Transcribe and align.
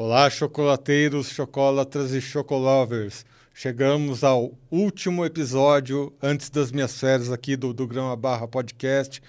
Olá, 0.00 0.30
chocolateiros, 0.30 1.28
chocolatras 1.28 2.12
e 2.12 2.20
chocolovers. 2.20 3.26
Chegamos 3.52 4.22
ao 4.22 4.52
último 4.70 5.26
episódio 5.26 6.12
antes 6.22 6.50
das 6.50 6.70
minhas 6.70 6.96
férias 7.00 7.32
aqui 7.32 7.56
do, 7.56 7.72
do 7.72 7.84
Grama 7.84 8.14
Barra 8.14 8.46
Podcast. 8.46 9.20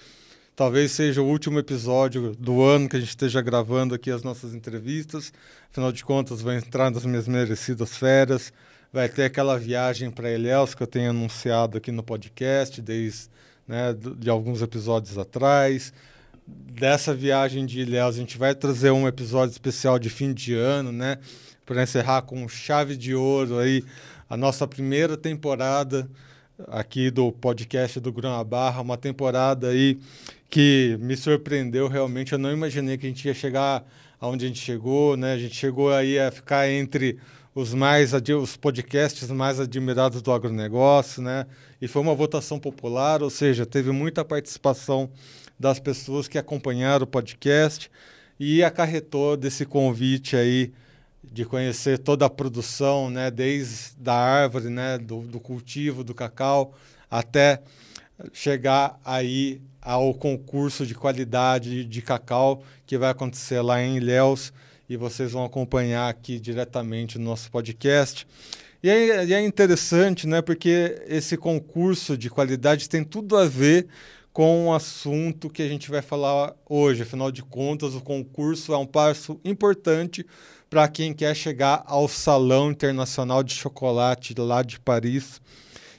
Talvez 0.54 0.92
seja 0.92 1.20
o 1.22 1.26
último 1.26 1.58
episódio 1.58 2.36
do 2.36 2.62
ano 2.62 2.88
que 2.88 2.94
a 2.94 3.00
gente 3.00 3.08
esteja 3.08 3.42
gravando 3.42 3.96
aqui 3.96 4.12
as 4.12 4.22
nossas 4.22 4.54
entrevistas. 4.54 5.32
Afinal 5.72 5.90
de 5.90 6.04
contas, 6.04 6.40
vou 6.40 6.52
entrar 6.52 6.88
nas 6.88 7.04
minhas 7.04 7.26
merecidas 7.26 7.96
férias. 7.96 8.52
Vai 8.92 9.08
ter 9.08 9.24
aquela 9.24 9.58
viagem 9.58 10.08
para 10.08 10.30
Ilhéus 10.30 10.72
que 10.72 10.84
eu 10.84 10.86
tenho 10.86 11.10
anunciado 11.10 11.78
aqui 11.78 11.90
no 11.90 12.04
podcast 12.04 12.80
desde 12.80 13.28
né, 13.66 13.92
de 13.92 14.30
alguns 14.30 14.62
episódios 14.62 15.18
atrás 15.18 15.92
dessa 16.46 17.14
viagem 17.14 17.66
de 17.66 17.80
Ilhéus, 17.80 18.16
a 18.16 18.18
gente 18.18 18.38
vai 18.38 18.54
trazer 18.54 18.90
um 18.90 19.06
episódio 19.06 19.52
especial 19.52 19.98
de 19.98 20.08
fim 20.08 20.32
de 20.32 20.54
ano, 20.54 20.90
né? 20.92 21.18
Para 21.66 21.82
encerrar 21.82 22.22
com 22.22 22.48
chave 22.48 22.96
de 22.96 23.14
ouro 23.14 23.58
aí 23.58 23.84
a 24.28 24.36
nossa 24.36 24.66
primeira 24.66 25.16
temporada 25.16 26.10
aqui 26.68 27.10
do 27.10 27.32
podcast 27.32 28.00
do 28.00 28.12
Grama 28.12 28.42
Barra, 28.44 28.80
uma 28.80 28.96
temporada 28.96 29.68
aí 29.68 29.98
que 30.48 30.96
me 31.00 31.16
surpreendeu 31.16 31.88
realmente. 31.88 32.32
Eu 32.32 32.38
não 32.38 32.52
imaginei 32.52 32.98
que 32.98 33.06
a 33.06 33.08
gente 33.08 33.26
ia 33.26 33.34
chegar 33.34 33.84
aonde 34.20 34.44
a 34.44 34.48
gente 34.48 34.60
chegou, 34.60 35.16
né? 35.16 35.34
A 35.34 35.38
gente 35.38 35.54
chegou 35.54 35.92
aí 35.92 36.18
a 36.18 36.30
ficar 36.30 36.68
entre 36.68 37.18
os 37.54 37.74
mais 37.74 38.12
os 38.12 38.56
podcasts 38.56 39.28
mais 39.30 39.58
admirados 39.58 40.22
do 40.22 40.32
agronegócio, 40.32 41.22
né? 41.22 41.46
E 41.80 41.88
foi 41.88 42.02
uma 42.02 42.14
votação 42.14 42.58
popular, 42.58 43.22
ou 43.22 43.30
seja, 43.30 43.66
teve 43.66 43.90
muita 43.90 44.24
participação 44.24 45.10
das 45.60 45.78
pessoas 45.78 46.26
que 46.26 46.38
acompanharam 46.38 47.04
o 47.04 47.06
podcast 47.06 47.90
e 48.38 48.64
acarretou 48.64 49.36
desse 49.36 49.66
convite 49.66 50.34
aí 50.34 50.72
de 51.22 51.44
conhecer 51.44 51.98
toda 51.98 52.24
a 52.24 52.30
produção, 52.30 53.10
né, 53.10 53.30
desde 53.30 53.94
da 53.98 54.14
árvore, 54.14 54.70
né, 54.70 54.96
do, 54.96 55.20
do 55.20 55.38
cultivo 55.38 56.02
do 56.02 56.14
cacau 56.14 56.74
até 57.10 57.60
chegar 58.32 58.98
aí 59.04 59.60
ao 59.82 60.14
concurso 60.14 60.86
de 60.86 60.94
qualidade 60.94 61.84
de 61.84 62.00
cacau 62.00 62.62
que 62.86 62.96
vai 62.96 63.10
acontecer 63.10 63.60
lá 63.60 63.82
em 63.82 63.98
Ilhéus 63.98 64.54
e 64.88 64.96
vocês 64.96 65.32
vão 65.32 65.44
acompanhar 65.44 66.08
aqui 66.08 66.40
diretamente 66.40 67.18
no 67.18 67.24
nosso 67.26 67.50
podcast. 67.50 68.26
E 68.82 68.88
é, 68.88 69.30
é 69.30 69.40
interessante, 69.42 70.26
né, 70.26 70.40
porque 70.40 71.02
esse 71.06 71.36
concurso 71.36 72.16
de 72.16 72.30
qualidade 72.30 72.88
tem 72.88 73.04
tudo 73.04 73.36
a 73.36 73.44
ver 73.44 73.86
com 74.32 74.68
o 74.68 74.74
assunto 74.74 75.50
que 75.50 75.62
a 75.62 75.68
gente 75.68 75.90
vai 75.90 76.02
falar 76.02 76.54
hoje. 76.68 77.02
Afinal 77.02 77.30
de 77.30 77.42
contas, 77.42 77.94
o 77.94 78.00
concurso 78.00 78.72
é 78.72 78.78
um 78.78 78.86
passo 78.86 79.40
importante 79.44 80.24
para 80.68 80.88
quem 80.88 81.12
quer 81.12 81.34
chegar 81.34 81.82
ao 81.86 82.06
Salão 82.08 82.70
Internacional 82.70 83.42
de 83.42 83.54
Chocolate 83.54 84.34
lá 84.38 84.62
de 84.62 84.78
Paris. 84.78 85.40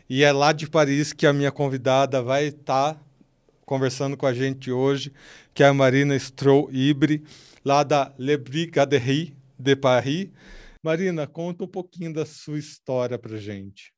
E 0.10 0.24
é 0.24 0.32
lá 0.32 0.54
de 0.54 0.70
Paris 0.70 1.14
que 1.14 1.28
a 1.28 1.34
minha 1.34 1.52
convidada 1.52 2.22
vai 2.22 2.46
estar 2.46 2.96
tá 2.96 3.02
conversando 3.66 4.18
com 4.18 4.26
a 4.26 4.34
gente 4.34 4.72
hoje, 4.72 5.14
que 5.54 5.64
é 5.64 5.68
a 5.68 5.74
Marina 5.74 6.16
Stroh-Ibre, 6.16 7.24
lá 7.64 7.84
da 7.84 8.14
Le 8.18 8.38
Brigaderie 8.38 9.34
de 9.58 9.76
Paris. 9.76 10.30
Marina, 10.84 11.28
conta 11.28 11.64
um 11.64 11.68
pouquinho 11.68 12.14
da 12.14 12.26
sua 12.26 12.58
história 12.58 13.18
para 13.18 13.38
gente. 13.38 13.94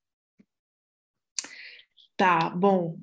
Tá, 2.15 2.49
bom, 2.51 2.97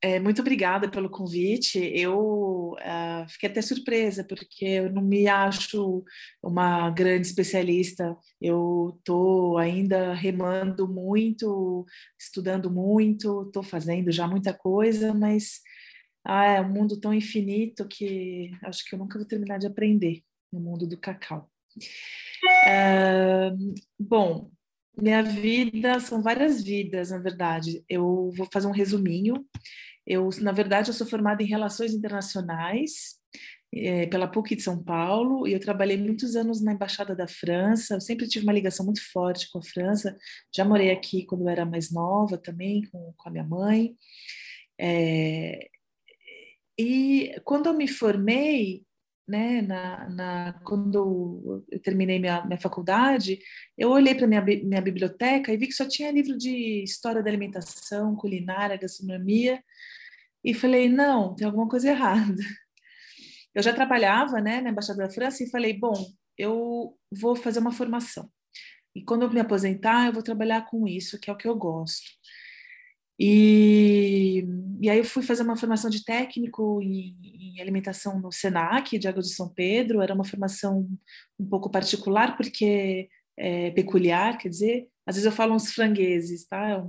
é, 0.00 0.18
muito 0.18 0.40
obrigada 0.40 0.90
pelo 0.90 1.10
convite. 1.10 1.78
Eu 1.78 2.72
uh, 2.72 3.28
fiquei 3.28 3.48
até 3.48 3.60
surpresa, 3.60 4.24
porque 4.24 4.64
eu 4.64 4.92
não 4.92 5.02
me 5.02 5.28
acho 5.28 6.02
uma 6.42 6.90
grande 6.90 7.26
especialista. 7.26 8.16
Eu 8.40 8.96
estou 8.98 9.58
ainda 9.58 10.14
remando 10.14 10.88
muito, 10.88 11.84
estudando 12.18 12.70
muito, 12.70 13.42
estou 13.46 13.62
fazendo 13.62 14.10
já 14.10 14.26
muita 14.26 14.54
coisa, 14.54 15.12
mas 15.12 15.60
ah, 16.24 16.44
é 16.44 16.60
um 16.60 16.72
mundo 16.72 16.98
tão 16.98 17.12
infinito 17.12 17.86
que 17.86 18.50
acho 18.62 18.84
que 18.84 18.94
eu 18.94 18.98
nunca 18.98 19.18
vou 19.18 19.28
terminar 19.28 19.58
de 19.58 19.66
aprender 19.66 20.22
no 20.52 20.60
mundo 20.60 20.86
do 20.86 20.98
cacau. 20.98 21.50
Uh, 22.66 23.74
bom, 23.98 24.50
minha 24.96 25.22
vida 25.22 25.98
são 26.00 26.22
várias 26.22 26.62
vidas, 26.62 27.10
na 27.10 27.18
verdade. 27.18 27.84
Eu 27.88 28.30
vou 28.36 28.48
fazer 28.52 28.66
um 28.66 28.72
resuminho. 28.72 29.44
Eu, 30.06 30.28
na 30.40 30.52
verdade, 30.52 30.90
eu 30.90 30.94
sou 30.94 31.06
formada 31.06 31.42
em 31.42 31.46
Relações 31.46 31.94
Internacionais 31.94 33.18
é, 33.74 34.06
pela 34.06 34.28
PUC 34.28 34.54
de 34.56 34.62
São 34.62 34.82
Paulo 34.82 35.46
e 35.48 35.52
eu 35.52 35.60
trabalhei 35.60 35.96
muitos 35.96 36.36
anos 36.36 36.62
na 36.62 36.72
Embaixada 36.72 37.16
da 37.16 37.26
França. 37.26 37.94
Eu 37.94 38.00
sempre 38.00 38.28
tive 38.28 38.44
uma 38.44 38.52
ligação 38.52 38.84
muito 38.84 39.00
forte 39.12 39.50
com 39.50 39.58
a 39.58 39.62
França. 39.62 40.16
Já 40.54 40.64
morei 40.64 40.90
aqui 40.90 41.24
quando 41.26 41.42
eu 41.42 41.48
era 41.48 41.64
mais 41.64 41.90
nova 41.90 42.38
também, 42.38 42.82
com, 42.90 43.12
com 43.16 43.28
a 43.28 43.32
minha 43.32 43.44
mãe. 43.44 43.96
É, 44.78 45.68
e 46.78 47.34
quando 47.44 47.66
eu 47.66 47.74
me 47.74 47.88
formei, 47.88 48.84
né, 49.26 49.62
na, 49.62 50.08
na, 50.10 50.52
quando 50.64 51.64
eu 51.70 51.80
terminei 51.80 52.18
minha, 52.18 52.44
minha 52.44 52.60
faculdade, 52.60 53.38
eu 53.76 53.90
olhei 53.90 54.14
para 54.14 54.26
minha, 54.26 54.42
minha 54.42 54.82
biblioteca 54.82 55.52
e 55.52 55.56
vi 55.56 55.66
que 55.66 55.72
só 55.72 55.86
tinha 55.88 56.12
livro 56.12 56.36
de 56.36 56.82
história 56.82 57.22
da 57.22 57.30
alimentação, 57.30 58.14
culinária, 58.16 58.76
gastronomia, 58.76 59.62
e 60.44 60.52
falei, 60.52 60.88
não, 60.88 61.34
tem 61.34 61.46
alguma 61.46 61.68
coisa 61.68 61.88
errada. 61.88 62.42
Eu 63.54 63.62
já 63.62 63.72
trabalhava 63.72 64.40
né, 64.40 64.60
na 64.60 64.70
Embaixada 64.70 65.06
da 65.06 65.10
França 65.10 65.42
e 65.42 65.50
falei, 65.50 65.72
bom, 65.72 65.94
eu 66.36 66.98
vou 67.10 67.36
fazer 67.36 67.60
uma 67.60 67.72
formação. 67.72 68.28
E 68.94 69.02
quando 69.02 69.22
eu 69.22 69.30
me 69.30 69.40
aposentar, 69.40 70.06
eu 70.06 70.12
vou 70.12 70.22
trabalhar 70.22 70.66
com 70.66 70.86
isso, 70.86 71.18
que 71.18 71.30
é 71.30 71.32
o 71.32 71.36
que 71.36 71.48
eu 71.48 71.56
gosto. 71.56 72.04
E, 73.18 74.44
e 74.80 74.90
aí 74.90 74.98
eu 74.98 75.04
fui 75.04 75.22
fazer 75.22 75.42
uma 75.42 75.56
formação 75.56 75.88
de 75.88 76.04
técnico 76.04 76.80
em, 76.82 77.16
em, 77.22 77.60
alimentação 77.60 78.20
no 78.20 78.32
Senac 78.32 78.98
de 78.98 79.06
Águas 79.06 79.28
de 79.28 79.34
São 79.34 79.48
Pedro. 79.48 80.02
Era 80.02 80.14
uma 80.14 80.24
formação 80.24 80.88
um 81.38 81.46
pouco 81.46 81.70
particular 81.70 82.36
porque 82.36 83.08
é 83.36 83.70
peculiar, 83.72 84.38
quer 84.38 84.48
dizer, 84.48 84.88
às 85.06 85.16
vezes 85.16 85.26
eu 85.26 85.32
falo 85.32 85.54
uns 85.54 85.72
frangueses, 85.72 86.46
tá? 86.46 86.84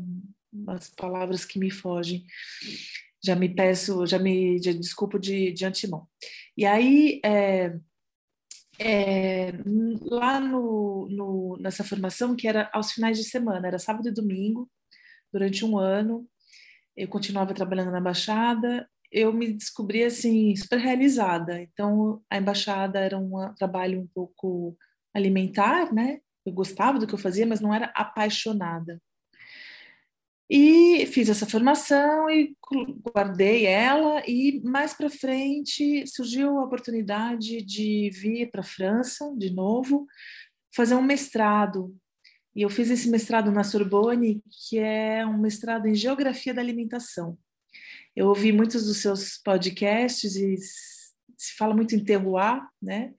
Umas 0.53 0.89
palavras 0.89 1.45
que 1.45 1.59
me 1.59 1.69
fogem. 1.71 2.25
Já 3.23 3.35
me 3.35 3.49
peço, 3.49 4.05
já 4.05 4.19
me 4.19 4.61
já 4.61 4.71
desculpo 4.71 5.19
de, 5.19 5.51
de 5.51 5.65
antemão. 5.65 6.07
E 6.57 6.65
aí 6.65 7.19
é, 7.23 7.75
é, 8.79 9.53
lá 10.01 10.39
no, 10.39 11.07
no, 11.09 11.57
nessa 11.59 11.83
formação 11.83 12.35
que 12.35 12.47
era 12.47 12.69
aos 12.73 12.91
finais 12.91 13.17
de 13.17 13.23
semana, 13.23 13.67
era 13.67 13.79
sábado 13.79 14.07
e 14.09 14.13
domingo 14.13 14.69
durante 15.35 15.65
um 15.65 15.77
ano. 15.77 16.25
Eu 16.95 17.09
continuava 17.09 17.53
trabalhando 17.53 17.91
na 17.91 17.99
embaixada. 17.99 18.89
Eu 19.11 19.33
me 19.33 19.51
descobri 19.51 20.01
assim 20.01 20.55
super 20.55 20.79
realizada. 20.79 21.61
Então 21.61 22.23
a 22.29 22.37
embaixada 22.37 22.99
era 22.99 23.17
um 23.17 23.53
trabalho 23.55 23.99
um 23.99 24.07
pouco 24.07 24.77
alimentar, 25.13 25.93
né? 25.93 26.19
Eu 26.45 26.53
gostava 26.53 26.97
do 26.97 27.05
que 27.05 27.13
eu 27.13 27.19
fazia, 27.19 27.45
mas 27.45 27.59
não 27.59 27.73
era 27.73 27.91
apaixonada. 27.93 29.01
E 30.49 31.05
fiz 31.07 31.27
essa 31.27 31.45
formação 31.45 32.29
e 32.29 32.55
guardei 33.13 33.65
ela 33.65 34.21
e 34.27 34.61
mais 34.63 34.93
para 34.93 35.09
frente 35.09 36.05
surgiu 36.05 36.59
a 36.59 36.65
oportunidade 36.65 37.63
de 37.63 38.11
vir 38.11 38.51
para 38.51 38.61
a 38.61 38.63
França 38.63 39.33
de 39.35 39.49
novo, 39.49 40.05
fazer 40.73 40.93
um 40.95 41.01
mestrado 41.01 41.95
e 42.55 42.61
eu 42.61 42.69
fiz 42.69 42.89
esse 42.89 43.09
mestrado 43.09 43.51
na 43.51 43.63
Sorbonne, 43.63 44.41
que 44.67 44.79
é 44.79 45.25
um 45.25 45.37
mestrado 45.37 45.87
em 45.87 45.95
Geografia 45.95 46.53
da 46.53 46.61
Alimentação. 46.61 47.37
Eu 48.15 48.27
ouvi 48.29 48.51
muitos 48.53 48.85
dos 48.85 49.01
seus 49.01 49.37
podcasts 49.37 50.37
e 50.37 50.55
se 51.37 51.53
fala 51.57 51.75
muito 51.75 51.95
em 51.95 52.03
terroir, 52.03 52.61
né? 52.81 53.13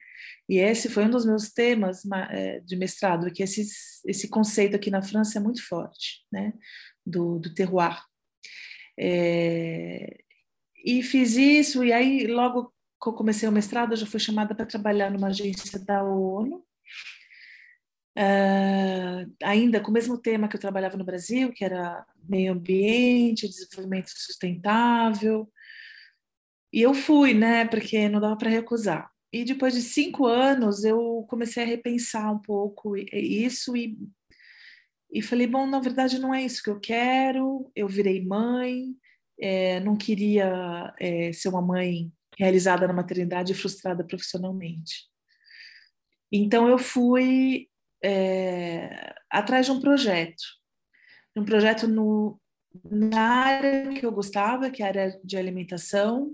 E 0.49 0.57
esse 0.57 0.89
foi 0.89 1.05
um 1.05 1.09
dos 1.09 1.25
meus 1.25 1.51
temas 1.51 2.01
é, 2.31 2.59
de 2.61 2.75
mestrado, 2.75 3.31
que 3.31 3.43
esse, 3.43 3.63
esse 4.07 4.27
conceito 4.27 4.75
aqui 4.75 4.89
na 4.89 5.03
França 5.03 5.37
é 5.37 5.41
muito 5.41 5.65
forte, 5.67 6.25
né? 6.31 6.53
Do, 7.05 7.37
do 7.37 7.53
terroir. 7.53 8.01
É, 8.99 10.17
e 10.83 11.03
fiz 11.03 11.35
isso, 11.35 11.83
e 11.83 11.93
aí 11.93 12.25
logo 12.25 12.73
que 13.01 13.09
eu 13.09 13.13
comecei 13.13 13.47
o 13.47 13.51
mestrado, 13.51 13.91
eu 13.93 13.97
já 13.97 14.07
fui 14.07 14.19
chamada 14.19 14.55
para 14.55 14.65
trabalhar 14.65 15.11
numa 15.11 15.27
agência 15.27 15.77
da 15.77 16.03
ONU, 16.03 16.65
Uh, 18.17 19.31
ainda 19.43 19.79
com 19.79 19.91
o 19.91 19.93
mesmo 19.93 20.17
tema 20.17 20.47
que 20.47 20.55
eu 20.55 20.59
trabalhava 20.59 20.97
no 20.97 21.05
Brasil, 21.05 21.53
que 21.53 21.63
era 21.63 22.03
meio 22.27 22.51
ambiente, 22.51 23.47
desenvolvimento 23.47 24.09
sustentável. 24.09 25.47
E 26.73 26.81
eu 26.81 26.95
fui, 26.95 27.35
né, 27.35 27.65
porque 27.65 28.09
não 28.09 28.19
dava 28.19 28.35
para 28.35 28.49
recusar. 28.49 29.11
E 29.31 29.43
depois 29.43 29.75
de 29.75 29.81
cinco 29.83 30.25
anos, 30.25 30.83
eu 30.83 31.25
comecei 31.29 31.63
a 31.63 31.67
repensar 31.67 32.33
um 32.33 32.39
pouco 32.39 32.97
isso 32.97 33.77
e, 33.77 33.95
e 35.11 35.21
falei: 35.21 35.45
bom, 35.45 35.67
na 35.67 35.79
verdade, 35.79 36.17
não 36.17 36.33
é 36.33 36.43
isso 36.43 36.63
que 36.63 36.69
eu 36.71 36.79
quero. 36.79 37.71
Eu 37.75 37.87
virei 37.87 38.25
mãe, 38.25 38.95
é, 39.39 39.79
não 39.81 39.95
queria 39.95 40.93
é, 40.99 41.31
ser 41.33 41.49
uma 41.49 41.61
mãe 41.61 42.11
realizada 42.37 42.87
na 42.87 42.93
maternidade 42.93 43.51
e 43.51 43.55
frustrada 43.55 44.03
profissionalmente. 44.03 45.07
Então 46.31 46.67
eu 46.67 46.77
fui 46.79 47.69
é, 48.07 49.13
atrás 49.29 49.65
de 49.65 49.71
um 49.73 49.81
projeto, 49.81 50.43
um 51.35 51.43
projeto 51.43 51.89
no, 51.89 52.39
na 52.89 53.21
área 53.21 53.89
que 53.89 54.05
eu 54.05 54.11
gostava, 54.13 54.71
que 54.71 54.81
era 54.81 55.01
é 55.01 55.19
de 55.21 55.35
alimentação, 55.35 56.31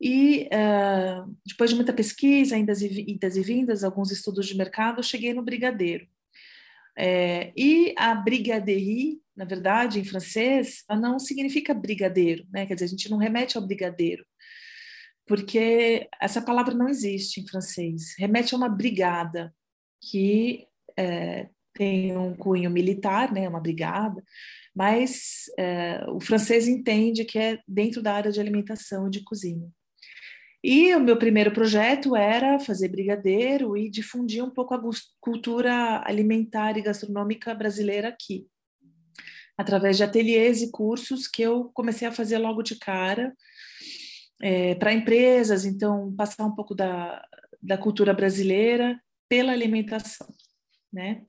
e 0.00 0.48
uh, 0.52 1.32
depois 1.46 1.70
de 1.70 1.76
muita 1.76 1.92
pesquisa, 1.92 2.56
indas 2.56 2.82
e, 2.82 3.04
indas 3.08 3.36
e 3.36 3.42
vindas, 3.42 3.84
alguns 3.84 4.10
estudos 4.10 4.46
de 4.46 4.56
mercado, 4.56 5.02
cheguei 5.02 5.32
no 5.32 5.44
brigadeiro. 5.44 6.08
É, 6.98 7.52
e 7.56 7.94
a 7.96 8.12
brigadeirie, 8.14 9.20
na 9.34 9.44
verdade, 9.44 10.00
em 10.00 10.04
francês, 10.04 10.84
não 10.90 11.18
significa 11.20 11.72
brigadeiro, 11.72 12.44
né? 12.52 12.66
Quer 12.66 12.74
dizer, 12.74 12.86
a 12.86 12.88
gente 12.88 13.10
não 13.10 13.16
remete 13.16 13.56
ao 13.56 13.64
brigadeiro, 13.64 14.26
porque 15.26 16.08
essa 16.20 16.42
palavra 16.42 16.74
não 16.74 16.88
existe 16.88 17.40
em 17.40 17.46
francês. 17.46 18.14
Remete 18.18 18.54
a 18.54 18.58
uma 18.58 18.68
brigada 18.68 19.54
que 20.10 20.66
é, 20.96 21.48
tem 21.74 22.16
um 22.16 22.34
cunho 22.34 22.70
militar, 22.70 23.32
né? 23.32 23.48
Uma 23.48 23.60
brigada, 23.60 24.22
mas 24.74 25.44
é, 25.58 26.04
o 26.08 26.20
francês 26.20 26.68
entende 26.68 27.24
que 27.24 27.38
é 27.38 27.58
dentro 27.66 28.02
da 28.02 28.14
área 28.14 28.32
de 28.32 28.40
alimentação 28.40 29.08
e 29.08 29.10
de 29.10 29.22
cozinha. 29.22 29.68
E 30.62 30.94
o 30.94 31.00
meu 31.00 31.18
primeiro 31.18 31.52
projeto 31.52 32.16
era 32.16 32.58
fazer 32.58 32.88
brigadeiro 32.88 33.76
e 33.76 33.90
difundir 33.90 34.42
um 34.42 34.50
pouco 34.50 34.72
a 34.72 34.80
cultura 35.20 36.02
alimentar 36.06 36.78
e 36.78 36.82
gastronômica 36.82 37.54
brasileira 37.54 38.08
aqui, 38.08 38.46
através 39.58 39.98
de 39.98 40.04
ateliês 40.04 40.62
e 40.62 40.70
cursos 40.70 41.28
que 41.28 41.42
eu 41.42 41.70
comecei 41.74 42.08
a 42.08 42.12
fazer 42.12 42.38
logo 42.38 42.62
de 42.62 42.76
cara 42.78 43.34
é, 44.40 44.74
para 44.76 44.94
empresas, 44.94 45.66
então 45.66 46.14
passar 46.16 46.46
um 46.46 46.54
pouco 46.54 46.74
da, 46.74 47.22
da 47.62 47.76
cultura 47.76 48.14
brasileira 48.14 48.98
pela 49.28 49.52
alimentação, 49.52 50.28
né? 50.92 51.24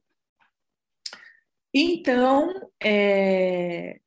Então, 1.74 2.54
é, 2.82 4.00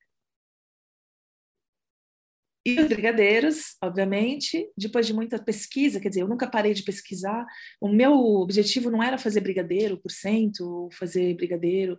e 2.68 2.78
os 2.78 2.86
brigadeiros, 2.86 3.76
obviamente, 3.82 4.70
depois 4.76 5.06
de 5.06 5.14
muita 5.14 5.42
pesquisa, 5.42 5.98
quer 5.98 6.10
dizer, 6.10 6.20
eu 6.20 6.28
nunca 6.28 6.46
parei 6.46 6.74
de 6.74 6.82
pesquisar. 6.82 7.46
O 7.80 7.88
meu 7.88 8.12
objetivo 8.12 8.90
não 8.90 9.02
era 9.02 9.16
fazer 9.16 9.40
brigadeiro 9.40 9.96
por 9.96 10.10
cento, 10.10 10.90
fazer 10.92 11.34
brigadeiro. 11.34 11.98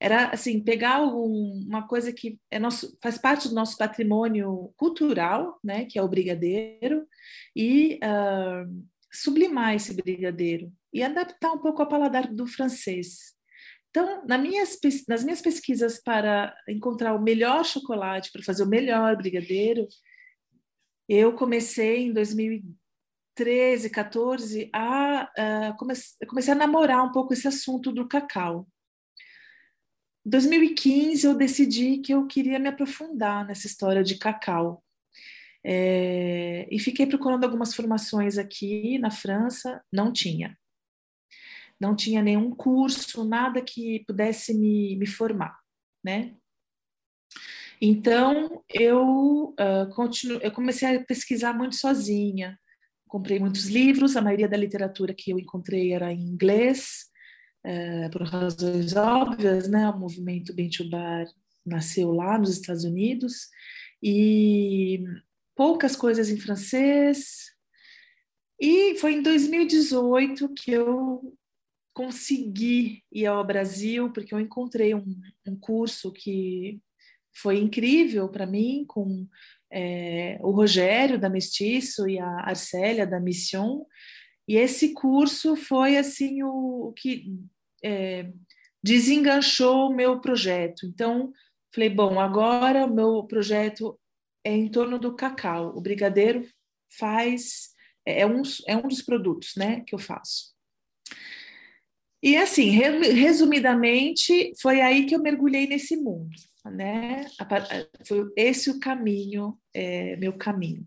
Era, 0.00 0.30
assim, 0.30 0.60
pegar 0.60 1.02
um, 1.04 1.64
uma 1.68 1.86
coisa 1.86 2.12
que 2.12 2.36
é 2.50 2.58
nosso, 2.58 2.98
faz 3.00 3.16
parte 3.16 3.48
do 3.48 3.54
nosso 3.54 3.76
patrimônio 3.78 4.72
cultural, 4.76 5.56
né, 5.62 5.84
que 5.84 6.00
é 6.00 6.02
o 6.02 6.08
brigadeiro, 6.08 7.06
e 7.54 8.00
uh, 8.02 8.86
sublimar 9.12 9.76
esse 9.76 9.94
brigadeiro 9.94 10.72
e 10.92 11.02
adaptar 11.02 11.52
um 11.52 11.58
pouco 11.58 11.82
ao 11.82 11.88
paladar 11.88 12.32
do 12.32 12.46
francês. 12.46 13.36
Então, 13.90 14.24
nas 14.26 14.40
minhas, 14.40 14.78
nas 15.08 15.24
minhas 15.24 15.40
pesquisas 15.40 16.00
para 16.02 16.54
encontrar 16.68 17.14
o 17.14 17.22
melhor 17.22 17.64
chocolate, 17.64 18.30
para 18.30 18.42
fazer 18.42 18.62
o 18.62 18.68
melhor 18.68 19.16
brigadeiro, 19.16 19.88
eu 21.08 21.34
comecei 21.34 22.06
em 22.06 22.12
2013, 22.12 23.90
14 23.90 24.70
a, 24.74 25.68
a 25.68 25.72
comecei, 25.78 26.26
comecei 26.28 26.52
a 26.52 26.56
namorar 26.56 27.02
um 27.02 27.12
pouco 27.12 27.32
esse 27.32 27.48
assunto 27.48 27.90
do 27.90 28.06
cacau. 28.06 28.68
Em 30.26 30.30
2015 30.30 31.26
eu 31.26 31.34
decidi 31.34 31.98
que 31.98 32.12
eu 32.12 32.26
queria 32.26 32.58
me 32.58 32.68
aprofundar 32.68 33.46
nessa 33.46 33.66
história 33.66 34.02
de 34.02 34.18
cacau. 34.18 34.84
É, 35.64 36.68
e 36.70 36.78
fiquei 36.78 37.06
procurando 37.06 37.44
algumas 37.44 37.74
formações 37.74 38.38
aqui 38.38 38.98
na 38.98 39.10
França, 39.10 39.82
não 39.92 40.12
tinha. 40.12 40.56
Não 41.80 41.94
tinha 41.94 42.22
nenhum 42.22 42.50
curso, 42.50 43.24
nada 43.24 43.62
que 43.62 44.04
pudesse 44.06 44.52
me, 44.54 44.96
me 44.96 45.06
formar, 45.06 45.56
né? 46.04 46.34
Então, 47.80 48.64
eu, 48.68 49.54
uh, 49.54 49.88
continuo, 49.94 50.40
eu 50.42 50.50
comecei 50.50 50.96
a 50.96 51.04
pesquisar 51.04 51.52
muito 51.52 51.76
sozinha. 51.76 52.58
Comprei 53.06 53.38
muitos 53.38 53.66
livros, 53.66 54.16
a 54.16 54.22
maioria 54.22 54.48
da 54.48 54.56
literatura 54.56 55.14
que 55.14 55.30
eu 55.30 55.38
encontrei 55.38 55.92
era 55.92 56.12
em 56.12 56.20
inglês, 56.20 57.06
uh, 57.64 58.10
por 58.10 58.22
razões 58.22 58.94
óbvias, 58.96 59.68
né? 59.68 59.88
O 59.90 59.98
movimento 59.98 60.52
Bentubar 60.52 61.26
nasceu 61.64 62.12
lá 62.12 62.38
nos 62.38 62.50
Estados 62.50 62.84
Unidos, 62.84 63.48
e 64.02 65.04
poucas 65.54 65.94
coisas 65.96 66.30
em 66.30 66.38
francês. 66.38 67.52
E 68.60 68.96
foi 68.96 69.14
em 69.14 69.22
2018 69.22 70.52
que 70.54 70.72
eu 70.72 71.36
consegui 71.98 73.02
ir 73.10 73.26
ao 73.26 73.44
Brasil, 73.44 74.12
porque 74.12 74.32
eu 74.32 74.38
encontrei 74.38 74.94
um, 74.94 75.20
um 75.44 75.58
curso 75.58 76.12
que 76.12 76.80
foi 77.34 77.58
incrível 77.58 78.28
para 78.28 78.46
mim, 78.46 78.84
com 78.86 79.26
é, 79.68 80.38
o 80.40 80.52
Rogério 80.52 81.18
da 81.18 81.28
Mestiço 81.28 82.08
e 82.08 82.16
a 82.16 82.28
Arcélia 82.42 83.04
da 83.04 83.18
Mission. 83.18 83.84
E 84.46 84.54
esse 84.54 84.94
curso 84.94 85.56
foi 85.56 85.96
assim 85.96 86.40
o, 86.44 86.90
o 86.90 86.92
que 86.92 87.36
é, 87.82 88.30
desenganchou 88.80 89.90
o 89.90 89.94
meu 89.94 90.20
projeto. 90.20 90.86
Então, 90.86 91.32
falei, 91.74 91.90
bom, 91.90 92.20
agora 92.20 92.86
o 92.86 92.94
meu 92.94 93.24
projeto 93.24 93.98
é 94.44 94.52
em 94.52 94.70
torno 94.70 95.00
do 95.00 95.16
cacau. 95.16 95.76
O 95.76 95.80
brigadeiro 95.80 96.46
faz 96.96 97.70
é, 98.06 98.20
é 98.20 98.26
um, 98.26 98.42
é 98.68 98.76
um 98.76 98.86
dos 98.86 99.02
produtos 99.02 99.54
né, 99.56 99.80
que 99.80 99.96
eu 99.96 99.98
faço. 99.98 100.56
E 102.22 102.36
assim, 102.36 102.70
resumidamente, 102.70 104.52
foi 104.60 104.80
aí 104.80 105.06
que 105.06 105.14
eu 105.14 105.22
mergulhei 105.22 105.66
nesse 105.66 105.96
mundo 105.96 106.34
né? 106.70 107.26
Foi 108.06 108.30
esse 108.36 108.70
o 108.70 108.78
caminho, 108.78 109.58
é, 109.74 110.16
meu 110.16 110.32
caminho. 110.32 110.86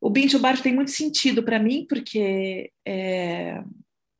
O 0.00 0.08
Bintu 0.10 0.38
Bar 0.38 0.60
tem 0.60 0.74
muito 0.74 0.90
sentido 0.90 1.42
para 1.42 1.58
mim, 1.58 1.86
porque 1.88 2.72
é, 2.86 3.62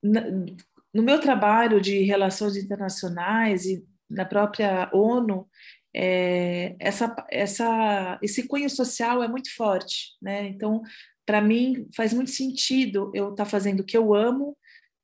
no 0.02 1.02
meu 1.02 1.20
trabalho 1.20 1.80
de 1.80 2.02
relações 2.02 2.56
internacionais 2.56 3.64
e 3.64 3.82
na 4.08 4.24
própria 4.24 4.90
ONU, 4.92 5.48
é, 5.94 6.76
essa, 6.78 7.14
essa, 7.30 8.18
esse 8.22 8.46
cunho 8.46 8.68
social 8.68 9.22
é 9.22 9.28
muito 9.28 9.54
forte, 9.54 10.16
né? 10.20 10.48
Então, 10.48 10.82
para 11.24 11.40
mim, 11.40 11.86
faz 11.96 12.12
muito 12.12 12.30
sentido 12.30 13.10
eu 13.14 13.30
estar 13.30 13.44
tá 13.44 13.50
fazendo 13.50 13.80
o 13.80 13.84
que 13.84 13.96
eu 13.96 14.14
amo 14.14 14.56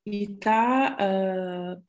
e 0.07 0.23
estar 0.23 0.97
tá, 0.97 1.05
uh, 1.05 1.83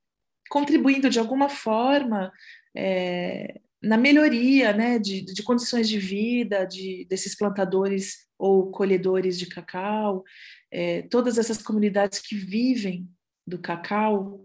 contribuindo 0.49 1.09
de 1.09 1.19
alguma 1.19 1.47
forma 1.47 2.31
é, 2.75 3.61
na 3.81 3.97
melhoria 3.97 4.73
né, 4.73 4.97
de, 4.97 5.21
de, 5.21 5.43
condições 5.43 5.87
de 5.87 5.99
vida 5.99 6.65
de, 6.65 7.05
desses 7.09 7.35
plantadores 7.35 8.27
ou 8.37 8.71
colhedores 8.71 9.37
de 9.37 9.45
cacau, 9.45 10.23
é, 10.71 11.03
todas 11.03 11.37
essas 11.37 11.61
comunidades 11.61 12.19
que 12.19 12.35
vivem 12.35 13.07
do 13.45 13.59
cacau, 13.59 14.43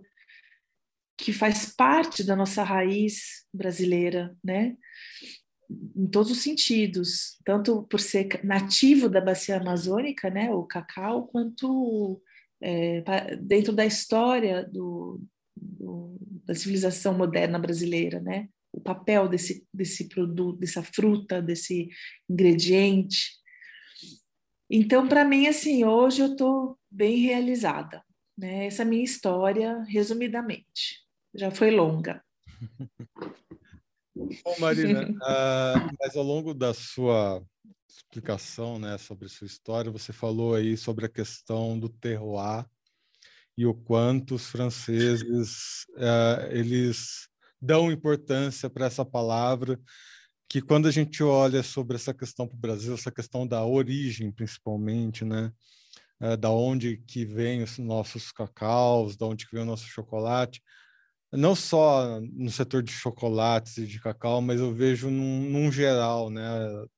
que 1.16 1.32
faz 1.32 1.74
parte 1.74 2.22
da 2.22 2.36
nossa 2.36 2.62
raiz 2.62 3.44
brasileira, 3.52 4.36
né? 4.44 4.76
em 5.96 6.06
todos 6.06 6.30
os 6.30 6.42
sentidos, 6.42 7.38
tanto 7.44 7.84
por 7.84 8.00
ser 8.00 8.44
nativo 8.44 9.08
da 9.08 9.20
bacia 9.20 9.56
amazônica, 9.56 10.28
né, 10.28 10.50
o 10.50 10.64
cacau, 10.64 11.26
quanto 11.28 12.20
é, 12.62 13.36
dentro 13.36 13.72
da 13.72 13.84
história 13.84 14.64
do, 14.64 15.20
do, 15.56 16.16
da 16.44 16.54
civilização 16.54 17.16
moderna 17.16 17.58
brasileira, 17.58 18.20
né? 18.20 18.48
O 18.72 18.80
papel 18.80 19.28
desse, 19.28 19.66
desse 19.72 20.08
produto, 20.08 20.58
dessa 20.58 20.82
fruta, 20.82 21.42
desse 21.42 21.90
ingrediente. 22.30 23.32
Então, 24.70 25.06
para 25.06 25.24
mim, 25.24 25.46
assim, 25.46 25.84
hoje 25.84 26.22
eu 26.22 26.32
estou 26.32 26.78
bem 26.90 27.18
realizada. 27.18 28.02
Né? 28.38 28.66
Essa 28.66 28.82
é 28.82 28.86
a 28.86 28.88
minha 28.88 29.04
história, 29.04 29.82
resumidamente. 29.82 31.02
Já 31.34 31.50
foi 31.50 31.70
longa. 31.70 32.24
Bom, 34.14 34.54
Marina, 34.58 35.10
uh, 35.10 35.90
mas 36.00 36.16
ao 36.16 36.22
longo 36.22 36.54
da 36.54 36.72
sua 36.72 37.42
explicação 37.96 38.78
né, 38.78 38.96
sobre 38.98 39.28
sua 39.28 39.46
história, 39.46 39.90
você 39.90 40.12
falou 40.12 40.54
aí 40.54 40.76
sobre 40.76 41.06
a 41.06 41.08
questão 41.08 41.78
do 41.78 41.88
terroir 41.88 42.64
e 43.56 43.66
o 43.66 43.74
quanto 43.74 44.34
os 44.34 44.46
franceses 44.46 45.84
uh, 45.90 46.46
eles 46.50 47.28
dão 47.60 47.92
importância 47.92 48.70
para 48.70 48.86
essa 48.86 49.04
palavra 49.04 49.78
que 50.48 50.60
quando 50.60 50.88
a 50.88 50.90
gente 50.90 51.22
olha 51.22 51.62
sobre 51.62 51.96
essa 51.96 52.12
questão 52.12 52.46
para 52.46 52.56
o 52.56 52.60
Brasil, 52.60 52.94
essa 52.94 53.10
questão 53.10 53.46
da 53.46 53.64
origem 53.64 54.32
principalmente, 54.32 55.24
né, 55.24 55.52
uh, 56.20 56.36
da 56.36 56.50
onde 56.50 56.96
que 56.96 57.26
vem 57.26 57.62
os 57.62 57.78
nossos 57.78 58.32
cacaus, 58.32 59.16
da 59.16 59.26
onde 59.26 59.46
que 59.46 59.54
vem 59.54 59.64
o 59.64 59.66
nosso 59.66 59.86
chocolate, 59.86 60.62
não 61.32 61.54
só 61.54 62.20
no 62.20 62.50
setor 62.50 62.82
de 62.82 62.92
chocolates 62.92 63.78
e 63.78 63.86
de 63.86 63.98
cacau, 63.98 64.42
mas 64.42 64.60
eu 64.60 64.72
vejo 64.72 65.10
num, 65.10 65.48
num 65.48 65.72
geral, 65.72 66.28
né, 66.28 66.44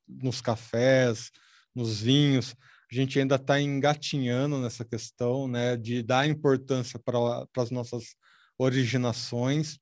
nos 0.08 0.40
cafés, 0.40 1.30
nos 1.74 2.00
vinhos, 2.00 2.54
a 2.90 2.94
gente 2.94 3.18
ainda 3.18 3.36
está 3.36 3.60
engatinhando 3.60 4.60
nessa 4.60 4.84
questão, 4.84 5.48
né, 5.48 5.76
de 5.76 6.02
dar 6.02 6.28
importância 6.28 6.98
para 6.98 7.46
as 7.56 7.70
nossas 7.70 8.14
originações. 8.58 9.78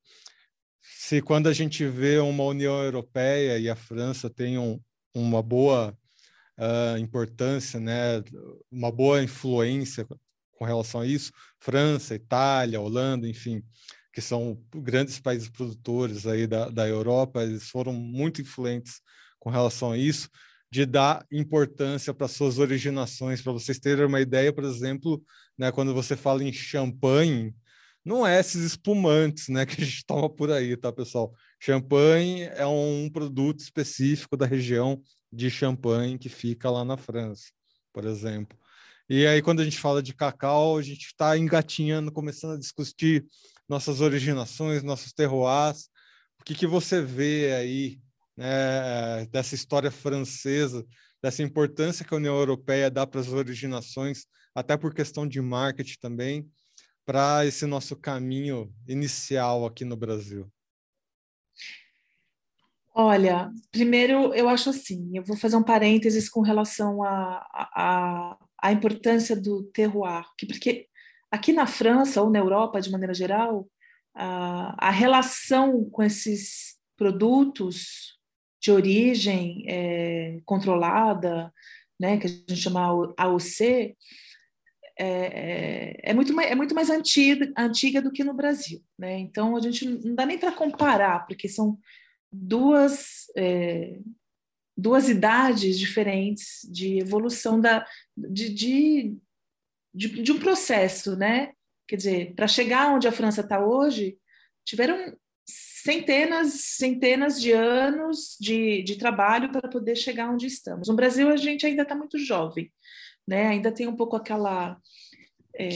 Se 0.80 1.20
quando 1.20 1.48
a 1.48 1.52
gente 1.52 1.86
vê 1.86 2.18
uma 2.18 2.44
União 2.44 2.82
Europeia 2.82 3.58
e 3.58 3.68
a 3.68 3.76
França 3.76 4.30
tenham 4.30 4.80
uma 5.14 5.42
boa 5.42 5.96
uh, 6.58 6.98
importância, 6.98 7.80
né, 7.80 8.22
uma 8.70 8.90
boa 8.90 9.22
influência 9.22 10.06
com 10.56 10.64
relação 10.64 11.00
a 11.00 11.06
isso, 11.06 11.32
França, 11.58 12.14
Itália, 12.14 12.80
Holanda, 12.80 13.28
enfim, 13.28 13.62
que 14.12 14.20
são 14.20 14.60
grandes 14.74 15.18
países 15.18 15.48
produtores 15.48 16.26
aí 16.26 16.46
da, 16.46 16.68
da 16.68 16.86
Europa, 16.86 17.42
eles 17.42 17.68
foram 17.68 17.92
muito 17.92 18.42
influentes 18.42 19.00
com 19.38 19.50
relação 19.50 19.92
a 19.92 19.98
isso, 19.98 20.28
de 20.70 20.86
dar 20.86 21.26
importância 21.30 22.14
para 22.14 22.28
suas 22.28 22.58
originações, 22.58 23.42
para 23.42 23.52
vocês 23.52 23.78
terem 23.78 24.06
uma 24.06 24.20
ideia, 24.20 24.52
por 24.52 24.64
exemplo, 24.64 25.22
né, 25.58 25.72
quando 25.72 25.92
você 25.92 26.16
fala 26.16 26.42
em 26.44 26.52
champanhe, 26.52 27.54
não 28.04 28.26
é 28.26 28.40
esses 28.40 28.62
espumantes, 28.64 29.48
né, 29.48 29.64
que 29.66 29.80
a 29.80 29.84
gente 29.84 30.04
toma 30.06 30.30
por 30.30 30.50
aí, 30.50 30.76
tá, 30.76 30.92
pessoal? 30.92 31.32
Champanhe 31.60 32.44
é 32.54 32.66
um 32.66 33.08
produto 33.12 33.60
específico 33.60 34.36
da 34.36 34.46
região 34.46 35.00
de 35.32 35.50
Champagne 35.50 36.18
que 36.18 36.28
fica 36.28 36.70
lá 36.70 36.84
na 36.84 36.96
França, 36.96 37.50
por 37.92 38.04
exemplo. 38.04 38.58
E 39.08 39.26
aí, 39.26 39.42
quando 39.42 39.60
a 39.60 39.64
gente 39.64 39.78
fala 39.78 40.02
de 40.02 40.14
cacau, 40.14 40.78
a 40.78 40.82
gente 40.82 41.06
está 41.06 41.36
engatinhando, 41.36 42.10
começando 42.10 42.54
a 42.54 42.58
discutir 42.58 43.26
nossas 43.72 44.02
originações, 44.02 44.82
nossos 44.82 45.14
terroirs. 45.14 45.88
O 46.38 46.44
que, 46.44 46.54
que 46.54 46.66
você 46.66 47.00
vê 47.00 47.54
aí 47.54 47.98
né, 48.36 49.26
dessa 49.30 49.54
história 49.54 49.90
francesa, 49.90 50.86
dessa 51.22 51.42
importância 51.42 52.04
que 52.04 52.12
a 52.12 52.18
União 52.18 52.36
Europeia 52.36 52.90
dá 52.90 53.06
para 53.06 53.20
as 53.20 53.28
originações, 53.28 54.26
até 54.54 54.76
por 54.76 54.92
questão 54.94 55.26
de 55.26 55.40
marketing 55.40 55.96
também, 55.98 56.50
para 57.06 57.46
esse 57.46 57.64
nosso 57.64 57.96
caminho 57.96 58.70
inicial 58.86 59.64
aqui 59.64 59.86
no 59.86 59.96
Brasil? 59.96 60.52
Olha, 62.94 63.50
primeiro 63.70 64.34
eu 64.34 64.50
acho 64.50 64.68
assim, 64.68 65.16
eu 65.16 65.24
vou 65.24 65.34
fazer 65.34 65.56
um 65.56 65.62
parênteses 65.62 66.28
com 66.28 66.42
relação 66.42 67.02
à 67.02 67.42
a, 67.74 68.38
a, 68.62 68.70
importância 68.70 69.34
do 69.34 69.62
terroir, 69.72 70.26
que 70.36 70.44
porque 70.44 70.88
aqui 71.32 71.52
na 71.52 71.66
França 71.66 72.20
ou 72.20 72.30
na 72.30 72.38
Europa 72.38 72.80
de 72.80 72.90
maneira 72.90 73.14
geral, 73.14 73.66
a, 74.14 74.88
a 74.88 74.90
relação 74.90 75.88
com 75.90 76.02
esses 76.02 76.76
produtos 76.96 78.18
de 78.60 78.70
origem 78.70 79.64
é, 79.66 80.40
controlada, 80.44 81.52
né, 81.98 82.18
que 82.18 82.26
a 82.26 82.30
gente 82.30 82.56
chama 82.56 83.14
AOC, 83.16 83.96
é, 84.98 85.06
é, 85.06 86.00
é, 86.02 86.14
muito, 86.14 86.34
mais, 86.34 86.50
é 86.50 86.54
muito 86.54 86.74
mais 86.74 86.90
antiga, 86.90 87.50
antiga 87.56 88.02
do 88.02 88.12
que 88.12 88.22
no 88.22 88.34
Brasil. 88.34 88.84
Né? 88.98 89.18
Então, 89.18 89.56
a 89.56 89.60
gente 89.60 89.88
não 89.88 90.14
dá 90.14 90.26
nem 90.26 90.38
para 90.38 90.52
comparar, 90.52 91.26
porque 91.26 91.48
são 91.48 91.78
duas, 92.30 93.26
é, 93.36 93.98
duas 94.76 95.08
idades 95.08 95.78
diferentes 95.78 96.60
de 96.70 96.98
evolução 96.98 97.58
da, 97.58 97.86
de, 98.16 98.52
de, 98.52 99.16
de, 99.94 100.22
de 100.22 100.32
um 100.32 100.38
processo, 100.38 101.16
né? 101.16 101.52
Quer 101.86 101.96
dizer, 101.96 102.34
para 102.34 102.48
chegar 102.48 102.94
onde 102.94 103.06
a 103.06 103.12
França 103.12 103.40
está 103.40 103.64
hoje, 103.64 104.16
tiveram 104.64 105.16
centenas, 105.46 106.52
centenas 106.52 107.40
de 107.40 107.52
anos 107.52 108.36
de, 108.40 108.82
de 108.82 108.96
trabalho 108.96 109.50
para 109.50 109.68
poder 109.68 109.96
chegar 109.96 110.30
onde 110.30 110.46
estamos. 110.46 110.88
No 110.88 110.94
Brasil, 110.94 111.28
a 111.28 111.36
gente 111.36 111.66
ainda 111.66 111.82
está 111.82 111.94
muito 111.94 112.18
jovem, 112.18 112.72
né? 113.26 113.48
ainda 113.48 113.72
tem 113.72 113.86
um 113.86 113.96
pouco 113.96 114.16
aquela 114.16 114.78
é, 115.54 115.68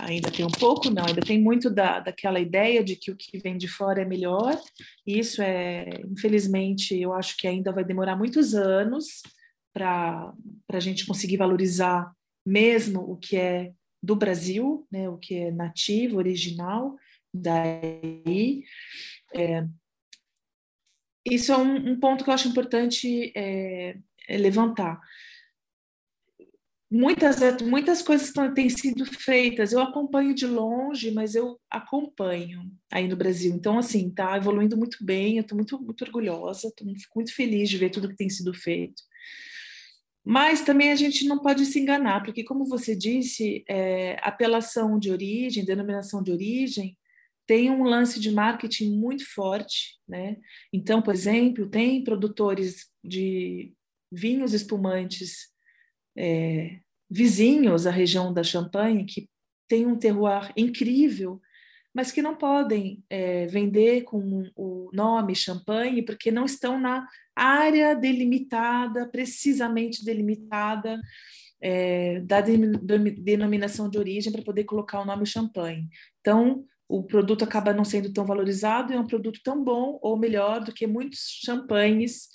ainda 0.00 0.30
tem 0.30 0.44
um 0.44 0.50
pouco, 0.50 0.90
não, 0.90 1.06
ainda 1.06 1.20
tem 1.20 1.40
muito 1.40 1.70
da, 1.70 2.00
daquela 2.00 2.40
ideia 2.40 2.82
de 2.82 2.96
que 2.96 3.12
o 3.12 3.16
que 3.16 3.38
vem 3.38 3.56
de 3.56 3.68
fora 3.68 4.02
é 4.02 4.04
melhor. 4.04 4.60
Isso 5.06 5.40
é, 5.40 5.88
infelizmente, 6.10 7.00
eu 7.00 7.12
acho 7.12 7.36
que 7.36 7.46
ainda 7.46 7.70
vai 7.70 7.84
demorar 7.84 8.16
muitos 8.16 8.54
anos 8.54 9.22
para 9.72 10.32
a 10.68 10.80
gente 10.80 11.06
conseguir 11.06 11.36
valorizar 11.36 12.10
mesmo 12.50 13.00
o 13.00 13.16
que 13.16 13.36
é 13.36 13.72
do 14.02 14.16
Brasil, 14.16 14.86
né, 14.90 15.08
o 15.08 15.18
que 15.18 15.34
é 15.34 15.50
nativo, 15.50 16.18
original. 16.18 16.96
Daí, 17.32 18.64
é, 19.34 19.64
isso 21.24 21.52
é 21.52 21.56
um, 21.56 21.92
um, 21.92 22.00
ponto 22.00 22.24
que 22.24 22.30
eu 22.30 22.34
acho 22.34 22.48
importante 22.48 23.32
é, 23.36 23.96
é 24.28 24.36
levantar 24.36 25.00
muitas, 26.90 27.36
muitas 27.62 28.02
coisas 28.02 28.32
têm 28.54 28.68
sido 28.68 29.06
feitas. 29.06 29.72
Eu 29.72 29.80
acompanho 29.80 30.34
de 30.34 30.46
longe, 30.46 31.10
mas 31.12 31.34
eu 31.34 31.58
acompanho 31.70 32.70
aí 32.90 33.06
no 33.06 33.16
Brasil. 33.16 33.54
Então, 33.54 33.78
assim, 33.78 34.10
tá 34.10 34.36
evoluindo 34.36 34.76
muito 34.76 35.04
bem. 35.04 35.36
Eu 35.36 35.42
estou 35.42 35.56
muito, 35.56 35.80
muito 35.80 36.04
orgulhosa, 36.04 36.68
estou 36.68 36.86
muito 37.14 37.34
feliz 37.34 37.70
de 37.70 37.78
ver 37.78 37.90
tudo 37.90 38.08
que 38.08 38.16
tem 38.16 38.28
sido 38.28 38.52
feito. 38.52 39.02
Mas 40.24 40.60
também 40.60 40.92
a 40.92 40.96
gente 40.96 41.26
não 41.26 41.38
pode 41.38 41.64
se 41.64 41.80
enganar, 41.80 42.22
porque, 42.22 42.44
como 42.44 42.66
você 42.66 42.94
disse, 42.94 43.64
é, 43.68 44.16
apelação 44.22 44.98
de 44.98 45.10
origem, 45.10 45.64
denominação 45.64 46.22
de 46.22 46.30
origem, 46.30 46.96
tem 47.46 47.70
um 47.70 47.82
lance 47.82 48.20
de 48.20 48.30
marketing 48.30 48.96
muito 48.96 49.28
forte, 49.32 49.98
né? 50.06 50.36
Então, 50.72 51.02
por 51.02 51.12
exemplo, 51.12 51.68
tem 51.68 52.04
produtores 52.04 52.86
de 53.02 53.72
vinhos 54.12 54.52
espumantes 54.52 55.48
é, 56.16 56.78
vizinhos 57.10 57.86
à 57.86 57.90
região 57.90 58.32
da 58.32 58.44
Champagne 58.44 59.04
que 59.04 59.28
tem 59.66 59.86
um 59.86 59.98
terroir 59.98 60.52
incrível, 60.56 61.40
mas 61.92 62.12
que 62.12 62.22
não 62.22 62.36
podem 62.36 63.02
é, 63.10 63.46
vender 63.46 64.02
com 64.02 64.48
o 64.54 64.90
nome 64.92 65.34
Champagne 65.34 66.04
porque 66.04 66.30
não 66.30 66.44
estão 66.44 66.78
na 66.78 67.06
área 67.42 67.94
delimitada, 67.94 69.08
precisamente 69.08 70.04
delimitada 70.04 71.00
é, 71.60 72.20
da 72.20 72.40
denominação 72.40 73.88
de 73.88 73.98
origem 73.98 74.32
para 74.32 74.42
poder 74.42 74.64
colocar 74.64 75.00
o 75.00 75.04
nome 75.04 75.26
Champagne. 75.26 75.88
Então, 76.20 76.64
o 76.88 77.04
produto 77.04 77.44
acaba 77.44 77.72
não 77.72 77.84
sendo 77.84 78.12
tão 78.12 78.24
valorizado 78.24 78.92
e 78.92 78.96
é 78.96 79.00
um 79.00 79.06
produto 79.06 79.40
tão 79.44 79.62
bom 79.62 79.98
ou 80.02 80.18
melhor 80.18 80.64
do 80.64 80.72
que 80.72 80.86
muitos 80.86 81.40
champanhes 81.44 82.28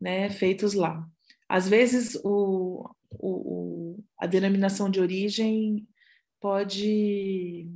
né, 0.00 0.30
feitos 0.30 0.72
lá. 0.74 1.06
Às 1.48 1.68
vezes, 1.68 2.18
o, 2.24 2.88
o, 3.10 4.02
a 4.18 4.26
denominação 4.26 4.90
de 4.90 5.00
origem 5.00 5.86
pode 6.40 7.68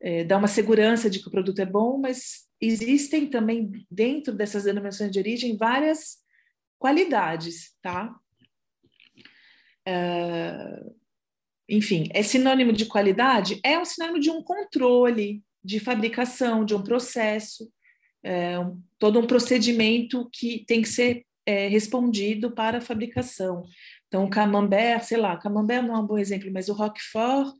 é, 0.00 0.22
dar 0.24 0.36
uma 0.36 0.48
segurança 0.48 1.08
de 1.08 1.18
que 1.18 1.28
o 1.28 1.30
produto 1.30 1.58
é 1.58 1.66
bom, 1.66 1.98
mas 1.98 2.43
existem 2.60 3.26
também 3.26 3.86
dentro 3.90 4.34
dessas 4.34 4.64
denominações 4.64 5.10
de 5.10 5.18
origem 5.18 5.56
várias 5.56 6.18
qualidades, 6.78 7.74
tá? 7.82 8.14
É, 9.86 10.82
enfim, 11.68 12.08
é 12.12 12.22
sinônimo 12.22 12.72
de 12.72 12.86
qualidade? 12.86 13.60
É 13.62 13.78
um 13.78 13.84
sinônimo 13.84 14.20
de 14.20 14.30
um 14.30 14.42
controle 14.42 15.42
de 15.62 15.80
fabricação, 15.80 16.64
de 16.64 16.74
um 16.74 16.82
processo, 16.82 17.70
é, 18.22 18.58
um, 18.58 18.80
todo 18.98 19.18
um 19.18 19.26
procedimento 19.26 20.28
que 20.32 20.64
tem 20.66 20.82
que 20.82 20.88
ser 20.88 21.24
é, 21.46 21.68
respondido 21.68 22.50
para 22.50 22.78
a 22.78 22.82
fabricação. 22.82 23.64
Então, 24.08 24.24
o 24.24 24.30
camembert, 24.30 25.02
sei 25.04 25.18
lá, 25.18 25.36
camembert 25.36 25.86
não 25.86 25.96
é 25.96 25.98
um 25.98 26.06
bom 26.06 26.18
exemplo, 26.18 26.50
mas 26.52 26.68
o 26.68 26.74
roquefort 26.74 27.54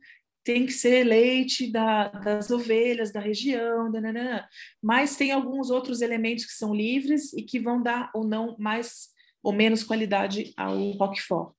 tem 0.45 0.67
que 0.67 0.71
ser 0.71 1.03
leite 1.03 1.71
da, 1.71 2.07
das 2.07 2.51
ovelhas 2.51 3.11
da 3.11 3.19
região, 3.19 3.91
dananana. 3.91 4.47
mas 4.81 5.17
tem 5.17 5.31
alguns 5.31 5.71
outros 5.71 6.01
elementos 6.01 6.45
que 6.45 6.53
são 6.53 6.73
livres 6.73 7.33
e 7.33 7.41
que 7.41 7.59
vão 7.59 7.81
dar 7.81 8.11
ou 8.13 8.23
não 8.23 8.55
mais 8.59 9.09
ou 9.41 9.51
menos 9.51 9.83
qualidade 9.83 10.53
ao 10.55 10.91
roquefort, 10.91 11.53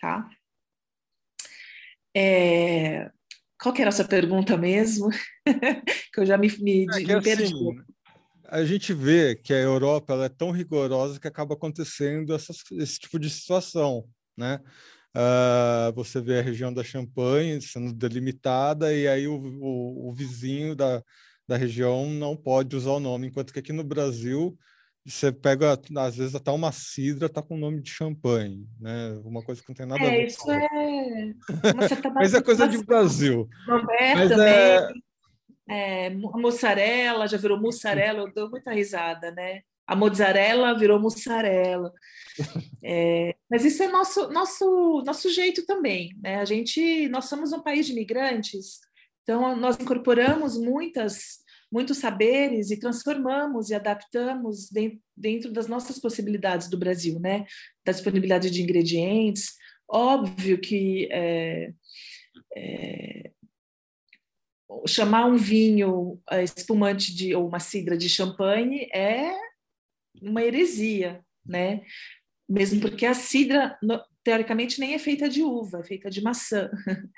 tá? 0.00 0.30
É... 2.16 3.10
Qual 3.60 3.74
que 3.74 3.82
era 3.82 3.88
a 3.88 3.92
sua 3.92 4.06
pergunta 4.06 4.56
mesmo? 4.56 5.10
que 6.14 6.20
eu 6.20 6.24
já 6.24 6.38
me, 6.38 6.48
me, 6.58 6.84
é 6.84 7.00
me 7.00 7.22
perdi. 7.22 7.44
Assim, 7.44 7.76
a 8.44 8.64
gente 8.64 8.94
vê 8.94 9.34
que 9.34 9.52
a 9.52 9.58
Europa 9.58 10.12
ela 10.12 10.26
é 10.26 10.28
tão 10.28 10.52
rigorosa 10.52 11.18
que 11.18 11.26
acaba 11.26 11.54
acontecendo 11.54 12.32
essas, 12.32 12.58
esse 12.70 13.00
tipo 13.00 13.18
de 13.18 13.28
situação 13.28 14.08
né? 14.38 14.60
Uh, 15.16 15.92
você 15.94 16.20
vê 16.20 16.38
a 16.38 16.42
região 16.42 16.72
da 16.72 16.84
Champagne 16.84 17.60
sendo 17.60 17.92
delimitada 17.92 18.94
e 18.94 19.08
aí 19.08 19.26
o, 19.26 19.34
o, 19.34 20.10
o, 20.10 20.12
vizinho 20.12 20.76
da, 20.76 21.02
da 21.46 21.56
região 21.56 22.06
não 22.10 22.36
pode 22.36 22.76
usar 22.76 22.90
o 22.90 23.00
nome, 23.00 23.26
enquanto 23.26 23.52
que 23.52 23.58
aqui 23.58 23.72
no 23.72 23.82
Brasil 23.82 24.56
você 25.10 25.32
pega, 25.32 25.78
às 25.96 26.16
vezes, 26.16 26.34
até 26.34 26.50
uma 26.50 26.70
cidra 26.70 27.28
tá 27.28 27.42
com 27.42 27.54
o 27.54 27.58
nome 27.58 27.80
de 27.80 27.90
champanhe, 27.90 28.68
né? 28.78 29.18
Uma 29.24 29.42
coisa 29.42 29.62
que 29.62 29.68
não 29.68 29.74
tem 29.74 29.86
nada 29.86 30.02
é, 30.02 30.06
a 30.06 30.10
ver. 30.10 30.26
Isso 30.26 30.50
é... 30.50 30.68
Mas 32.14 32.34
é 32.34 32.42
coisa 32.42 32.68
de 32.68 32.84
Brasil. 32.84 33.48
Mas 33.66 34.28
também. 34.28 34.46
É... 34.46 34.88
É, 35.70 36.10
mussarela, 36.10 37.28
já 37.28 37.36
virou 37.36 37.60
mussarela, 37.60 38.20
eu 38.20 38.32
dou 38.32 38.50
muita 38.50 38.72
risada, 38.72 39.30
né? 39.30 39.60
A 39.88 39.96
mozzarella 39.96 40.78
virou 40.78 41.00
mussarela. 41.00 41.92
É, 42.84 43.34
mas 43.50 43.64
isso 43.64 43.82
é 43.82 43.88
nosso, 43.88 44.30
nosso, 44.30 45.02
nosso 45.04 45.28
jeito 45.28 45.66
também. 45.66 46.16
Né? 46.22 46.36
A 46.36 46.44
gente, 46.44 47.08
nós 47.08 47.24
somos 47.24 47.52
um 47.52 47.60
país 47.60 47.86
de 47.86 47.92
imigrantes, 47.92 48.78
então 49.24 49.56
nós 49.56 49.76
incorporamos 49.78 50.56
muitas, 50.56 51.38
muitos 51.70 51.98
saberes 51.98 52.70
e 52.70 52.78
transformamos 52.78 53.70
e 53.70 53.74
adaptamos 53.74 54.70
dentro, 54.70 55.00
dentro 55.16 55.52
das 55.52 55.66
nossas 55.66 55.98
possibilidades 55.98 56.70
do 56.70 56.78
Brasil, 56.78 57.18
né? 57.18 57.44
Da 57.84 57.90
disponibilidade 57.90 58.48
de 58.52 58.62
ingredientes. 58.62 59.54
Óbvio 59.88 60.60
que 60.60 61.08
é, 61.10 61.72
é, 62.56 63.32
chamar 64.86 65.26
um 65.26 65.36
vinho 65.36 66.20
é, 66.30 66.44
espumante 66.44 67.12
de 67.12 67.34
ou 67.34 67.48
uma 67.48 67.58
cidra 67.58 67.98
de 67.98 68.08
champanhe 68.08 68.88
é 68.94 69.48
uma 70.20 70.42
heresia, 70.42 71.24
né? 71.44 71.82
Mesmo 72.48 72.80
porque 72.80 73.04
a 73.04 73.14
cidra 73.14 73.78
teoricamente 74.24 74.80
nem 74.80 74.94
é 74.94 74.98
feita 74.98 75.28
de 75.28 75.42
uva, 75.42 75.80
é 75.80 75.84
feita 75.84 76.10
de 76.10 76.22
maçã. 76.22 76.70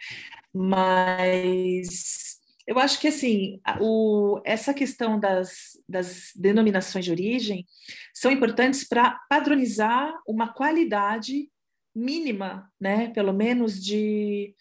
Mas 0.53 2.39
eu 2.67 2.79
acho 2.79 3.01
que 3.01 3.09
assim, 3.09 3.61
o, 3.81 4.41
essa 4.45 4.73
questão 4.73 5.19
das, 5.19 5.79
das 5.89 6.31
denominações 6.37 7.05
de 7.05 7.11
origem 7.11 7.67
são 8.15 8.31
importantes 8.31 8.87
para 8.87 9.19
padronizar 9.29 10.13
uma 10.27 10.53
qualidade 10.53 11.51
mínima, 11.95 12.71
né? 12.81 13.09
Pelo 13.11 13.33
menos 13.33 13.83
de 13.83 14.55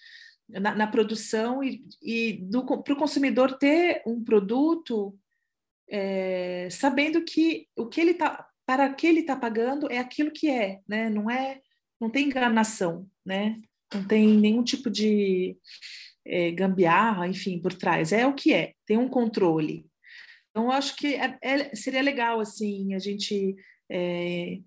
na, 0.50 0.74
na 0.74 0.88
produção 0.88 1.64
e, 1.64 1.86
e 2.02 2.48
para 2.84 2.94
o 2.94 2.98
consumidor 2.98 3.58
ter 3.58 4.02
um 4.06 4.24
produto 4.24 5.16
é, 5.90 6.70
sabendo 6.70 7.24
que 7.24 7.68
o 7.76 7.88
que 7.88 8.00
ele 8.00 8.14
tá 8.14 8.46
para 8.66 8.94
que 8.94 9.08
ele 9.08 9.22
está 9.22 9.36
pagando 9.36 9.92
é 9.92 9.98
aquilo 9.98 10.32
que 10.32 10.48
é, 10.48 10.80
né? 10.88 11.10
Não 11.10 11.30
é, 11.30 11.60
não 12.00 12.08
tem 12.08 12.28
enganação, 12.28 13.10
né? 13.26 13.56
Não 13.92 14.08
tem 14.08 14.28
nenhum 14.28 14.64
tipo 14.64 14.92
de 14.92 15.58
é, 16.24 16.52
gambiarra, 16.52 17.28
enfim, 17.28 17.60
por 17.60 17.74
trás. 17.74 18.14
É 18.14 18.28
o 18.28 18.36
que 18.36 18.54
é. 18.54 18.74
Tem 18.86 18.96
um 18.96 19.10
controle. 19.10 19.88
Então, 20.52 20.66
eu 20.66 20.72
acho 20.72 20.96
que 20.96 21.16
é, 21.16 21.38
é, 21.42 21.76
seria 21.76 22.02
legal 22.04 22.40
assim 22.40 22.94
a 22.94 23.00
gente 23.00 23.56
é, 23.90 24.60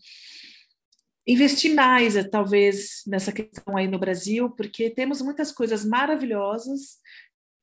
investir 1.27 1.73
mais, 1.73 2.15
talvez, 2.29 3.03
nessa 3.07 3.31
questão 3.33 3.77
aí 3.77 3.87
no 3.87 3.99
Brasil, 3.99 4.51
porque 4.51 4.91
temos 4.91 5.23
muitas 5.23 5.53
coisas 5.53 5.85
maravilhosas. 5.85 6.99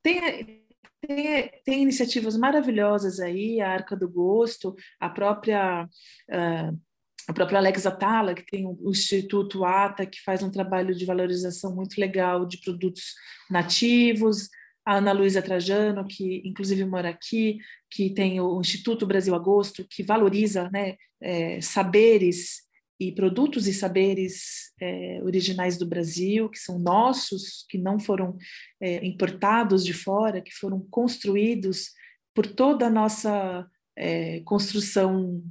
Tem, 0.01 0.58
tem, 1.01 1.51
tem 1.63 1.81
iniciativas 1.83 2.37
maravilhosas 2.37 3.19
aí, 3.19 3.59
a 3.61 3.71
Arca 3.71 3.95
do 3.95 4.09
Gosto, 4.09 4.75
a 4.99 5.09
própria. 5.09 5.87
Uh, 6.29 6.89
a 7.27 7.33
própria 7.33 7.59
Alex 7.59 7.85
Atala, 7.85 8.33
que 8.33 8.43
tem 8.43 8.65
o 8.65 8.89
Instituto 8.89 9.63
ATA, 9.63 10.03
que 10.03 10.19
faz 10.23 10.41
um 10.41 10.49
trabalho 10.49 10.95
de 10.95 11.05
valorização 11.05 11.75
muito 11.75 12.01
legal 12.01 12.43
de 12.43 12.59
produtos 12.59 13.13
nativos, 13.51 14.49
a 14.83 14.95
Ana 14.95 15.11
Luísa 15.11 15.39
Trajano, 15.39 16.07
que 16.07 16.41
inclusive 16.43 16.83
mora 16.85 17.09
aqui, 17.09 17.59
que 17.87 18.09
tem 18.09 18.41
o 18.41 18.59
Instituto 18.59 19.05
Brasil 19.05 19.35
Agosto, 19.35 19.85
que 19.87 20.01
valoriza 20.01 20.71
né, 20.73 20.95
é, 21.21 21.61
saberes 21.61 22.63
e 22.99 23.11
produtos 23.13 23.67
e 23.67 23.73
saberes 23.73 24.73
é, 24.81 25.21
originais 25.23 25.77
do 25.77 25.85
Brasil, 25.85 26.49
que 26.49 26.59
são 26.59 26.77
nossos, 26.77 27.65
que 27.69 27.77
não 27.77 27.97
foram 27.97 28.37
é, 28.81 29.05
importados 29.05 29.85
de 29.85 29.93
fora, 29.93 30.41
que 30.41 30.53
foram 30.53 30.85
construídos 30.89 31.91
por 32.35 32.45
toda 32.45 32.87
a 32.87 32.89
nossa 32.89 33.65
é, 33.97 34.41
construção 34.41 35.41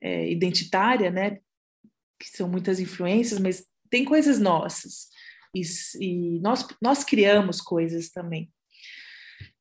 é, 0.00 0.30
identitária, 0.30 1.10
né? 1.10 1.38
Que 2.18 2.28
são 2.28 2.48
muitas 2.48 2.78
influências, 2.78 3.40
mas 3.40 3.64
tem 3.88 4.04
coisas 4.04 4.38
nossas 4.38 5.08
e, 5.54 5.62
e 5.98 6.40
nós 6.40 6.66
nós 6.80 7.04
criamos 7.04 7.60
coisas 7.60 8.10
também. 8.10 8.52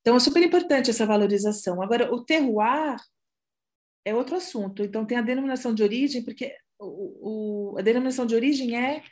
Então 0.02 0.16
é 0.16 0.20
super 0.20 0.42
importante 0.44 0.90
essa 0.90 1.06
valorização. 1.06 1.82
Agora 1.82 2.14
o 2.14 2.24
terroir 2.24 2.98
é 4.06 4.14
outro 4.14 4.36
assunto. 4.36 4.84
Então 4.84 5.06
tem 5.06 5.18
a 5.18 5.22
denominação 5.22 5.74
de 5.74 5.84
origem, 5.84 6.24
porque 6.24 6.56
o, 6.80 7.76
a 7.78 7.82
denominação 7.82 8.26
de 8.26 8.36
origem 8.36 8.78
é 8.78 9.04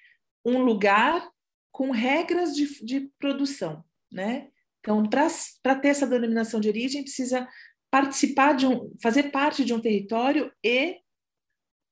um 0.46 0.60
lugar 0.60 1.30
com 1.72 1.92
regras 1.92 2.56
de, 2.56 2.84
de 2.86 3.12
produção, 3.20 3.84
né? 4.12 4.50
Então, 4.80 5.04
para 5.62 5.76
ter 5.76 5.90
essa 5.90 6.08
denominação 6.08 6.60
de 6.62 6.70
origem, 6.70 7.04
precisa 7.04 7.48
participar 7.92 8.54
de 8.54 8.66
um, 8.66 8.94
fazer 9.02 9.24
parte 9.32 9.66
de 9.66 9.74
um 9.74 9.82
território 9.82 10.52
e 10.64 10.98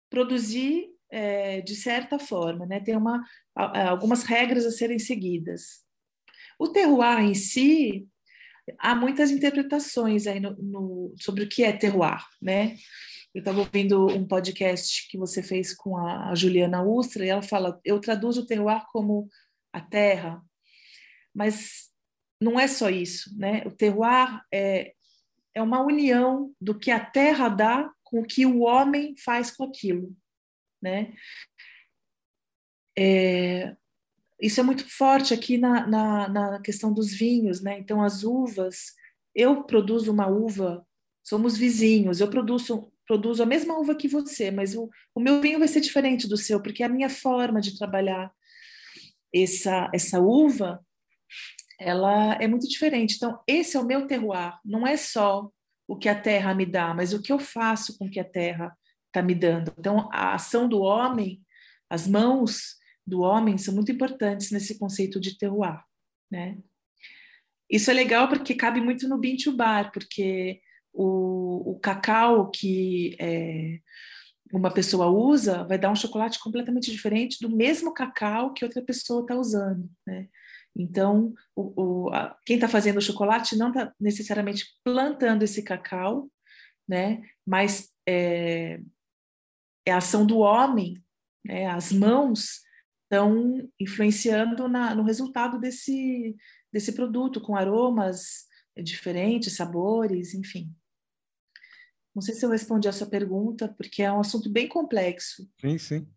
produzir 0.09 0.89
é, 1.11 1.61
de 1.61 1.75
certa 1.75 2.17
forma, 2.17 2.65
né? 2.65 2.79
Tem 2.79 2.95
uma, 2.95 3.23
algumas 3.53 4.23
regras 4.23 4.65
a 4.65 4.71
serem 4.71 4.97
seguidas. 4.97 5.83
O 6.57 6.69
terroir 6.69 7.19
em 7.19 7.33
si, 7.33 8.07
há 8.79 8.95
muitas 8.95 9.29
interpretações 9.29 10.25
aí 10.25 10.39
no, 10.39 10.55
no, 10.55 11.15
sobre 11.19 11.43
o 11.43 11.49
que 11.49 11.63
é 11.63 11.73
terroir, 11.73 12.25
né? 12.41 12.75
Eu 13.35 13.39
estava 13.39 13.59
ouvindo 13.59 14.07
um 14.07 14.25
podcast 14.25 15.09
que 15.09 15.17
você 15.17 15.43
fez 15.43 15.75
com 15.75 15.97
a, 15.97 16.33
Juliana 16.33 16.81
Ustra 16.81 17.25
e 17.25 17.27
ela 17.27 17.41
fala: 17.41 17.81
eu 17.83 17.99
traduzo 17.99 18.43
o 18.43 18.45
terroir 18.45 18.85
como 18.93 19.27
a 19.73 19.81
terra, 19.81 20.41
mas 21.33 21.91
não 22.41 22.57
é 22.57 22.65
só 22.65 22.89
isso, 22.89 23.37
né? 23.37 23.61
O 23.65 23.71
terroir 23.71 24.41
é, 24.53 24.93
é 25.53 25.61
uma 25.61 25.83
união 25.83 26.55
do 26.61 26.79
que 26.79 26.89
a 26.89 27.05
terra 27.05 27.49
dá 27.49 27.91
com 28.05 28.21
o 28.21 28.25
que 28.25 28.45
o 28.45 28.61
homem 28.61 29.13
faz 29.17 29.51
com 29.51 29.65
aquilo, 29.65 30.15
né? 30.81 31.13
É, 32.97 33.75
isso 34.39 34.61
é 34.61 34.63
muito 34.63 34.87
forte 34.89 35.33
aqui 35.33 35.57
na, 35.57 35.85
na, 35.85 36.29
na 36.29 36.61
questão 36.61 36.93
dos 36.93 37.13
vinhos, 37.13 37.59
né? 37.59 37.77
Então, 37.79 38.01
as 38.01 38.23
uvas, 38.23 38.93
eu 39.35 39.65
produzo 39.65 40.09
uma 40.09 40.27
uva, 40.27 40.87
somos 41.21 41.57
vizinhos, 41.57 42.21
eu 42.21 42.29
produzo 42.29 42.94
produzo 43.05 43.43
a 43.43 43.45
mesma 43.45 43.77
uva 43.79 43.95
que 43.95 44.07
você, 44.07 44.51
mas 44.51 44.75
o, 44.75 44.89
o 45.13 45.19
meu 45.19 45.41
vinho 45.41 45.59
vai 45.59 45.67
ser 45.67 45.81
diferente 45.81 46.27
do 46.27 46.37
seu, 46.37 46.61
porque 46.61 46.83
a 46.83 46.89
minha 46.89 47.09
forma 47.09 47.61
de 47.61 47.77
trabalhar 47.77 48.31
essa, 49.33 49.89
essa 49.93 50.19
uva, 50.19 50.83
ela 51.79 52.35
é 52.35 52.47
muito 52.47 52.67
diferente. 52.67 53.15
Então, 53.15 53.39
esse 53.47 53.75
é 53.75 53.79
o 53.79 53.85
meu 53.85 54.07
terroir, 54.07 54.57
não 54.63 54.87
é 54.87 54.97
só 54.97 55.49
o 55.87 55.95
que 55.95 56.09
a 56.09 56.19
terra 56.19 56.53
me 56.53 56.65
dá, 56.65 56.93
mas 56.93 57.13
o 57.13 57.21
que 57.21 57.31
eu 57.31 57.39
faço 57.39 57.97
com 57.97 58.05
o 58.05 58.09
que 58.09 58.19
a 58.19 58.23
terra 58.23 58.75
está 59.07 59.21
me 59.21 59.35
dando. 59.35 59.73
Então, 59.77 60.09
a 60.11 60.33
ação 60.33 60.67
do 60.67 60.81
homem, 60.81 61.41
as 61.89 62.07
mãos 62.07 62.75
do 63.05 63.21
homem 63.21 63.57
são 63.57 63.73
muito 63.73 63.91
importantes 63.91 64.51
nesse 64.51 64.79
conceito 64.79 65.19
de 65.19 65.37
terroir, 65.37 65.79
né? 66.31 66.57
Isso 67.69 67.89
é 67.89 67.93
legal 67.93 68.27
porque 68.27 68.53
cabe 68.53 68.79
muito 68.79 69.07
no 69.07 69.17
Bintu 69.17 69.51
Bar, 69.51 69.91
porque 69.91 70.61
o, 70.95 71.71
o 71.71 71.79
cacau 71.79 72.49
que 72.49 73.15
é, 73.19 73.79
uma 74.53 74.71
pessoa 74.71 75.07
usa 75.07 75.63
vai 75.65 75.77
dar 75.77 75.91
um 75.91 75.95
chocolate 75.95 76.39
completamente 76.39 76.89
diferente 76.89 77.37
do 77.41 77.53
mesmo 77.53 77.93
cacau 77.93 78.53
que 78.53 78.63
outra 78.63 78.81
pessoa 78.81 79.21
está 79.21 79.35
usando, 79.35 79.89
né? 80.07 80.27
Então, 80.77 81.33
o, 81.55 82.07
o, 82.07 82.09
a, 82.13 82.37
quem 82.45 82.55
está 82.55 82.67
fazendo 82.67 82.97
o 82.97 83.01
chocolate 83.01 83.55
não 83.55 83.69
está 83.69 83.93
necessariamente 83.99 84.65
plantando 84.83 85.43
esse 85.43 85.63
cacau, 85.63 86.29
né? 86.87 87.21
Mas 87.45 87.89
é, 88.07 88.81
é 89.85 89.91
a 89.91 89.97
ação 89.97 90.25
do 90.25 90.39
homem, 90.39 91.01
né? 91.43 91.67
As 91.67 91.91
mãos 91.91 92.61
estão 93.03 93.69
influenciando 93.79 94.67
na, 94.67 94.95
no 94.95 95.03
resultado 95.03 95.59
desse 95.59 96.35
desse 96.73 96.91
produto 96.91 97.39
com 97.39 97.55
aromas 97.55 98.47
diferentes, 98.83 99.55
sabores, 99.55 100.33
enfim. 100.33 100.75
Não 102.15 102.21
sei 102.21 102.33
se 102.33 102.45
eu 102.45 102.49
respondi 102.49 102.87
a 102.87 102.93
sua 102.93 103.07
pergunta, 103.07 103.67
porque 103.77 104.01
é 104.01 104.11
um 104.11 104.21
assunto 104.21 104.49
bem 104.49 104.69
complexo. 104.69 105.49
Sim, 105.59 105.77
sim. 105.77 106.07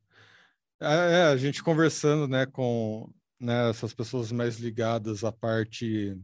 É, 0.81 0.87
é 0.87 1.23
a 1.25 1.37
gente 1.37 1.61
conversando 1.61 2.29
né, 2.29 2.47
com 2.47 3.13
né, 3.41 3.69
essas 3.69 3.93
pessoas 3.93 4.31
mais 4.31 4.59
ligadas 4.59 5.25
à 5.25 5.33
parte, 5.33 6.17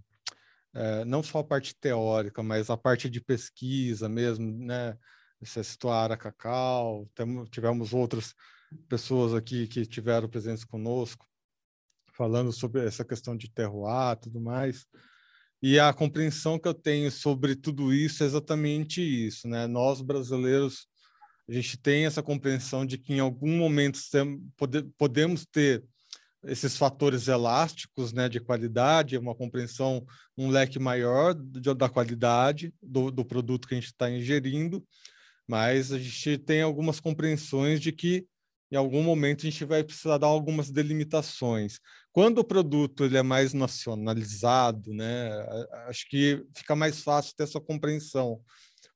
é, 0.73 1.05
não 1.05 1.25
só 1.25 1.41
a 1.41 1.45
parte 1.45 1.75
teórica, 1.75 2.41
mas 2.41 2.71
a 2.71 2.77
parte 2.77 3.11
de 3.11 3.21
pesquisa 3.21 4.09
mesmo, 4.09 4.65
né? 4.65 4.97
Essa 5.43 5.63
Situara 5.63 6.17
Cacau, 6.17 7.07
tivemos 7.51 7.93
outras 7.93 8.33
pessoas 8.89 9.35
aqui 9.35 9.67
que 9.67 9.85
tiveram 9.85 10.29
presença 10.29 10.65
conosco, 10.67 11.27
falando 12.13 12.53
sobre 12.53 12.87
essa 12.87 13.05
questão 13.05 13.37
de 13.37 13.51
terroir 13.51 14.17
tudo 14.21 14.41
mais. 14.41 14.87
E 15.67 15.81
a 15.81 15.95
compreensão 15.95 16.59
que 16.59 16.69
eu 16.69 16.75
tenho 16.75 17.11
sobre 17.11 17.57
tudo 17.57 17.91
isso 17.91 18.23
é 18.23 18.27
exatamente 18.27 19.01
isso, 19.01 19.49
né? 19.49 19.67
Nós 19.67 20.03
brasileiros, 20.03 20.87
a 21.49 21.53
gente 21.55 21.79
tem 21.79 22.05
essa 22.05 22.23
compreensão 22.23 22.85
de 22.85 22.99
que 22.99 23.15
em 23.15 23.19
algum 23.19 23.57
momento 23.57 23.99
podemos 24.99 25.47
ter 25.47 25.83
esses 26.45 26.77
fatores 26.77 27.29
elásticos, 27.29 28.13
né, 28.13 28.29
de 28.29 28.41
qualidade, 28.41 29.17
uma 29.17 29.35
compreensão, 29.35 30.05
um 30.37 30.51
leque 30.51 30.79
maior 30.79 31.33
da 31.33 31.89
qualidade 31.89 32.71
do, 32.83 33.11
do 33.11 33.25
produto 33.25 33.67
que 33.67 33.73
a 33.73 33.81
gente 33.81 33.87
está 33.87 34.11
ingerindo, 34.11 34.87
mas 35.49 35.93
a 35.93 35.99
gente 35.99 36.37
tem 36.37 36.61
algumas 36.61 37.01
compreensões 37.01 37.81
de 37.81 37.91
que 37.91 38.27
em 38.75 38.77
algum 38.77 39.05
momento 39.05 39.43
a 39.47 39.51
gente 39.51 39.65
vai 39.65 39.85
precisar 39.85 40.19
dar 40.19 40.27
algumas 40.27 40.69
delimitações. 40.69 41.79
Quando 42.11 42.39
o 42.39 42.45
produto 42.45 43.05
ele 43.05 43.17
é 43.17 43.23
mais 43.23 43.55
nacionalizado, 43.55 44.93
né, 44.93 45.31
acho 45.87 46.09
que 46.09 46.45
fica 46.57 46.75
mais 46.75 47.01
fácil 47.01 47.37
ter 47.37 47.45
essa 47.45 47.61
compreensão. 47.61 48.41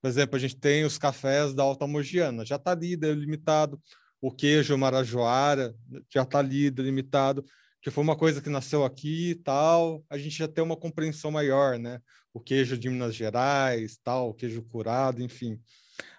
Por 0.03 0.09
exemplo, 0.09 0.35
a 0.35 0.39
gente 0.39 0.57
tem 0.57 0.85
os 0.85 0.99
cafés 0.99 1.55
da 1.55 1.63
Alta 1.63 1.87
Mogiana, 1.87 2.45
já 2.45 2.57
está 2.57 2.73
ali 2.73 2.97
delimitado, 2.97 3.81
o 4.21 4.33
queijo 4.33 4.77
marajoara 4.77 5.73
já 6.13 6.23
está 6.23 6.41
ali 6.41 6.73
delimitado, 6.73 7.45
que 7.81 7.89
foi 7.89 8.03
uma 8.03 8.17
coisa 8.17 8.43
que 8.43 8.51
nasceu 8.51 8.85
aqui 8.85 9.31
e 9.31 9.35
tal, 9.37 10.05
a 10.11 10.19
gente 10.19 10.37
já 10.37 10.49
tem 10.49 10.65
uma 10.65 10.77
compreensão 10.77 11.31
maior, 11.31 11.79
né? 11.79 12.01
O 12.35 12.41
queijo 12.41 12.77
de 12.77 12.91
Minas 12.91 13.15
Gerais, 13.15 13.97
tal, 14.03 14.31
o 14.31 14.35
queijo 14.35 14.61
curado, 14.63 15.23
enfim. 15.23 15.61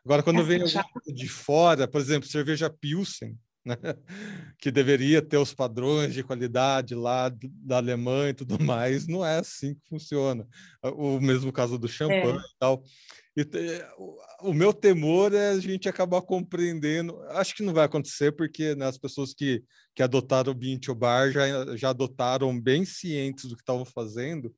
Agora, 0.03 0.23
quando 0.23 0.43
vem 0.45 0.65
já... 0.65 0.85
de 1.07 1.27
fora, 1.27 1.87
por 1.87 1.99
exemplo, 1.99 2.27
cerveja 2.27 2.69
Pilsen, 2.69 3.37
né? 3.65 3.75
que 4.57 4.71
deveria 4.71 5.21
ter 5.21 5.37
os 5.37 5.53
padrões 5.53 6.13
de 6.13 6.23
qualidade 6.23 6.95
lá 6.95 7.31
da 7.43 7.77
Alemanha 7.77 8.29
e 8.29 8.33
tudo 8.33 8.61
mais, 8.63 9.07
não 9.07 9.25
é 9.25 9.39
assim 9.39 9.75
que 9.75 9.89
funciona. 9.89 10.47
O 10.83 11.19
mesmo 11.19 11.51
caso 11.51 11.77
do 11.77 11.87
champanhe 11.87 12.37
é. 12.37 12.39
e 12.39 12.57
tal. 12.59 12.83
E, 13.35 13.45
o 14.41 14.53
meu 14.53 14.73
temor 14.73 15.33
é 15.33 15.49
a 15.51 15.59
gente 15.59 15.87
acabar 15.87 16.21
compreendendo. 16.21 17.21
Acho 17.29 17.55
que 17.55 17.63
não 17.63 17.73
vai 17.73 17.85
acontecer, 17.85 18.31
porque 18.31 18.75
né, 18.75 18.85
as 18.85 18.97
pessoas 18.97 19.33
que, 19.33 19.63
que 19.95 20.03
adotaram 20.03 20.51
o 20.51 20.55
Bint 20.55 20.87
Bar 20.89 21.31
já, 21.31 21.77
já 21.77 21.89
adotaram 21.89 22.59
bem 22.59 22.85
cientes 22.85 23.45
do 23.45 23.55
que 23.55 23.61
estavam 23.61 23.85
fazendo. 23.85 24.53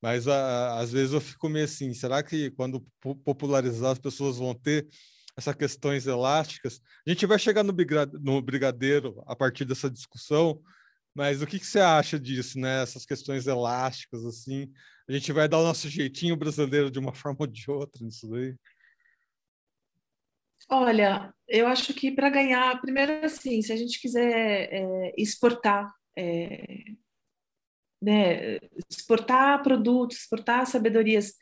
Mas 0.00 0.26
a, 0.26 0.80
às 0.80 0.90
vezes 0.92 1.12
eu 1.12 1.20
fico 1.20 1.48
meio 1.48 1.64
assim: 1.64 1.94
será 1.94 2.22
que 2.22 2.50
quando 2.50 2.84
popularizar 3.24 3.92
as 3.92 3.98
pessoas 3.98 4.36
vão 4.36 4.52
ter 4.52 4.88
essas 5.36 5.54
questões 5.54 6.06
elásticas? 6.06 6.80
A 7.06 7.10
gente 7.10 7.26
vai 7.26 7.38
chegar 7.38 7.62
no, 7.62 7.74
no 8.20 8.42
brigadeiro 8.42 9.22
a 9.26 9.34
partir 9.34 9.64
dessa 9.64 9.90
discussão, 9.90 10.62
mas 11.14 11.42
o 11.42 11.46
que, 11.46 11.58
que 11.58 11.66
você 11.66 11.80
acha 11.80 12.18
disso, 12.18 12.58
né? 12.58 12.82
Essas 12.82 13.04
questões 13.04 13.46
elásticas, 13.46 14.24
assim, 14.24 14.72
a 15.08 15.12
gente 15.12 15.32
vai 15.32 15.48
dar 15.48 15.58
o 15.58 15.64
nosso 15.64 15.88
jeitinho 15.88 16.36
brasileiro 16.36 16.90
de 16.90 16.98
uma 16.98 17.12
forma 17.14 17.38
ou 17.40 17.46
de 17.46 17.70
outra 17.70 18.04
nisso 18.04 18.28
daí? 18.28 18.54
Olha, 20.70 21.34
eu 21.46 21.66
acho 21.66 21.92
que 21.92 22.10
para 22.12 22.30
ganhar, 22.30 22.80
primeiro 22.80 23.24
assim, 23.24 23.60
se 23.60 23.72
a 23.72 23.76
gente 23.76 24.00
quiser 24.00 24.68
é, 24.72 25.12
exportar 25.18 25.92
é, 26.16 26.94
né, 28.02 28.58
exportar 28.90 29.62
produtos, 29.62 30.18
exportar 30.18 30.66
sabedorias. 30.66 31.34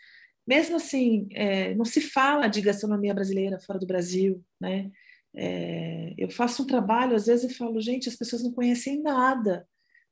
Mesmo 0.47 0.77
assim, 0.77 1.29
é, 1.33 1.75
não 1.75 1.85
se 1.85 2.01
fala 2.01 2.49
de 2.49 2.61
gastronomia 2.61 3.15
brasileira 3.15 3.61
fora 3.61 3.79
do 3.79 3.87
Brasil, 3.87 4.45
né? 4.61 4.91
É, 5.35 6.13
eu 6.19 6.29
faço 6.31 6.63
um 6.63 6.67
trabalho, 6.67 7.15
às 7.15 7.27
vezes 7.27 7.51
eu 7.51 7.57
falo, 7.57 7.81
gente, 7.81 8.09
as 8.09 8.17
pessoas 8.17 8.43
não 8.43 8.53
conhecem 8.53 9.01
nada, 9.01 9.67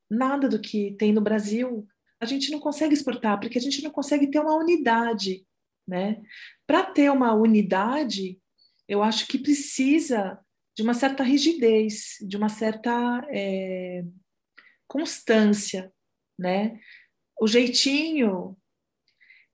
nada 0.08 0.48
do 0.48 0.60
que 0.60 0.94
tem 0.98 1.12
no 1.12 1.20
Brasil. 1.20 1.86
A 2.20 2.26
gente 2.26 2.50
não 2.50 2.60
consegue 2.60 2.94
exportar 2.94 3.40
porque 3.40 3.58
a 3.58 3.60
gente 3.60 3.82
não 3.82 3.90
consegue 3.90 4.30
ter 4.30 4.38
uma 4.40 4.56
unidade, 4.56 5.44
né? 5.86 6.22
Para 6.66 6.84
ter 6.84 7.10
uma 7.10 7.34
unidade, 7.34 8.38
eu 8.88 9.02
acho 9.02 9.26
que 9.26 9.38
precisa 9.38 10.38
de 10.76 10.82
uma 10.82 10.94
certa 10.94 11.24
rigidez, 11.24 12.16
de 12.20 12.36
uma 12.36 12.48
certa 12.48 13.26
é, 13.30 14.04
constância, 14.86 15.92
né? 16.38 16.78
O 17.40 17.46
jeitinho, 17.46 18.56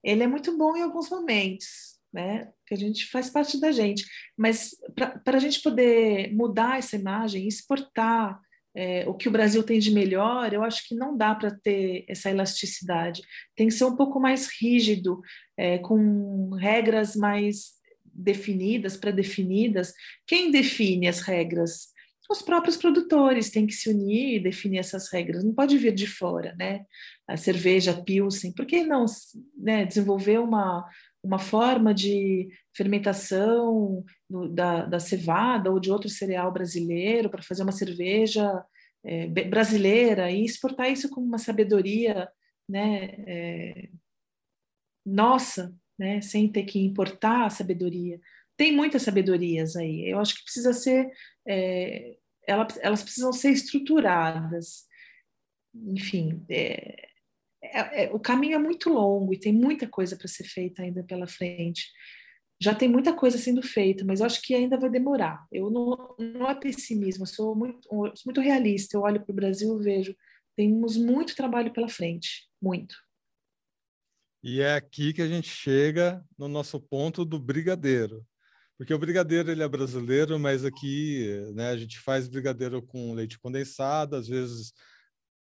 ele 0.05 0.23
é 0.23 0.27
muito 0.27 0.57
bom 0.57 0.77
em 0.77 0.83
alguns 0.83 1.09
momentos, 1.09 1.99
né? 2.13 2.49
Que 2.67 2.75
a 2.75 2.77
gente 2.77 3.07
faz 3.11 3.31
parte 3.31 3.59
da 3.59 3.73
gente, 3.73 4.05
mas 4.37 4.77
para 4.95 5.37
a 5.37 5.41
gente 5.41 5.63
poder 5.63 6.33
mudar 6.35 6.79
essa 6.79 6.97
imagem, 6.97 7.49
exportar 7.49 8.39
é, 8.77 9.09
o 9.09 9.15
que 9.15 9.29
o 9.29 9.33
Brasil 9.33 9.63
tem 9.63 9.79
de 9.79 9.93
melhor, 9.93 10.53
eu 10.53 10.63
acho 10.63 10.87
que 10.87 10.95
não 10.95 11.17
dá 11.17 11.35
para 11.35 11.51
ter 11.51 12.05
essa 12.09 12.31
elasticidade. 12.31 13.23
Tem 13.57 13.69
que 13.69 13.75
ser 13.75 13.85
um 13.85 13.97
pouco 13.97 14.19
mais 14.19 14.49
rígido, 14.61 15.21
é, 15.57 15.79
com 15.79 16.51
regras 16.55 17.15
mais 17.15 17.75
definidas, 18.05 18.97
pré-definidas. 18.97 19.93
Quem 20.27 20.51
define 20.51 21.09
as 21.09 21.21
regras? 21.21 21.94
Os 22.31 22.41
próprios 22.41 22.77
produtores 22.77 23.51
têm 23.51 23.67
que 23.67 23.73
se 23.73 23.91
unir 23.91 24.37
e 24.37 24.43
definir 24.43 24.79
essas 24.79 25.13
regras, 25.13 25.45
não 25.45 25.55
pode 25.55 25.77
vir 25.77 25.95
de 25.95 26.07
fora, 26.07 26.55
né? 26.59 26.85
A 27.29 27.37
cerveja, 27.37 28.03
Pilsen, 28.03 28.53
por 28.53 28.67
que 28.67 28.85
não 28.85 29.05
né, 29.57 29.85
desenvolver 29.85 30.39
uma, 30.39 30.89
uma 31.23 31.39
forma 31.39 31.93
de 31.93 32.49
fermentação 32.75 34.05
no, 34.29 34.49
da, 34.49 34.87
da 34.87 34.99
cevada 34.99 35.71
ou 35.71 35.79
de 35.79 35.91
outro 35.91 36.09
cereal 36.09 36.53
brasileiro 36.53 37.31
para 37.31 37.43
fazer 37.43 37.63
uma 37.63 37.73
cerveja 37.73 38.65
é, 39.05 39.27
brasileira 39.27 40.31
e 40.31 40.45
exportar 40.45 40.91
isso 40.91 41.11
como 41.11 41.27
uma 41.27 41.39
sabedoria 41.39 42.29
né, 42.69 43.15
é, 43.27 43.89
nossa, 45.05 45.75
né, 45.99 46.21
sem 46.21 46.51
ter 46.51 46.65
que 46.65 46.79
importar 46.79 47.47
a 47.47 47.51
sabedoria 47.51 48.19
tem 48.57 48.73
muitas 48.73 49.03
sabedorias 49.03 49.77
aí. 49.77 50.09
Eu 50.09 50.19
acho 50.19 50.37
que 50.37 50.45
precisa 50.45 50.73
ser, 50.73 51.11
é, 51.47 52.17
elas, 52.47 52.79
elas 52.81 53.03
precisam 53.03 53.33
ser 53.33 53.51
estruturadas. 53.51 54.87
Enfim, 55.75 56.45
é, 56.49 57.09
é, 57.63 58.05
é, 58.05 58.13
o 58.13 58.21
caminho 58.21 58.55
é 58.55 58.59
muito 58.59 58.91
longo 58.91 59.33
e 59.33 59.41
tem 59.41 59.53
muita 59.53 59.89
coisa 59.89 60.17
para 60.17 60.29
ser 60.29 60.45
feita 60.45 60.83
ainda 60.83 61.03
pela 61.03 61.27
frente. 61.27 61.91
Já 62.61 62.75
tem 62.75 62.89
muita 62.89 63.13
coisa 63.13 63.37
sendo 63.37 63.63
feita, 63.63 64.05
mas 64.05 64.21
eu 64.21 64.27
acho 64.27 64.41
que 64.41 64.55
ainda 64.55 64.79
vai 64.79 64.89
demorar. 64.89 65.47
Eu 65.51 65.71
não, 65.71 66.15
não 66.19 66.49
é 66.49 66.55
pessimismo, 66.55 67.25
eu 67.25 67.27
sou 67.27 67.55
muito, 67.55 67.89
eu 67.91 68.17
sou 68.17 68.27
muito 68.27 68.41
realista. 68.41 68.97
Eu 68.97 69.03
olho 69.03 69.21
para 69.25 69.33
o 69.33 69.37
Brasil 69.37 69.81
e 69.81 69.85
vejo 69.85 70.17
temos 70.57 70.97
muito 70.97 71.35
trabalho 71.35 71.73
pela 71.73 71.89
frente, 71.89 72.49
muito. 72.63 72.95
E 74.43 74.61
é 74.61 74.75
aqui 74.75 75.13
que 75.13 75.23
a 75.23 75.27
gente 75.27 75.49
chega 75.49 76.25
no 76.39 76.47
nosso 76.49 76.79
ponto 76.79 77.25
do 77.25 77.39
brigadeiro. 77.39 78.25
Porque 78.77 78.93
o 78.93 78.99
brigadeiro 78.99 79.51
ele 79.51 79.63
é 79.63 79.69
brasileiro, 79.69 80.39
mas 80.39 80.65
aqui 80.65 81.29
né, 81.55 81.71
a 81.71 81.77
gente 81.77 82.01
faz 82.01 82.29
brigadeiro 82.29 82.83
com 82.83 83.15
leite 83.15 83.39
condensado, 83.39 84.17
às 84.17 84.27
vezes, 84.27 84.73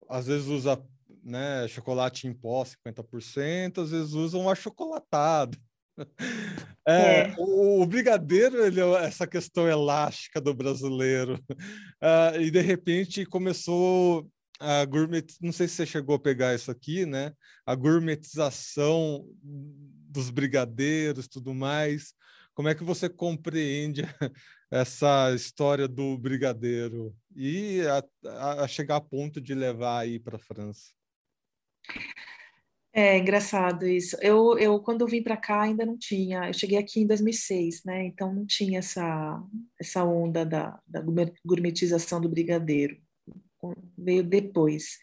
às 0.09 0.27
vezes 0.27 0.47
usa 0.47 0.81
né, 1.25 1.67
chocolate 1.67 2.29
em 2.29 2.33
pó 2.33 2.65
50%, 2.65 3.83
às 3.83 3.91
vezes 3.91 4.13
usa 4.13 4.39
um 4.39 4.49
achocolatado. 4.49 5.59
É, 6.89 7.23
é. 7.23 7.35
O, 7.37 7.83
o, 7.83 7.87
brigadeiro, 7.87 8.65
ele 8.65 8.81
é 8.81 9.05
essa 9.07 9.27
questão 9.27 9.67
elástica 9.67 10.41
do 10.41 10.55
brasileiro. 10.55 11.35
Uh, 12.01 12.39
e 12.41 12.49
de 12.49 12.61
repente 12.61 13.27
começou 13.27 14.31
a 14.61 14.85
gourmet, 14.85 15.25
não 15.41 15.51
sei 15.51 15.67
se 15.67 15.75
você 15.75 15.87
chegou 15.87 16.15
a 16.15 16.21
pegar 16.21 16.55
isso 16.55 16.71
aqui, 16.71 17.05
né? 17.05 17.33
A 17.67 17.75
gourmetização 17.75 19.27
dos 19.43 20.31
brigadeiros, 20.31 21.27
tudo 21.27 21.53
mais. 21.53 22.15
Como 22.57 22.71
é 22.71 22.75
que 22.75 22.83
você 22.83 23.07
compreende 23.07 24.01
essa 24.73 25.31
história 25.35 25.87
do 25.87 26.17
brigadeiro 26.17 27.15
e 27.37 27.83
a, 27.83 28.63
a 28.65 28.67
chegar 28.67 28.97
a 28.97 29.01
ponto 29.01 29.43
de 29.43 29.55
levar 29.55 29.99
aí 29.99 30.19
para 30.19 30.37
a 30.37 30.41
França? 30.41 30.91
É 32.95 33.19
engraçado 33.19 33.87
isso. 33.87 34.17
Eu, 34.23 34.59
eu 34.59 34.81
quando 34.81 35.03
eu 35.03 35.07
vim 35.07 35.23
para 35.23 35.37
cá 35.37 35.61
ainda 35.61 35.85
não 35.85 35.99
tinha. 35.99 36.49
Eu 36.49 36.55
cheguei 36.55 36.79
aqui 36.79 37.01
em 37.01 37.07
2006, 37.07 37.85
né? 37.85 38.07
Então 38.07 38.35
não 38.35 38.47
tinha 38.47 38.79
essa 38.79 39.39
essa 39.79 40.03
onda 40.03 40.47
da, 40.47 40.81
da 40.87 41.03
gourmetização 41.45 42.23
do 42.23 42.29
brigadeiro. 42.31 42.97
Veio 43.99 44.23
depois. 44.23 44.99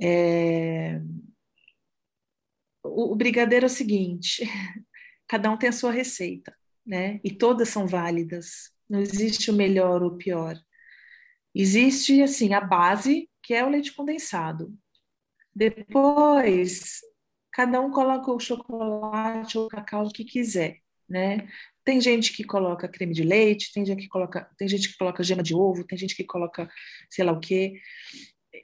É... 0.00 1.00
O, 2.84 3.12
o 3.12 3.16
brigadeiro 3.16 3.64
é 3.64 3.66
o 3.66 3.68
seguinte: 3.68 4.44
cada 5.26 5.50
um 5.50 5.56
tem 5.56 5.68
a 5.68 5.72
sua 5.72 5.90
receita 5.90 6.59
né? 6.86 7.20
E 7.24 7.30
todas 7.30 7.68
são 7.68 7.86
válidas. 7.86 8.70
Não 8.88 9.00
existe 9.00 9.50
o 9.50 9.54
melhor 9.54 10.02
ou 10.02 10.10
o 10.10 10.16
pior. 10.16 10.56
Existe 11.54 12.22
assim 12.22 12.54
a 12.54 12.60
base, 12.60 13.28
que 13.42 13.54
é 13.54 13.64
o 13.64 13.68
leite 13.68 13.92
condensado. 13.94 14.72
Depois, 15.54 17.00
cada 17.52 17.80
um 17.80 17.90
coloca 17.90 18.32
o 18.32 18.40
chocolate 18.40 19.58
ou 19.58 19.66
o 19.66 19.68
cacau 19.68 20.08
que 20.10 20.24
quiser, 20.24 20.78
né? 21.08 21.48
Tem 21.84 22.00
gente 22.00 22.32
que 22.32 22.44
coloca 22.44 22.88
creme 22.88 23.12
de 23.14 23.24
leite, 23.24 23.72
tem 23.72 23.84
gente 23.84 24.02
que 24.02 24.08
coloca, 24.08 24.48
tem 24.56 24.68
gente 24.68 24.88
que 24.90 24.96
coloca 24.96 25.22
gema 25.22 25.42
de 25.42 25.54
ovo, 25.54 25.84
tem 25.84 25.98
gente 25.98 26.14
que 26.14 26.24
coloca 26.24 26.70
sei 27.10 27.24
lá 27.24 27.32
o 27.32 27.40
quê. 27.40 27.80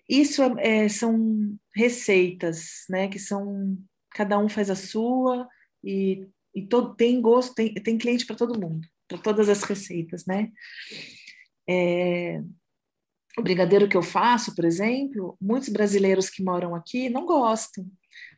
Isso 0.09 0.43
é, 0.43 0.85
é 0.85 0.89
são 0.89 1.59
receitas, 1.75 2.85
né? 2.89 3.09
Que 3.09 3.19
são 3.19 3.77
cada 4.11 4.39
um 4.39 4.49
faz 4.49 4.71
a 4.71 4.77
sua 4.77 5.49
e 5.85 6.27
e 6.57 6.67
todo, 6.67 6.97
tem 6.97 7.21
gosto, 7.21 7.55
tem, 7.55 7.75
tem 7.75 7.99
cliente 7.99 8.25
para 8.25 8.35
todo 8.35 8.59
mundo, 8.59 8.89
para 9.07 9.19
todas 9.19 9.51
as 9.51 9.63
receitas, 9.63 10.25
né? 10.25 10.51
É, 11.69 12.41
o 13.39 13.43
brigadeiro 13.43 13.89
que 13.89 13.97
eu 13.97 14.03
faço, 14.03 14.55
por 14.55 14.65
exemplo, 14.65 15.37
muitos 15.41 15.69
brasileiros 15.69 16.31
que 16.31 16.43
moram 16.43 16.75
aqui 16.75 17.11
não 17.11 17.27
gostam, 17.27 17.87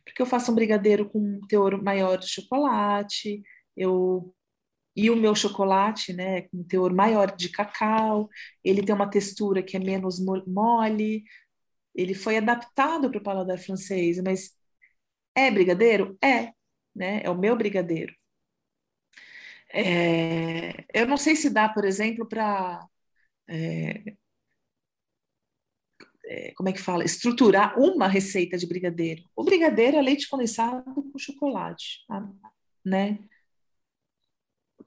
porque 0.04 0.20
eu 0.20 0.26
faço 0.26 0.50
um 0.50 0.54
brigadeiro 0.56 1.08
com 1.08 1.20
um 1.20 1.40
teor 1.46 1.80
maior 1.80 2.18
de 2.18 2.26
chocolate, 2.26 3.40
eu 3.76 4.34
e 4.96 5.10
o 5.10 5.16
meu 5.16 5.34
chocolate, 5.34 6.12
né, 6.12 6.42
com 6.42 6.64
teor 6.64 6.92
maior 6.92 7.36
de 7.36 7.50
cacau, 7.50 8.28
ele 8.64 8.82
tem 8.82 8.92
uma 8.92 9.08
textura 9.08 9.62
que 9.62 9.76
é 9.76 9.80
menos 9.80 10.18
mole, 10.18 11.22
ele 11.94 12.14
foi 12.14 12.36
adaptado 12.38 13.08
para 13.08 13.18
o 13.20 13.22
paladar 13.22 13.58
francês, 13.58 14.20
mas 14.20 14.52
é 15.36 15.50
brigadeiro? 15.52 16.18
É, 16.22 16.52
né? 16.98 17.20
É 17.24 17.30
o 17.30 17.38
meu 17.38 17.56
brigadeiro. 17.56 18.14
É, 19.72 20.84
eu 20.94 21.06
não 21.06 21.16
sei 21.16 21.36
se 21.36 21.50
dá, 21.50 21.68
por 21.68 21.84
exemplo, 21.84 22.26
para 22.26 22.86
é, 23.48 24.14
é, 26.26 26.52
como 26.54 26.68
é 26.68 26.72
que 26.72 26.80
fala? 26.80 27.04
Estruturar 27.04 27.78
uma 27.78 28.08
receita 28.08 28.56
de 28.58 28.66
brigadeiro. 28.66 29.24
O 29.36 29.44
brigadeiro 29.44 29.96
é 29.96 30.02
leite 30.02 30.28
condensado 30.28 30.84
com 30.94 31.18
chocolate, 31.18 32.04
né? 32.84 33.18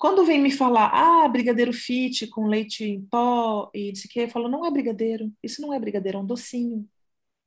quando 0.01 0.25
vem 0.25 0.41
me 0.41 0.49
falar, 0.49 0.87
ah, 0.87 1.27
brigadeiro 1.27 1.71
fit 1.71 2.25
com 2.27 2.47
leite 2.47 2.83
em 2.83 3.05
pó 3.05 3.69
e 3.71 3.91
disse 3.91 4.07
que, 4.07 4.21
eu 4.21 4.29
falo, 4.29 4.49
não 4.49 4.65
é 4.65 4.71
brigadeiro, 4.71 5.31
isso 5.43 5.61
não 5.61 5.71
é 5.71 5.79
brigadeiro, 5.79 6.17
é 6.17 6.21
um 6.21 6.25
docinho, 6.25 6.89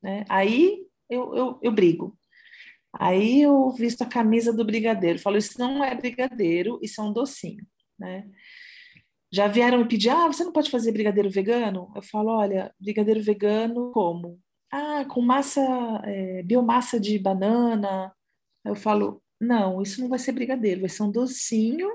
né? 0.01 0.23
Aí 0.29 0.85
eu, 1.09 1.35
eu, 1.35 1.59
eu 1.61 1.71
brigo. 1.73 2.17
Aí 2.99 3.41
eu 3.41 3.69
visto 3.71 4.01
a 4.01 4.05
camisa 4.05 4.53
do 4.53 4.65
brigadeiro, 4.65 5.19
falo, 5.19 5.37
isso 5.37 5.59
não 5.59 5.83
é 5.83 5.93
brigadeiro, 5.95 6.79
isso 6.81 7.01
é 7.01 7.03
um 7.03 7.13
docinho, 7.13 7.65
né? 7.99 8.29
Já 9.31 9.47
vieram 9.47 9.79
me 9.79 9.87
pedir, 9.87 10.09
ah, 10.09 10.27
você 10.27 10.43
não 10.43 10.53
pode 10.53 10.71
fazer 10.71 10.91
brigadeiro 10.91 11.29
vegano? 11.29 11.91
Eu 11.95 12.01
falo, 12.01 12.29
olha, 12.29 12.73
brigadeiro 12.79 13.21
vegano 13.21 13.91
como? 13.91 14.39
Ah, 14.71 15.05
com 15.05 15.21
massa, 15.21 15.61
é, 16.05 16.43
biomassa 16.43 16.99
de 16.99 17.19
banana. 17.19 18.13
Eu 18.63 18.75
falo, 18.75 19.21
não, 19.39 19.81
isso 19.81 20.01
não 20.01 20.07
vai 20.09 20.19
ser 20.19 20.31
brigadeiro, 20.31 20.81
vai 20.81 20.89
ser 20.89 21.03
um 21.03 21.11
docinho 21.11 21.89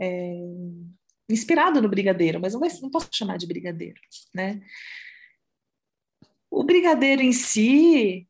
é, 0.00 0.34
inspirado 1.28 1.80
no 1.80 1.88
brigadeiro, 1.88 2.40
mas 2.40 2.54
não, 2.54 2.60
vai, 2.60 2.68
não 2.80 2.90
posso 2.90 3.08
chamar 3.12 3.36
de 3.36 3.46
brigadeiro, 3.46 4.00
né? 4.34 4.60
O 6.50 6.64
brigadeiro 6.64 7.22
em 7.22 7.32
si, 7.32 8.28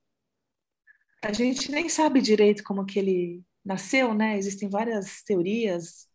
a 1.22 1.32
gente 1.32 1.70
nem 1.70 1.88
sabe 1.88 2.20
direito 2.20 2.64
como 2.64 2.84
que 2.84 2.98
ele 2.98 3.42
nasceu, 3.64 4.12
né? 4.12 4.36
Existem 4.36 4.68
várias 4.68 5.22
teorias 5.22 6.08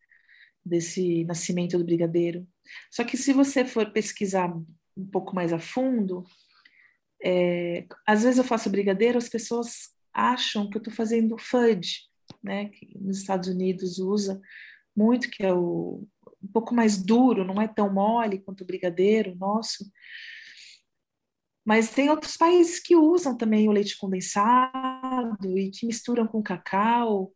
desse 0.64 1.24
nascimento 1.24 1.78
do 1.78 1.86
brigadeiro. 1.86 2.46
Só 2.92 3.04
que 3.04 3.16
se 3.18 3.32
você 3.32 3.64
for 3.64 3.92
pesquisar 3.92 4.54
um 4.98 5.06
pouco 5.06 5.34
mais 5.34 5.54
a 5.54 5.60
fundo, 5.60 6.26
é, 7.24 7.86
às 8.06 8.24
vezes 8.24 8.38
eu 8.38 8.44
faço 8.44 8.70
brigadeiro, 8.70 9.18
as 9.18 9.30
pessoas 9.30 9.90
acham 10.14 10.70
que 10.70 10.78
eu 10.78 10.80
estou 10.80 10.94
fazendo 10.94 11.38
fudge, 11.38 12.02
né? 12.44 12.70
Que 12.70 12.98
nos 13.00 13.20
Estados 13.20 13.48
Unidos 13.48 14.00
usa 14.00 14.42
muito, 14.96 15.30
que 15.30 15.44
é 15.44 15.54
o 15.54 16.06
um 16.42 16.48
pouco 16.52 16.74
mais 16.74 17.02
duro, 17.02 17.44
não 17.44 17.62
é 17.62 17.68
tão 17.68 17.92
mole 17.92 18.40
quanto 18.40 18.62
o 18.62 18.66
brigadeiro 18.66 19.36
nosso. 19.36 19.90
Mas 21.68 21.92
tem 21.92 22.10
outros 22.10 22.38
países 22.38 22.80
que 22.80 22.96
usam 22.96 23.36
também 23.36 23.68
o 23.68 23.74
leite 23.74 23.98
condensado 23.98 25.58
e 25.58 25.70
que 25.70 25.86
misturam 25.86 26.26
com 26.26 26.42
cacau. 26.42 27.34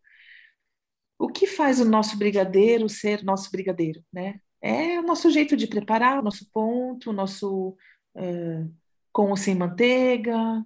O 1.19 1.27
que 1.27 1.45
faz 1.45 1.81
o 1.81 1.85
nosso 1.85 2.17
brigadeiro 2.17 2.87
ser 2.87 3.25
nosso 3.25 3.51
brigadeiro, 3.51 4.01
né? 4.11 4.39
É 4.61 4.97
o 5.01 5.03
nosso 5.03 5.29
jeito 5.29 5.57
de 5.57 5.67
preparar, 5.67 6.17
o 6.17 6.23
nosso 6.23 6.49
ponto, 6.49 7.09
o 7.09 7.13
nosso 7.13 7.75
uh, 8.15 8.73
com 9.11 9.31
ou 9.31 9.35
sem 9.35 9.53
manteiga. 9.53 10.63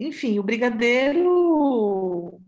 Enfim, 0.00 0.40
o 0.40 0.42
brigadeiro 0.42 2.42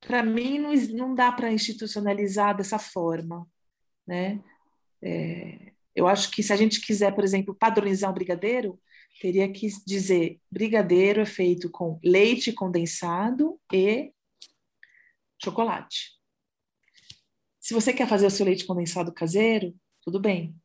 para 0.00 0.22
mim, 0.22 0.58
não, 0.58 0.72
não 0.72 1.14
dá 1.14 1.30
para 1.30 1.52
institucionalizar 1.52 2.56
dessa 2.56 2.78
forma, 2.78 3.46
né? 4.06 4.42
É, 5.02 5.74
eu 5.94 6.06
acho 6.06 6.30
que 6.30 6.42
se 6.42 6.52
a 6.52 6.56
gente 6.56 6.80
quiser, 6.80 7.14
por 7.14 7.24
exemplo, 7.24 7.54
padronizar 7.54 8.10
um 8.10 8.14
brigadeiro, 8.14 8.78
teria 9.20 9.50
que 9.52 9.68
dizer 9.86 10.40
brigadeiro 10.50 11.20
é 11.20 11.26
feito 11.26 11.70
com 11.70 11.98
leite 12.02 12.52
condensado 12.52 13.60
e 13.72 14.12
chocolate. 15.42 16.18
Se 17.60 17.74
você 17.74 17.92
quer 17.92 18.08
fazer 18.08 18.26
o 18.26 18.30
seu 18.30 18.46
leite 18.46 18.66
condensado 18.66 19.12
caseiro, 19.12 19.74
tudo 20.02 20.18
bem. 20.18 20.56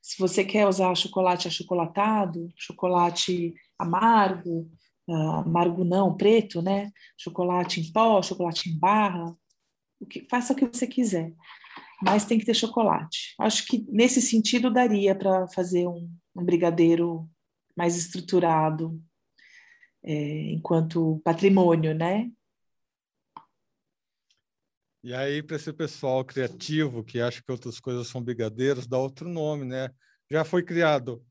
Se 0.00 0.18
você 0.18 0.44
quer 0.44 0.66
usar 0.66 0.94
chocolate 0.94 1.48
achocolatado, 1.48 2.52
chocolate 2.56 3.54
amargo, 3.78 4.70
uh, 5.08 5.40
amargo 5.44 5.84
não, 5.84 6.16
preto, 6.16 6.60
né? 6.60 6.90
Chocolate 7.16 7.80
em 7.80 7.92
pó, 7.92 8.22
chocolate 8.22 8.68
em 8.68 8.78
barra, 8.78 9.34
o 10.00 10.06
que, 10.06 10.26
faça 10.28 10.52
o 10.52 10.56
que 10.56 10.66
você 10.66 10.86
quiser, 10.86 11.32
mas 12.04 12.24
tem 12.24 12.38
que 12.38 12.44
ter 12.44 12.54
chocolate. 12.54 13.34
Acho 13.38 13.66
que 13.66 13.84
nesse 13.88 14.20
sentido 14.20 14.70
daria 14.70 15.14
para 15.14 15.48
fazer 15.48 15.86
um, 15.86 16.10
um, 16.36 16.44
brigadeiro 16.44 17.28
mais 17.76 17.96
estruturado 17.96 19.00
é, 20.02 20.52
enquanto 20.52 21.20
patrimônio, 21.24 21.94
né? 21.94 22.30
E 25.02 25.12
aí, 25.12 25.42
para 25.42 25.56
esse 25.56 25.72
pessoal 25.72 26.24
criativo 26.24 27.04
que 27.04 27.20
acha 27.20 27.42
que 27.42 27.52
outras 27.52 27.78
coisas 27.78 28.06
são 28.08 28.22
brigadeiros, 28.22 28.86
dá 28.86 28.98
outro 28.98 29.28
nome, 29.28 29.64
né? 29.64 29.90
Já 30.30 30.44
foi 30.44 30.62
criado 30.62 31.24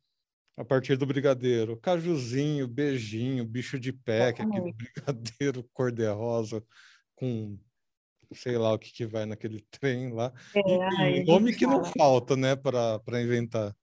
a 0.56 0.64
partir 0.64 0.96
do 0.96 1.06
brigadeiro. 1.06 1.78
Cajuzinho, 1.78 2.68
beijinho, 2.68 3.46
bicho 3.46 3.80
de 3.80 3.92
pé, 3.92 4.32
que 4.32 4.42
é 4.42 4.46
aquele 4.46 4.74
brigadeiro 4.78 5.68
cor-de-rosa 5.74 6.64
com 7.16 7.58
sei 8.34 8.58
lá 8.58 8.74
o 8.74 8.80
que, 8.80 8.92
que 8.92 9.06
vai 9.06 9.26
naquele 9.26 9.62
trem 9.72 10.12
lá. 10.14 10.34
É, 10.56 11.20
e, 11.20 11.24
nome 11.26 11.56
que 11.56 11.66
não 11.66 11.84
falta, 11.84 12.36
né, 12.36 12.56
para 12.56 13.22
inventar. 13.22 13.76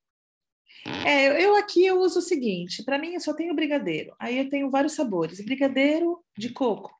É, 1.04 1.44
eu 1.44 1.56
aqui 1.56 1.84
eu 1.84 2.00
uso 2.00 2.20
o 2.20 2.22
seguinte, 2.22 2.82
para 2.82 2.98
mim 2.98 3.14
eu 3.14 3.20
só 3.20 3.34
tenho 3.34 3.54
brigadeiro. 3.54 4.14
Aí 4.18 4.38
eu 4.38 4.48
tenho 4.48 4.70
vários 4.70 4.94
sabores: 4.94 5.44
brigadeiro 5.44 6.24
de 6.38 6.50
coco, 6.50 6.90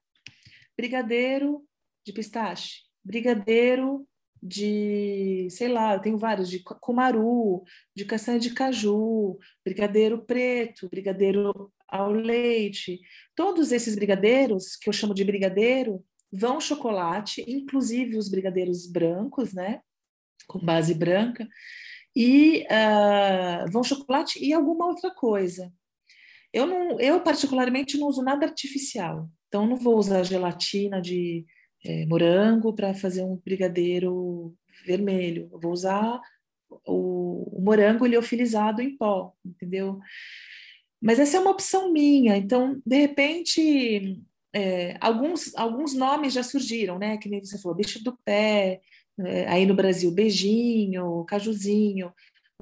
brigadeiro 0.76 1.64
de 2.04 2.12
pistache, 2.12 2.82
brigadeiro 3.04 4.06
de, 4.42 5.48
sei 5.50 5.68
lá, 5.68 5.94
eu 5.94 6.00
tenho 6.00 6.18
vários, 6.18 6.48
de 6.48 6.62
cumaru, 6.62 7.62
de 7.94 8.04
castanha 8.04 8.38
de 8.38 8.52
caju, 8.54 9.38
brigadeiro 9.64 10.24
preto, 10.24 10.88
brigadeiro 10.88 11.72
ao 11.86 12.10
leite. 12.10 13.00
Todos 13.34 13.72
esses 13.72 13.94
brigadeiros, 13.94 14.76
que 14.76 14.88
eu 14.88 14.92
chamo 14.92 15.14
de 15.14 15.24
brigadeiro, 15.24 16.02
vão 16.32 16.60
chocolate, 16.60 17.44
inclusive 17.48 18.16
os 18.16 18.28
brigadeiros 18.28 18.86
brancos, 18.86 19.52
né, 19.52 19.80
com 20.46 20.58
base 20.58 20.94
branca, 20.94 21.48
e 22.14 22.66
uh, 22.66 23.70
vão 23.70 23.82
chocolate 23.82 24.44
e 24.44 24.52
alguma 24.52 24.86
outra 24.86 25.10
coisa. 25.10 25.72
Eu, 26.52 26.66
não, 26.66 27.00
eu 27.00 27.20
particularmente 27.20 27.96
não 27.98 28.08
uso 28.08 28.22
nada 28.22 28.46
artificial, 28.46 29.28
então 29.46 29.66
não 29.66 29.76
vou 29.76 29.96
usar 29.96 30.24
gelatina 30.24 31.00
de 31.00 31.44
é, 31.84 32.04
morango 32.06 32.72
para 32.74 32.92
fazer 32.94 33.22
um 33.22 33.36
brigadeiro 33.36 34.54
vermelho. 34.84 35.48
Eu 35.52 35.60
vou 35.60 35.72
usar 35.72 36.20
o, 36.86 37.58
o 37.58 37.62
morango 37.62 38.06
liofilizado 38.06 38.82
em 38.82 38.96
pó, 38.96 39.32
entendeu? 39.44 39.98
Mas 41.00 41.18
essa 41.18 41.36
é 41.36 41.40
uma 41.40 41.50
opção 41.50 41.92
minha. 41.92 42.36
Então, 42.36 42.80
de 42.84 42.96
repente, 42.96 44.20
é, 44.54 44.96
alguns, 45.00 45.54
alguns 45.56 45.94
nomes 45.94 46.32
já 46.32 46.42
surgiram, 46.42 46.98
né? 46.98 47.16
Que 47.18 47.28
nem 47.28 47.44
você 47.44 47.58
falou, 47.60 47.76
bicho 47.76 48.02
do 48.02 48.16
pé, 48.24 48.80
é, 49.20 49.46
aí 49.48 49.66
no 49.66 49.74
Brasil, 49.74 50.10
beijinho, 50.10 51.24
cajuzinho. 51.26 52.12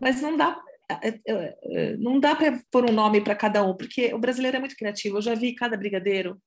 Mas 0.01 0.21
não 0.21 0.37
dá, 0.37 0.61
é, 1.03 1.09
é, 1.09 1.59
é, 1.63 1.97
não 1.97 2.21
dá 2.21 2.37
para 2.37 2.61
pôr 2.71 2.89
um 2.89 2.93
nome 2.93 3.21
para 3.21 3.35
cada 3.35 3.65
um, 3.65 3.77
porque 3.77 4.13
o 4.15 4.19
brasileiro 4.19 4.57
é 4.57 4.61
muito 4.61 4.77
criativo. 4.77 5.19
Eu 5.19 5.23
já 5.23 5.35
vi 5.35 5.55
cada 5.55 5.77
brigadeiro 5.77 6.41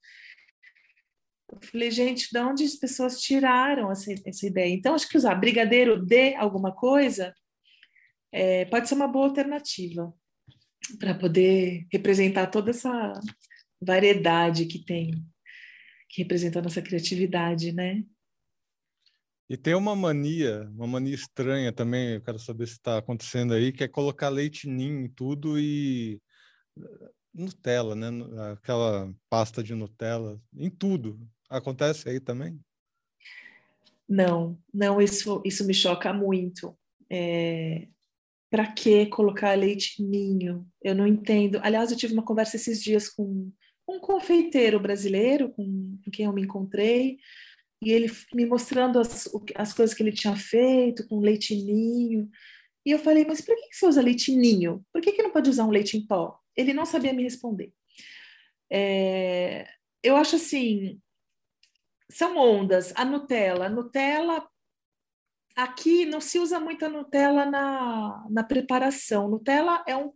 eu 1.51 1.60
falei, 1.62 1.91
gente, 1.91 2.30
de 2.32 2.39
onde 2.39 2.63
as 2.63 2.75
pessoas 2.75 3.19
tiraram 3.19 3.91
essa, 3.91 4.13
essa 4.25 4.47
ideia? 4.47 4.73
Então, 4.73 4.95
acho 4.95 5.08
que 5.08 5.17
usar 5.17 5.36
brigadeiro 5.36 6.01
de 6.04 6.34
alguma 6.36 6.71
coisa 6.73 7.36
é, 8.32 8.63
pode 8.65 8.88
ser 8.88 8.95
uma 8.95 9.08
boa 9.08 9.27
alternativa 9.27 10.13
para 10.97 11.13
poder 11.13 11.86
representar 11.91 12.47
toda 12.47 12.71
essa 12.71 13.13
variedade 13.82 14.65
que 14.65 14.80
tem, 14.80 15.26
que 16.10 16.22
representa 16.22 16.60
a 16.60 16.62
nossa 16.62 16.82
criatividade, 16.82 17.72
né? 17.72 18.04
E 19.50 19.58
tem 19.58 19.76
uma 19.76 19.96
mania, 19.96 20.70
uma 20.74 20.88
mania 20.88 21.13
estranha 21.13 21.74
também, 21.74 22.13
eu 22.13 22.22
quero 22.22 22.39
saber 22.39 22.67
se 22.67 22.74
está 22.74 22.98
acontecendo 22.98 23.54
aí, 23.54 23.74
que 23.74 23.84
é 23.84 23.88
colocar 23.88 24.30
leite 24.30 24.65
ninho 24.70 25.02
em 25.02 25.10
tudo 25.10 25.60
e 25.60 26.22
eh, 26.80 27.10
Nutella, 27.34 27.94
né? 27.96 28.08
Aquela 28.54 29.13
pasta 29.30 29.62
de 29.62 29.76
Nutella, 29.76 30.41
em 30.56 30.70
tudo. 30.70 31.20
Acontece 31.50 32.08
aí 32.08 32.20
também? 32.20 32.58
Não, 34.08 34.58
não, 34.74 35.02
isso, 35.02 35.41
isso 35.46 35.65
me 35.65 35.74
choca 35.74 36.13
muito. 36.13 36.78
É, 37.10 37.88
Para 38.50 38.72
que 38.72 39.06
colocar 39.08 39.54
leite 39.58 40.02
ninho? 40.02 40.65
Eu 40.82 40.96
não 40.96 41.08
entendo. 41.08 41.60
Aliás, 41.62 41.91
eu 41.91 41.98
tive 41.98 42.13
uma 42.13 42.26
conversa 42.26 42.56
esses 42.56 42.82
dias 42.82 43.10
com 43.10 43.52
um 43.91 43.99
confeiteiro 43.99 44.80
brasileiro, 44.80 45.49
com, 45.51 45.97
quem 46.12 46.25
eu 46.25 46.34
me 46.34 46.41
encontrei, 46.41 47.19
e 47.82 47.91
ele 47.91 48.12
me 48.34 48.45
mostrando 48.45 48.99
as, 48.99 49.30
as 49.56 49.73
coisas 49.73 49.95
que 49.95 50.04
ele 50.04 50.12
tinha 50.12 50.36
feito 50.36 51.08
com 51.08 51.19
leitinho. 51.19 52.30
E 52.86 52.91
eu 52.91 52.99
falei, 52.99 53.25
mas 53.25 53.41
por 53.41 53.56
que 53.56 53.75
você 53.75 53.86
usa 53.86 54.01
leitinho? 54.01 54.86
Por 54.91 55.01
que, 55.01 55.12
que 55.12 55.23
não 55.23 55.32
pode 55.32 55.49
usar 55.49 55.65
um 55.65 55.71
leite 55.71 55.97
em 55.97 56.06
pó? 56.06 56.39
Ele 56.56 56.73
não 56.73 56.86
sabia 56.86 57.13
me 57.13 57.23
responder. 57.23 57.73
É, 58.71 59.67
eu 60.04 60.15
acho 60.15 60.36
assim, 60.36 60.99
são 62.10 62.38
ondas. 62.38 62.93
A 62.95 63.04
Nutella, 63.04 63.65
a 63.65 63.69
Nutella 63.69 64.47
aqui 65.56 66.06
não 66.06 66.21
se 66.21 66.39
usa 66.39 66.60
muito 66.60 66.86
a 66.86 66.89
Nutella 66.89 67.45
na, 67.45 68.25
na 68.30 68.43
preparação. 68.43 69.30
Nutella 69.30 69.84
é 69.88 69.95
um 69.95 70.13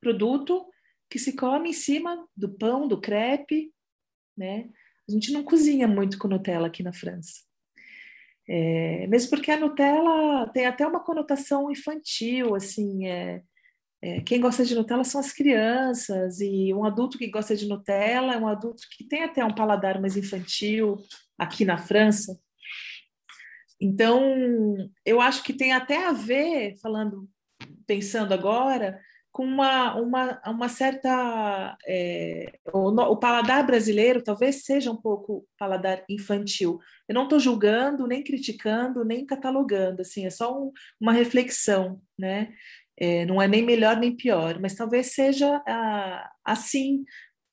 produto 0.00 0.66
que 1.10 1.18
se 1.18 1.34
come 1.34 1.70
em 1.70 1.72
cima 1.72 2.26
do 2.36 2.48
pão, 2.48 2.86
do 2.86 3.00
crepe, 3.00 3.72
né? 4.36 4.68
A 5.08 5.12
gente 5.12 5.32
não 5.32 5.42
cozinha 5.42 5.88
muito 5.88 6.18
com 6.18 6.28
Nutella 6.28 6.66
aqui 6.66 6.82
na 6.82 6.92
França. 6.92 7.48
É, 8.46 9.06
mesmo 9.06 9.30
porque 9.30 9.50
a 9.50 9.58
Nutella 9.58 10.48
tem 10.52 10.66
até 10.66 10.86
uma 10.86 11.00
conotação 11.00 11.70
infantil, 11.70 12.54
assim, 12.54 13.06
é, 13.06 13.42
é, 14.00 14.20
quem 14.20 14.40
gosta 14.40 14.64
de 14.64 14.74
Nutella 14.74 15.04
são 15.04 15.20
as 15.20 15.32
crianças, 15.32 16.40
e 16.40 16.72
um 16.72 16.84
adulto 16.84 17.18
que 17.18 17.30
gosta 17.30 17.54
de 17.56 17.68
Nutella 17.68 18.34
é 18.34 18.38
um 18.38 18.48
adulto 18.48 18.82
que 18.96 19.04
tem 19.04 19.22
até 19.22 19.44
um 19.44 19.54
paladar 19.54 20.00
mais 20.00 20.16
infantil 20.16 20.96
aqui 21.36 21.64
na 21.64 21.76
França. 21.76 22.38
Então, 23.80 24.90
eu 25.04 25.20
acho 25.20 25.42
que 25.42 25.52
tem 25.52 25.72
até 25.72 26.06
a 26.06 26.12
ver, 26.12 26.76
falando, 26.80 27.28
pensando 27.86 28.32
agora, 28.32 29.00
com 29.38 29.44
uma, 29.44 29.94
uma, 29.94 30.42
uma 30.46 30.68
certa. 30.68 31.78
É, 31.86 32.58
o, 32.74 32.88
o, 32.88 33.16
paladar 33.16 33.64
brasileiro 33.64 34.20
talvez 34.20 34.64
seja 34.64 34.90
um 34.90 34.96
pouco 34.96 35.46
paladar 35.56 36.04
infantil. 36.08 36.80
Eu 37.08 37.14
não 37.14 37.22
estou 37.22 37.38
julgando, 37.38 38.08
nem 38.08 38.24
criticando, 38.24 39.04
nem 39.04 39.24
catalogando, 39.24 40.02
assim, 40.02 40.26
é 40.26 40.30
só 40.30 40.60
um, 40.60 40.72
uma 41.00 41.12
reflexão, 41.12 42.02
né? 42.18 42.52
É, 42.96 43.24
não 43.26 43.40
é 43.40 43.46
nem 43.46 43.62
melhor 43.62 43.96
nem 43.96 44.16
pior, 44.16 44.58
mas 44.58 44.74
talvez 44.74 45.14
seja 45.14 45.62
ah, 45.68 46.32
assim. 46.44 47.04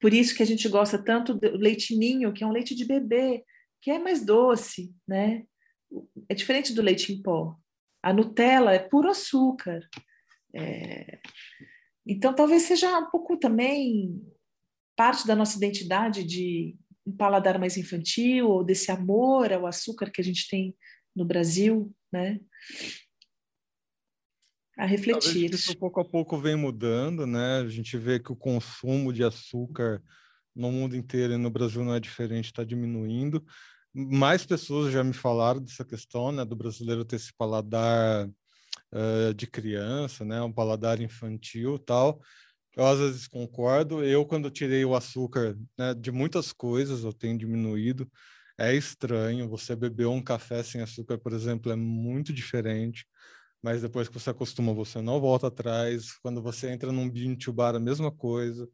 Por 0.01 0.11
isso 0.11 0.35
que 0.35 0.41
a 0.41 0.45
gente 0.47 0.67
gosta 0.67 0.97
tanto 0.97 1.35
do 1.35 1.55
leite 1.55 1.95
ninho, 1.95 2.33
que 2.33 2.43
é 2.43 2.47
um 2.47 2.51
leite 2.51 2.73
de 2.73 2.83
bebê, 2.83 3.43
que 3.79 3.91
é 3.91 3.99
mais 3.99 4.25
doce, 4.25 4.91
né? 5.07 5.43
É 6.27 6.33
diferente 6.33 6.73
do 6.73 6.81
leite 6.81 7.13
em 7.13 7.21
pó. 7.21 7.55
A 8.01 8.11
Nutella 8.11 8.73
é 8.73 8.79
puro 8.79 9.11
açúcar. 9.11 9.87
É... 10.55 11.19
Então, 12.05 12.33
talvez 12.33 12.63
seja 12.63 12.99
um 12.99 13.09
pouco 13.09 13.37
também 13.37 14.21
parte 14.95 15.25
da 15.25 15.35
nossa 15.35 15.57
identidade 15.57 16.23
de 16.23 16.75
um 17.05 17.11
paladar 17.15 17.59
mais 17.59 17.77
infantil, 17.77 18.47
ou 18.47 18.63
desse 18.63 18.91
amor 18.91 19.51
ao 19.51 19.67
açúcar 19.67 20.09
que 20.09 20.21
a 20.21 20.23
gente 20.23 20.47
tem 20.47 20.75
no 21.15 21.25
Brasil, 21.25 21.93
né? 22.11 22.39
A 24.77 24.85
refletir. 24.85 25.53
Isso 25.53 25.77
pouco 25.77 25.99
a 26.01 26.05
pouco 26.05 26.37
vem 26.37 26.55
mudando, 26.55 27.25
né? 27.25 27.59
A 27.59 27.69
gente 27.69 27.97
vê 27.97 28.19
que 28.19 28.31
o 28.31 28.35
consumo 28.35 29.13
de 29.13 29.23
açúcar 29.23 30.03
no 30.55 30.71
mundo 30.71 30.95
inteiro 30.95 31.33
e 31.33 31.37
no 31.37 31.49
Brasil 31.49 31.83
não 31.83 31.93
é 31.93 31.99
diferente, 31.99 32.45
está 32.45 32.63
diminuindo. 32.63 33.45
Mais 33.93 34.45
pessoas 34.45 34.91
já 34.91 35.03
me 35.03 35.13
falaram 35.13 35.61
dessa 35.61 35.85
questão, 35.85 36.31
né, 36.31 36.43
do 36.43 36.55
brasileiro 36.55 37.05
ter 37.05 37.15
esse 37.15 37.33
paladar 37.33 38.29
uh, 38.95 39.33
de 39.33 39.45
criança, 39.45 40.23
né? 40.23 40.41
Um 40.41 40.51
paladar 40.51 41.01
infantil 41.01 41.77
tal. 41.77 42.21
Eu 42.75 42.85
às 42.85 42.99
vezes 42.99 43.27
concordo. 43.27 44.03
Eu, 44.03 44.25
quando 44.25 44.49
tirei 44.49 44.83
o 44.85 44.95
açúcar 44.95 45.57
né, 45.77 45.93
de 45.93 46.11
muitas 46.11 46.51
coisas, 46.53 47.03
eu 47.03 47.13
tenho 47.13 47.37
diminuído. 47.37 48.09
É 48.57 48.73
estranho. 48.73 49.49
Você 49.49 49.75
beber 49.75 50.07
um 50.07 50.21
café 50.21 50.63
sem 50.63 50.81
açúcar, 50.81 51.17
por 51.17 51.33
exemplo, 51.33 51.71
é 51.71 51.75
muito 51.75 52.33
diferente. 52.33 53.05
Mas 53.61 53.81
depois 53.81 54.07
que 54.07 54.13
você 54.13 54.29
acostuma, 54.29 54.73
você 54.73 55.01
não 55.01 55.19
volta 55.19 55.47
atrás. 55.47 56.17
Quando 56.21 56.41
você 56.41 56.69
entra 56.69 56.91
num 56.91 57.09
to 57.37 57.53
bar, 57.53 57.75
a 57.75 57.79
mesma 57.79 58.11
coisa. 58.11 58.69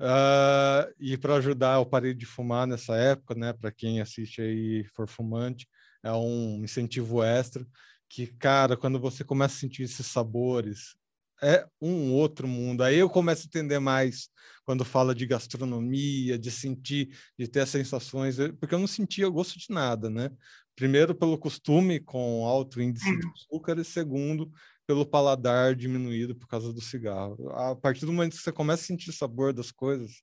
Uh, 0.00 0.94
e 1.00 1.16
para 1.18 1.36
ajudar, 1.36 1.76
eu 1.78 1.86
parei 1.86 2.14
de 2.14 2.24
fumar 2.26 2.66
nessa 2.66 2.96
época, 2.96 3.34
né? 3.34 3.52
Para 3.52 3.72
quem 3.72 4.00
assiste 4.00 4.40
aí 4.40 4.84
for 4.94 5.08
fumante, 5.08 5.68
é 6.02 6.12
um 6.12 6.62
incentivo 6.64 7.22
extra 7.22 7.66
que, 8.08 8.26
cara, 8.26 8.76
quando 8.76 8.98
você 8.98 9.22
começa 9.22 9.54
a 9.54 9.58
sentir 9.58 9.82
esses 9.82 10.06
sabores, 10.06 10.96
é 11.42 11.66
um 11.80 12.12
outro 12.12 12.48
mundo. 12.48 12.82
Aí 12.82 12.96
eu 12.96 13.08
começo 13.08 13.42
a 13.42 13.46
entender 13.46 13.78
mais 13.78 14.28
quando 14.64 14.84
fala 14.84 15.14
de 15.14 15.26
gastronomia, 15.26 16.38
de 16.38 16.50
sentir, 16.50 17.16
de 17.38 17.46
ter 17.48 17.60
as 17.60 17.68
sensações, 17.68 18.36
porque 18.58 18.74
eu 18.74 18.78
não 18.78 18.86
sentia 18.86 19.28
gosto 19.28 19.58
de 19.58 19.70
nada, 19.70 20.10
né? 20.10 20.30
Primeiro, 20.74 21.14
pelo 21.14 21.38
costume 21.38 22.00
com 22.00 22.46
alto 22.46 22.80
índice 22.80 23.04
de 23.04 23.26
uhum. 23.26 23.32
açúcar, 23.32 23.78
e 23.78 23.84
segundo, 23.84 24.50
pelo 24.86 25.06
paladar 25.06 25.74
diminuído 25.74 26.36
por 26.36 26.46
causa 26.46 26.72
do 26.72 26.80
cigarro. 26.80 27.50
A 27.50 27.74
partir 27.74 28.06
do 28.06 28.12
momento 28.12 28.36
que 28.36 28.42
você 28.42 28.52
começa 28.52 28.82
a 28.82 28.86
sentir 28.86 29.10
o 29.10 29.12
sabor 29.12 29.52
das 29.52 29.70
coisas, 29.70 30.22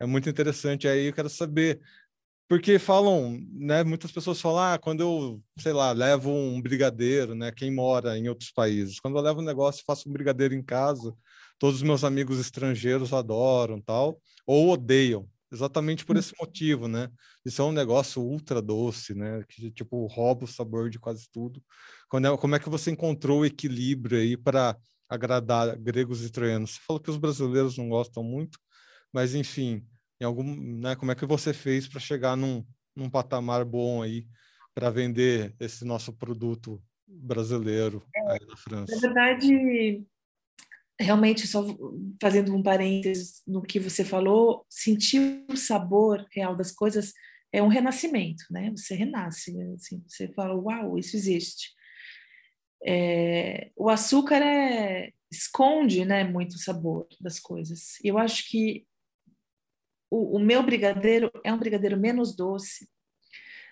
é 0.00 0.06
muito 0.06 0.28
interessante. 0.28 0.86
Aí 0.86 1.06
eu 1.06 1.12
quero 1.12 1.28
saber 1.28 1.80
porque 2.48 2.78
falam, 2.78 3.38
né, 3.52 3.84
muitas 3.84 4.10
pessoas 4.10 4.40
falam, 4.40 4.74
ah, 4.74 4.78
quando 4.78 5.00
eu, 5.02 5.42
sei 5.58 5.72
lá, 5.72 5.92
levo 5.92 6.30
um 6.30 6.60
brigadeiro, 6.62 7.34
né, 7.34 7.52
quem 7.52 7.70
mora 7.70 8.16
em 8.16 8.28
outros 8.28 8.50
países, 8.50 8.98
quando 8.98 9.18
eu 9.18 9.22
levo 9.22 9.40
um 9.40 9.44
negócio 9.44 9.82
e 9.82 9.84
faço 9.84 10.08
um 10.08 10.12
brigadeiro 10.12 10.54
em 10.54 10.62
casa, 10.62 11.14
todos 11.58 11.76
os 11.76 11.82
meus 11.82 12.04
amigos 12.04 12.38
estrangeiros 12.40 13.12
adoram, 13.12 13.80
tal, 13.82 14.18
ou 14.46 14.70
odeiam, 14.70 15.28
exatamente 15.52 16.06
por 16.06 16.16
esse 16.16 16.32
motivo, 16.40 16.88
né? 16.88 17.10
Isso 17.44 17.60
é 17.60 17.64
um 17.64 17.72
negócio 17.72 18.22
ultra 18.22 18.62
doce, 18.62 19.14
né, 19.14 19.42
que 19.48 19.70
tipo 19.70 20.06
rouba 20.06 20.44
o 20.44 20.48
sabor 20.48 20.88
de 20.88 20.98
quase 20.98 21.28
tudo. 21.30 21.62
Quando 22.08 22.28
é, 22.28 22.36
como 22.38 22.54
é 22.56 22.58
que 22.58 22.70
você 22.70 22.90
encontrou 22.90 23.40
o 23.40 23.46
equilíbrio 23.46 24.18
aí 24.18 24.36
para 24.38 24.74
agradar 25.08 25.76
gregos 25.76 26.24
e 26.24 26.30
troianos? 26.30 26.72
Você 26.72 26.80
falou 26.86 27.00
que 27.02 27.10
os 27.10 27.18
brasileiros 27.18 27.76
não 27.76 27.90
gostam 27.90 28.22
muito, 28.22 28.58
mas 29.12 29.34
enfim, 29.34 29.84
em 30.20 30.24
algum, 30.24 30.44
né, 30.44 30.96
como 30.96 31.12
é 31.12 31.14
que 31.14 31.26
você 31.26 31.52
fez 31.52 31.86
para 31.86 32.00
chegar 32.00 32.36
num, 32.36 32.64
num 32.94 33.08
patamar 33.08 33.64
bom 33.64 34.02
aí 34.02 34.26
para 34.74 34.90
vender 34.90 35.54
esse 35.60 35.84
nosso 35.84 36.12
produto 36.12 36.82
brasileiro 37.06 38.04
é, 38.14 38.44
na 38.46 38.56
França? 38.56 38.94
Na 38.94 39.00
verdade, 39.00 40.04
realmente 41.00 41.46
só 41.46 41.64
fazendo 42.20 42.54
um 42.54 42.62
parênteses 42.62 43.42
no 43.46 43.62
que 43.62 43.78
você 43.78 44.04
falou, 44.04 44.66
sentir 44.68 45.44
o 45.48 45.56
sabor 45.56 46.26
real 46.32 46.56
das 46.56 46.72
coisas 46.72 47.12
é 47.52 47.62
um 47.62 47.68
renascimento, 47.68 48.44
né? 48.50 48.70
Você 48.76 48.94
renasce, 48.94 49.52
né? 49.54 49.74
assim, 49.74 50.02
você 50.06 50.28
fala, 50.32 50.54
uau, 50.54 50.98
isso 50.98 51.16
existe. 51.16 51.70
É, 52.84 53.70
o 53.76 53.88
açúcar 53.88 54.42
é, 54.42 55.12
esconde, 55.30 56.04
né, 56.04 56.24
muito 56.24 56.54
o 56.54 56.58
sabor 56.58 57.06
das 57.20 57.38
coisas. 57.38 57.94
Eu 58.02 58.18
acho 58.18 58.48
que 58.48 58.86
o, 60.10 60.36
o 60.36 60.38
meu 60.38 60.62
brigadeiro 60.62 61.30
é 61.44 61.52
um 61.52 61.58
brigadeiro 61.58 61.98
menos 61.98 62.34
doce. 62.34 62.88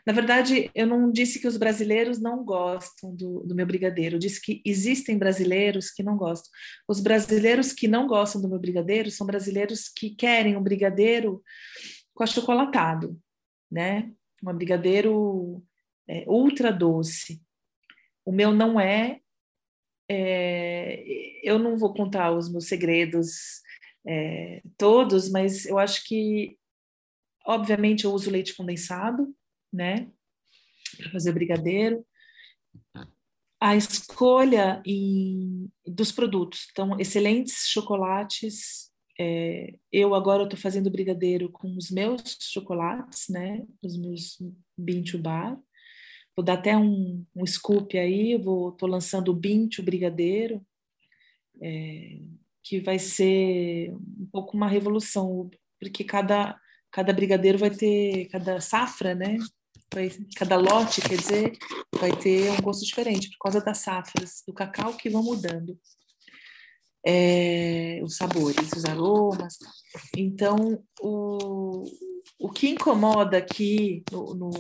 Na 0.07 0.13
verdade, 0.13 0.71
eu 0.73 0.87
não 0.87 1.11
disse 1.11 1.41
que 1.41 1.49
os 1.49 1.57
brasileiros 1.57 2.21
não 2.21 2.45
gostam 2.45 3.13
do, 3.13 3.41
do, 3.41 3.57
meu 3.57 3.67
brigadeiro, 3.67 4.15
eu 4.15 4.21
disse 4.21 4.41
que 4.41 4.63
existem 4.65 5.19
brasileiros 5.19 5.91
que 5.91 6.01
não 6.01 6.17
gostam. 6.17 6.49
Os 6.87 7.01
brasileiros 7.01 7.73
que 7.73 7.89
não 7.89 8.07
gostam 8.07 8.41
do 8.41 8.49
meu 8.49 8.61
brigadeiro 8.61 9.11
são 9.11 9.27
brasileiros 9.27 9.89
que 9.89 10.11
querem 10.11 10.57
um 10.57 10.63
brigadeiro 10.63 11.43
com 12.15 12.23
achocolatado, 12.23 13.21
né? 13.69 14.13
Um 14.45 14.55
brigadeiro 14.55 15.61
é, 16.07 16.25
ultra 16.29 16.73
doce. 16.73 17.43
O 18.25 18.31
meu 18.31 18.53
não 18.53 18.79
é, 18.79 19.21
é. 20.09 21.03
Eu 21.43 21.59
não 21.59 21.77
vou 21.77 21.93
contar 21.93 22.31
os 22.31 22.49
meus 22.49 22.69
segredos 22.69 23.61
é, 24.07 24.63
todos, 24.79 25.29
mas 25.29 25.67
eu 25.67 25.79
acho 25.79 26.05
que, 26.05 26.57
obviamente, 27.45 28.05
eu 28.05 28.13
uso 28.13 28.31
leite 28.31 28.55
condensado, 28.55 29.35
né, 29.73 30.09
para 30.97 31.11
fazer 31.11 31.33
brigadeiro. 31.33 32.07
A 33.61 33.75
escolha 33.75 34.83
em, 34.87 35.69
dos 35.85 36.13
produtos, 36.13 36.69
então, 36.71 36.99
excelentes 37.01 37.67
chocolates. 37.69 38.93
É, 39.19 39.75
eu 39.91 40.15
agora 40.15 40.45
estou 40.45 40.59
fazendo 40.59 40.91
brigadeiro 40.91 41.51
com 41.51 41.75
os 41.77 41.91
meus 41.91 42.37
chocolates, 42.41 43.29
né, 43.29 43.67
os 43.83 43.97
meus 43.99 44.39
Bintu 44.79 45.19
Bar. 45.19 45.59
Vou 46.37 46.45
dar 46.45 46.55
até 46.55 46.77
um, 46.77 47.25
um 47.35 47.47
scoop 47.47 47.97
aí, 47.99 48.33
estou 48.33 48.89
lançando 48.89 49.31
o 49.31 49.35
Bintu 49.35 49.83
Brigadeiro. 49.83 50.65
É, 51.63 52.19
que 52.67 52.81
vai 52.81 52.99
ser 52.99 53.93
um 53.93 54.29
pouco 54.33 54.57
uma 54.57 54.67
revolução, 54.67 55.49
porque 55.79 56.03
cada, 56.03 56.59
cada 56.91 57.13
brigadeiro 57.13 57.59
vai 57.59 57.71
ter, 57.71 58.27
cada 58.27 58.61
safra, 58.61 59.15
né? 59.15 59.39
Vai, 59.95 60.11
cada 60.35 60.57
lote, 60.57 61.01
quer 61.01 61.17
dizer, 61.17 61.57
vai 61.95 62.11
ter 62.17 62.51
um 62.51 62.61
gosto 62.61 62.85
diferente, 62.85 63.31
por 63.31 63.39
causa 63.39 63.61
das 63.61 63.79
safras 63.79 64.43
do 64.45 64.53
cacau 64.53 64.95
que 64.95 65.09
vão 65.09 65.23
mudando. 65.23 65.79
É, 67.07 68.01
os 68.03 68.17
sabores, 68.17 68.73
os 68.73 68.85
aromas. 68.85 69.59
Então, 70.17 70.83
o, 71.01 71.85
o 72.37 72.51
que 72.51 72.71
incomoda 72.71 73.39
aqui 73.39 74.03
no, 74.11 74.35
no, 74.35 74.51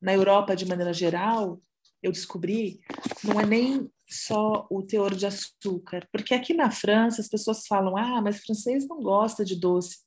na 0.00 0.14
Europa 0.14 0.56
de 0.56 0.64
maneira 0.64 0.94
geral, 0.94 1.60
eu 2.02 2.10
descobri, 2.10 2.80
não 3.22 3.38
é 3.38 3.44
nem 3.44 3.90
só 4.14 4.66
o 4.70 4.82
teor 4.82 5.14
de 5.14 5.26
açúcar, 5.26 6.08
porque 6.12 6.34
aqui 6.34 6.54
na 6.54 6.70
França 6.70 7.20
as 7.20 7.28
pessoas 7.28 7.66
falam: 7.66 7.96
ah, 7.96 8.20
mas 8.22 8.40
francês 8.40 8.86
não 8.88 9.00
gosta 9.00 9.44
de 9.44 9.56
doce. 9.56 9.98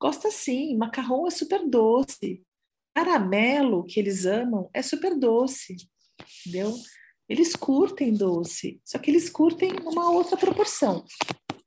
Gosta 0.00 0.30
sim, 0.30 0.76
macarrão 0.76 1.26
é 1.26 1.30
super 1.30 1.68
doce. 1.68 2.42
Caramelo, 2.94 3.84
que 3.84 3.98
eles 4.00 4.26
amam, 4.26 4.68
é 4.74 4.82
super 4.82 5.18
doce, 5.18 5.76
entendeu? 6.44 6.74
Eles 7.28 7.56
curtem 7.56 8.12
doce, 8.12 8.80
só 8.84 8.98
que 8.98 9.10
eles 9.10 9.30
curtem 9.30 9.72
numa 9.72 10.10
outra 10.10 10.36
proporção, 10.36 11.04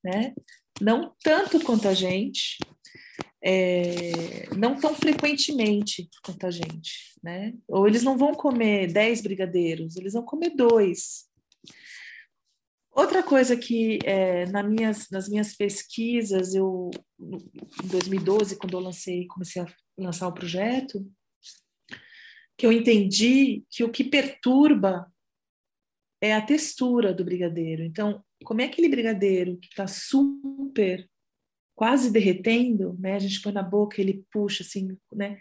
né? 0.03 0.33
Não 0.79 1.15
tanto 1.23 1.63
quanto 1.63 1.87
a 1.87 1.93
gente, 1.93 2.57
é, 3.43 4.49
não 4.55 4.75
tão 4.75 4.93
frequentemente 4.95 6.09
quanto 6.23 6.45
a 6.45 6.51
gente, 6.51 7.13
né? 7.23 7.53
Ou 7.67 7.87
eles 7.87 8.03
não 8.03 8.17
vão 8.17 8.33
comer 8.33 8.91
10 8.91 9.21
brigadeiros, 9.21 9.95
eles 9.95 10.13
vão 10.13 10.23
comer 10.23 10.49
dois. 10.55 11.25
Outra 12.95 13.21
coisa 13.21 13.57
que 13.57 13.99
é, 14.05 14.45
na 14.45 14.63
minhas, 14.63 15.09
nas 15.09 15.27
minhas 15.27 15.53
pesquisas, 15.53 16.55
eu, 16.55 16.89
em 17.19 17.87
2012, 17.87 18.55
quando 18.55 18.77
eu 18.77 18.79
lancei, 18.79 19.27
comecei 19.27 19.61
a 19.61 19.67
lançar 19.97 20.29
o 20.29 20.33
projeto, 20.33 21.05
que 22.57 22.65
eu 22.65 22.71
entendi 22.71 23.65
que 23.69 23.83
o 23.83 23.91
que 23.91 24.05
perturba 24.05 25.11
é 26.21 26.33
a 26.33 26.41
textura 26.41 27.13
do 27.13 27.25
brigadeiro. 27.25 27.83
Então, 27.83 28.23
como 28.45 28.61
é 28.61 28.65
aquele 28.65 28.87
brigadeiro 28.87 29.57
que 29.57 29.67
está 29.67 29.87
super 29.87 31.05
quase 31.75 32.09
derretendo, 32.09 32.95
né? 32.97 33.15
A 33.15 33.19
gente 33.19 33.41
põe 33.41 33.51
na 33.51 33.61
boca, 33.61 33.99
ele 33.99 34.25
puxa 34.31 34.63
assim, 34.63 34.97
né? 35.11 35.37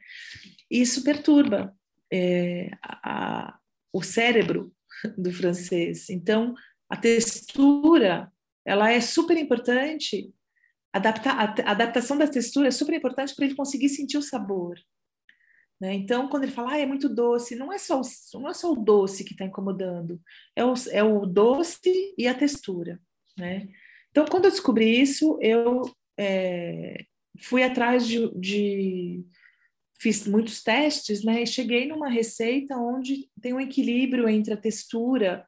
Isso 0.68 1.04
perturba 1.04 1.72
é, 2.12 2.70
a, 2.82 3.56
o 3.92 4.02
cérebro 4.02 4.74
do 5.16 5.32
francês. 5.32 6.10
Então, 6.10 6.52
a 6.88 6.96
textura, 6.96 8.32
ela 8.64 8.90
é 8.90 9.00
super 9.00 9.36
importante. 9.36 10.32
A 10.92 10.98
adaptação 11.70 12.16
da 12.16 12.26
textura 12.26 12.68
é 12.68 12.70
super 12.70 12.94
importante 12.94 13.34
para 13.34 13.44
ele 13.44 13.54
conseguir 13.54 13.88
sentir 13.88 14.16
o 14.16 14.22
sabor. 14.22 14.78
Né? 15.80 15.94
Então, 15.94 16.28
quando 16.28 16.44
ele 16.44 16.52
fala, 16.52 16.72
ah, 16.72 16.78
é 16.78 16.86
muito 16.86 17.08
doce, 17.08 17.56
não 17.56 17.72
é 17.72 17.78
só 17.78 18.00
o, 18.00 18.04
não 18.34 18.48
é 18.48 18.54
só 18.54 18.72
o 18.72 18.76
doce 18.76 19.24
que 19.24 19.32
está 19.32 19.44
incomodando, 19.44 20.20
é 20.54 20.64
o, 20.64 20.74
é 20.92 21.02
o 21.02 21.26
doce 21.26 22.14
e 22.16 22.28
a 22.28 22.34
textura. 22.34 23.00
Né? 23.36 23.68
Então, 24.10 24.24
quando 24.26 24.44
eu 24.44 24.50
descobri 24.50 25.00
isso, 25.00 25.36
eu 25.42 25.82
é, 26.16 27.04
fui 27.40 27.62
atrás 27.62 28.06
de, 28.06 28.30
de, 28.38 29.24
fiz 29.98 30.26
muitos 30.26 30.62
testes, 30.62 31.24
né? 31.24 31.42
E 31.42 31.46
cheguei 31.46 31.88
numa 31.88 32.08
receita 32.08 32.76
onde 32.76 33.28
tem 33.40 33.52
um 33.52 33.60
equilíbrio 33.60 34.28
entre 34.28 34.54
a 34.54 34.56
textura 34.56 35.44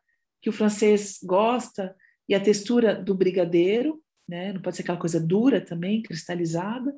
que 0.47 0.51
o 0.51 0.53
francês 0.53 1.19
gosta 1.25 1.97
e 2.29 2.33
a 2.33 2.41
textura 2.41 2.95
do 2.95 3.17
brigadeiro, 3.17 4.01
né? 4.29 4.53
Não 4.53 4.63
pode 4.63 4.77
ser 4.77 4.83
aquela 4.83 4.97
coisa 4.97 5.19
dura 5.19 5.61
também, 5.61 6.01
cristalizada, 6.01 6.95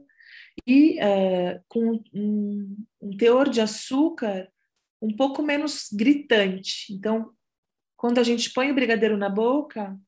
e 0.66 1.00
é, 1.00 1.58
com 1.66 1.98
um, 2.12 2.76
um 3.00 3.16
teor 3.16 3.48
de 3.48 3.62
açúcar 3.62 4.52
um 5.00 5.16
pouco 5.16 5.42
menos 5.42 5.88
gritante. 5.90 6.92
Então, 6.92 7.32
quando 7.96 8.18
a 8.18 8.22
gente 8.22 8.52
põe 8.52 8.70
o 8.70 8.74
brigadeiro 8.74 9.16
na 9.16 9.30
boca, 9.30 9.98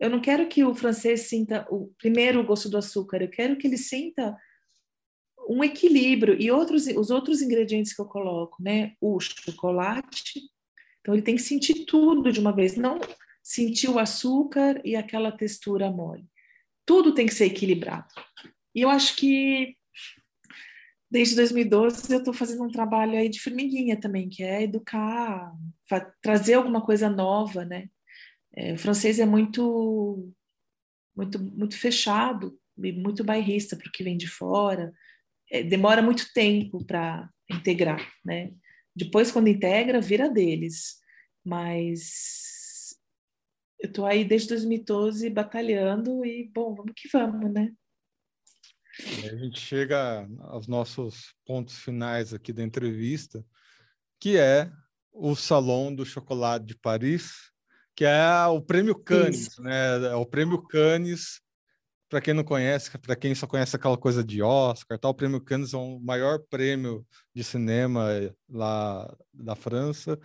eu 0.00 0.10
não 0.10 0.20
quero 0.20 0.48
que 0.48 0.64
o 0.64 0.74
francês 0.74 1.28
sinta 1.28 1.64
o 1.70 1.94
primeiro 1.98 2.40
o 2.40 2.44
gosto 2.44 2.68
do 2.68 2.78
açúcar, 2.78 3.22
eu 3.22 3.30
quero 3.30 3.56
que 3.56 3.68
ele 3.68 3.78
sinta 3.78 4.36
um 5.48 5.62
equilíbrio 5.62 6.36
e 6.36 6.50
outros 6.50 6.88
os 6.88 7.10
outros 7.10 7.40
ingredientes 7.40 7.94
que 7.94 8.02
eu 8.02 8.06
coloco, 8.06 8.60
né? 8.60 8.94
O 9.00 9.20
chocolate. 9.20 10.40
Então 11.06 11.14
ele 11.14 11.22
tem 11.22 11.36
que 11.36 11.42
sentir 11.42 11.84
tudo 11.84 12.32
de 12.32 12.40
uma 12.40 12.50
vez, 12.50 12.76
não 12.76 12.98
sentir 13.40 13.88
o 13.88 13.96
açúcar 13.96 14.80
e 14.84 14.96
aquela 14.96 15.30
textura 15.30 15.88
mole. 15.88 16.26
Tudo 16.84 17.14
tem 17.14 17.26
que 17.26 17.32
ser 17.32 17.44
equilibrado. 17.44 18.08
E 18.74 18.82
eu 18.82 18.90
acho 18.90 19.14
que 19.14 19.76
desde 21.08 21.36
2012 21.36 22.12
eu 22.12 22.18
estou 22.18 22.34
fazendo 22.34 22.64
um 22.64 22.70
trabalho 22.72 23.16
aí 23.16 23.28
de 23.28 23.40
formiguinha 23.40 23.96
também, 24.00 24.28
que 24.28 24.42
é 24.42 24.64
educar, 24.64 25.52
trazer 26.20 26.54
alguma 26.54 26.84
coisa 26.84 27.08
nova, 27.08 27.64
né? 27.64 27.88
É, 28.52 28.72
o 28.72 28.78
francês 28.78 29.20
é 29.20 29.26
muito, 29.26 30.28
muito, 31.16 31.38
muito 31.38 31.78
fechado, 31.78 32.58
muito 32.76 33.22
bairrista 33.22 33.76
para 33.76 33.88
o 33.88 33.92
que 33.92 34.02
vem 34.02 34.16
de 34.16 34.26
fora. 34.26 34.92
É, 35.52 35.62
demora 35.62 36.02
muito 36.02 36.32
tempo 36.34 36.84
para 36.84 37.30
integrar, 37.48 38.04
né? 38.24 38.50
Depois, 38.96 39.30
quando 39.30 39.48
integra, 39.48 40.00
vira 40.00 40.30
deles. 40.30 41.00
Mas 41.44 42.96
eu 43.78 43.88
estou 43.88 44.06
aí 44.06 44.24
desde 44.24 44.48
2012 44.48 45.28
batalhando 45.28 46.24
e, 46.24 46.50
bom, 46.52 46.74
vamos 46.74 46.94
que 46.96 47.08
vamos, 47.08 47.52
né? 47.52 47.72
A 48.98 49.36
gente 49.36 49.60
chega 49.60 50.26
aos 50.40 50.66
nossos 50.66 51.34
pontos 51.44 51.78
finais 51.78 52.32
aqui 52.32 52.50
da 52.50 52.62
entrevista, 52.62 53.44
que 54.18 54.38
é 54.38 54.72
o 55.12 55.36
Salão 55.36 55.94
do 55.94 56.06
Chocolate 56.06 56.64
de 56.64 56.74
Paris, 56.74 57.52
que 57.94 58.06
é 58.06 58.46
o 58.46 58.62
Prêmio 58.62 58.94
Cannes, 58.94 59.48
Isso. 59.48 59.62
né? 59.62 60.06
É 60.06 60.14
o 60.14 60.24
Prêmio 60.24 60.62
Cannes, 60.62 61.40
para 62.08 62.20
quem 62.20 62.34
não 62.34 62.44
conhece, 62.44 62.96
para 62.98 63.16
quem 63.16 63.34
só 63.34 63.46
conhece 63.46 63.74
aquela 63.76 63.96
coisa 63.96 64.22
de 64.22 64.42
Oscar, 64.42 64.98
tal, 64.98 65.10
o 65.10 65.14
Prêmio 65.14 65.40
Cannes 65.40 65.74
é 65.74 65.76
o 65.76 65.98
maior 66.00 66.38
prêmio 66.48 67.06
de 67.34 67.42
cinema 67.42 68.08
lá 68.48 69.12
da 69.32 69.54
França, 69.54 70.18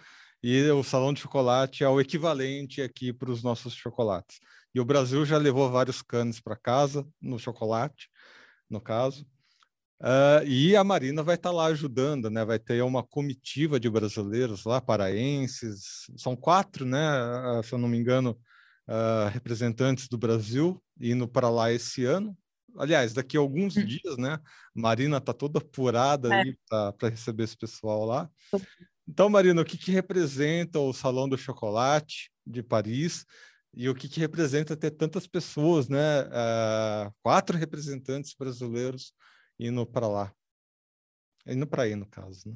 e 0.44 0.70
o 0.72 0.84
Salão 0.84 1.14
de 1.14 1.22
Chocolate 1.22 1.84
é 1.84 1.90
o 1.90 2.02
equivalente 2.02 2.82
aqui 2.82 3.14
para 3.14 3.32
os 3.32 3.44
nossos 3.44 3.74
chocolates. 3.74 4.40
E 4.74 4.80
o 4.80 4.86
Brasil 4.86 5.26
já 5.26 5.38
levou 5.38 5.70
vários 5.70 6.02
Cannes 6.02 6.40
para 6.40 6.56
casa 6.56 7.06
no 7.22 7.38
chocolate, 7.38 8.10
no 8.70 8.82
caso. 8.82 9.26
Uh, 10.02 10.44
e 10.48 10.76
a 10.76 10.84
Marina 10.84 11.22
vai 11.22 11.36
estar 11.36 11.50
tá 11.50 11.56
lá 11.56 11.66
ajudando, 11.66 12.30
né? 12.30 12.44
Vai 12.44 12.58
ter 12.58 12.82
uma 12.82 13.04
comitiva 13.04 13.80
de 13.80 13.88
brasileiros 13.88 14.66
lá, 14.66 14.82
paraenses, 14.82 16.08
são 16.18 16.36
quatro, 16.36 16.86
né? 16.86 17.60
Uh, 17.60 17.64
se 17.64 17.74
eu 17.74 17.78
não 17.78 17.88
me 17.88 17.98
engano, 17.98 18.32
uh, 18.88 19.30
representantes 19.30 20.08
do 20.08 20.18
Brasil 20.18 20.82
indo 21.02 21.28
para 21.28 21.50
lá 21.50 21.72
esse 21.72 22.06
ano. 22.06 22.38
Aliás, 22.78 23.14
daqui 23.14 23.36
a 23.36 23.40
alguns 23.40 23.76
hum. 23.76 23.86
dias, 23.86 24.18
né? 24.18 24.40
Marina 24.74 25.18
está 25.18 25.34
toda 25.34 25.60
apurada 25.60 26.30
é. 26.34 26.44
para 26.70 27.10
receber 27.10 27.44
esse 27.44 27.58
pessoal 27.58 28.06
lá. 28.06 28.30
Então, 29.08 29.30
Marina, 29.30 29.62
o 29.62 29.66
que, 29.66 29.78
que 29.78 29.92
representa 29.92 30.80
o 30.80 30.94
Salão 30.94 31.28
do 31.28 31.38
Chocolate 31.38 32.32
de 32.46 32.64
Paris? 32.64 33.26
E 33.74 33.90
o 33.90 33.96
que, 33.96 34.08
que 34.08 34.20
representa 34.20 34.76
ter 34.76 34.92
tantas 34.92 35.28
pessoas, 35.28 35.90
né? 35.90 36.00
quatro 37.22 37.58
representantes 37.58 38.34
brasileiros 38.34 39.14
indo 39.60 39.86
para 39.86 40.08
lá. 40.08 40.34
Indo 41.46 41.66
para 41.66 41.84
aí, 41.84 41.96
no 41.96 42.06
caso, 42.06 42.50
né? 42.50 42.56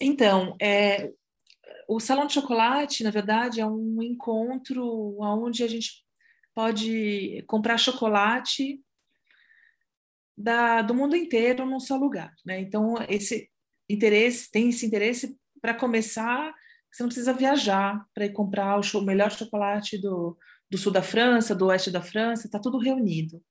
Então, 0.00 0.56
é, 0.60 1.12
o 1.88 2.00
Salão 2.00 2.26
de 2.26 2.34
Chocolate, 2.34 3.04
na 3.04 3.10
verdade, 3.10 3.60
é 3.60 3.66
um 3.66 4.02
encontro 4.02 5.16
onde 5.20 5.62
a 5.62 5.68
gente 5.68 6.03
pode 6.54 7.42
comprar 7.46 7.78
chocolate 7.78 8.80
da, 10.36 10.82
do 10.82 10.94
mundo 10.94 11.16
inteiro 11.16 11.66
num 11.66 11.80
só 11.80 11.96
lugar. 11.96 12.34
Né? 12.44 12.60
Então, 12.60 12.94
esse 13.08 13.50
interesse, 13.88 14.50
tem 14.50 14.68
esse 14.68 14.86
interesse 14.86 15.36
para 15.60 15.74
começar, 15.74 16.54
você 16.90 17.02
não 17.02 17.08
precisa 17.08 17.32
viajar 17.32 18.06
para 18.14 18.26
ir 18.26 18.32
comprar 18.32 18.78
o, 18.78 18.98
o 18.98 19.02
melhor 19.02 19.30
chocolate 19.30 19.98
do, 19.98 20.36
do 20.70 20.78
sul 20.78 20.92
da 20.92 21.02
França, 21.02 21.54
do 21.54 21.66
oeste 21.66 21.90
da 21.90 22.00
França, 22.00 22.46
está 22.46 22.58
tudo 22.58 22.78
reunido 22.78 23.42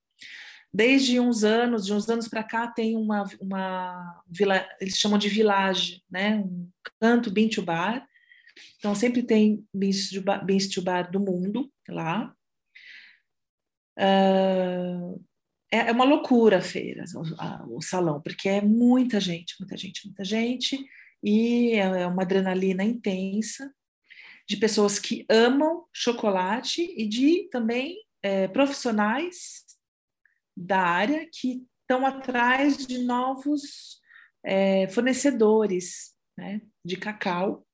desde 0.74 1.20
uns 1.20 1.44
anos, 1.44 1.86
de 1.86 1.94
uns 1.94 2.10
anos 2.10 2.28
para 2.28 2.44
cá, 2.44 2.68
tem 2.68 2.98
uma, 2.98 3.26
uma 3.40 4.24
vila, 4.28 4.68
eles 4.82 4.98
chamam 4.98 5.20
de 5.20 5.30
village, 5.30 6.02
né? 6.10 6.38
Um 6.38 6.68
canto 7.00 7.30
Bintu 7.30 7.62
Bar. 7.62 8.08
Então 8.78 8.96
sempre 8.96 9.22
tem 9.22 9.64
Bintu 9.72 10.82
Bar 10.82 11.12
do 11.12 11.20
mundo 11.20 11.72
lá. 11.88 12.34
Uh, 13.98 15.24
é, 15.72 15.92
uma 15.92 16.06
loucura 16.06 16.60
a 16.60 16.62
feira, 16.62 17.04
o, 17.16 17.78
o, 17.78 17.82
salão, 17.82 18.22
porque 18.22 18.48
é 18.48 18.62
muita 18.62 19.20
gente, 19.20 19.56
muita 19.60 19.76
gente, 19.76 20.06
muita 20.06 20.24
gente, 20.24 20.78
e 21.24 21.72
é, 21.72 21.80
é 21.80 22.08
uma 22.08 22.22
adrenalina 22.22 22.84
intensa 22.84 23.74
de 24.48 24.58
pessoas 24.58 25.00
que 25.00 25.26
amam 25.30 25.86
chocolate 25.92 26.94
e 26.96 27.08
de 27.08 27.50
também 27.50 27.98
é, 28.22 28.48
profissionais 28.48 29.64
da 30.56 30.80
área 30.80 31.28
que 31.32 31.66
estão 31.82 32.06
atrás 32.06 32.86
de 32.86 33.00
novos 33.00 34.00
é, 34.44 34.88
fornecedores 34.90 36.14
né, 36.38 36.62
de 36.86 36.98
cacau 36.98 37.66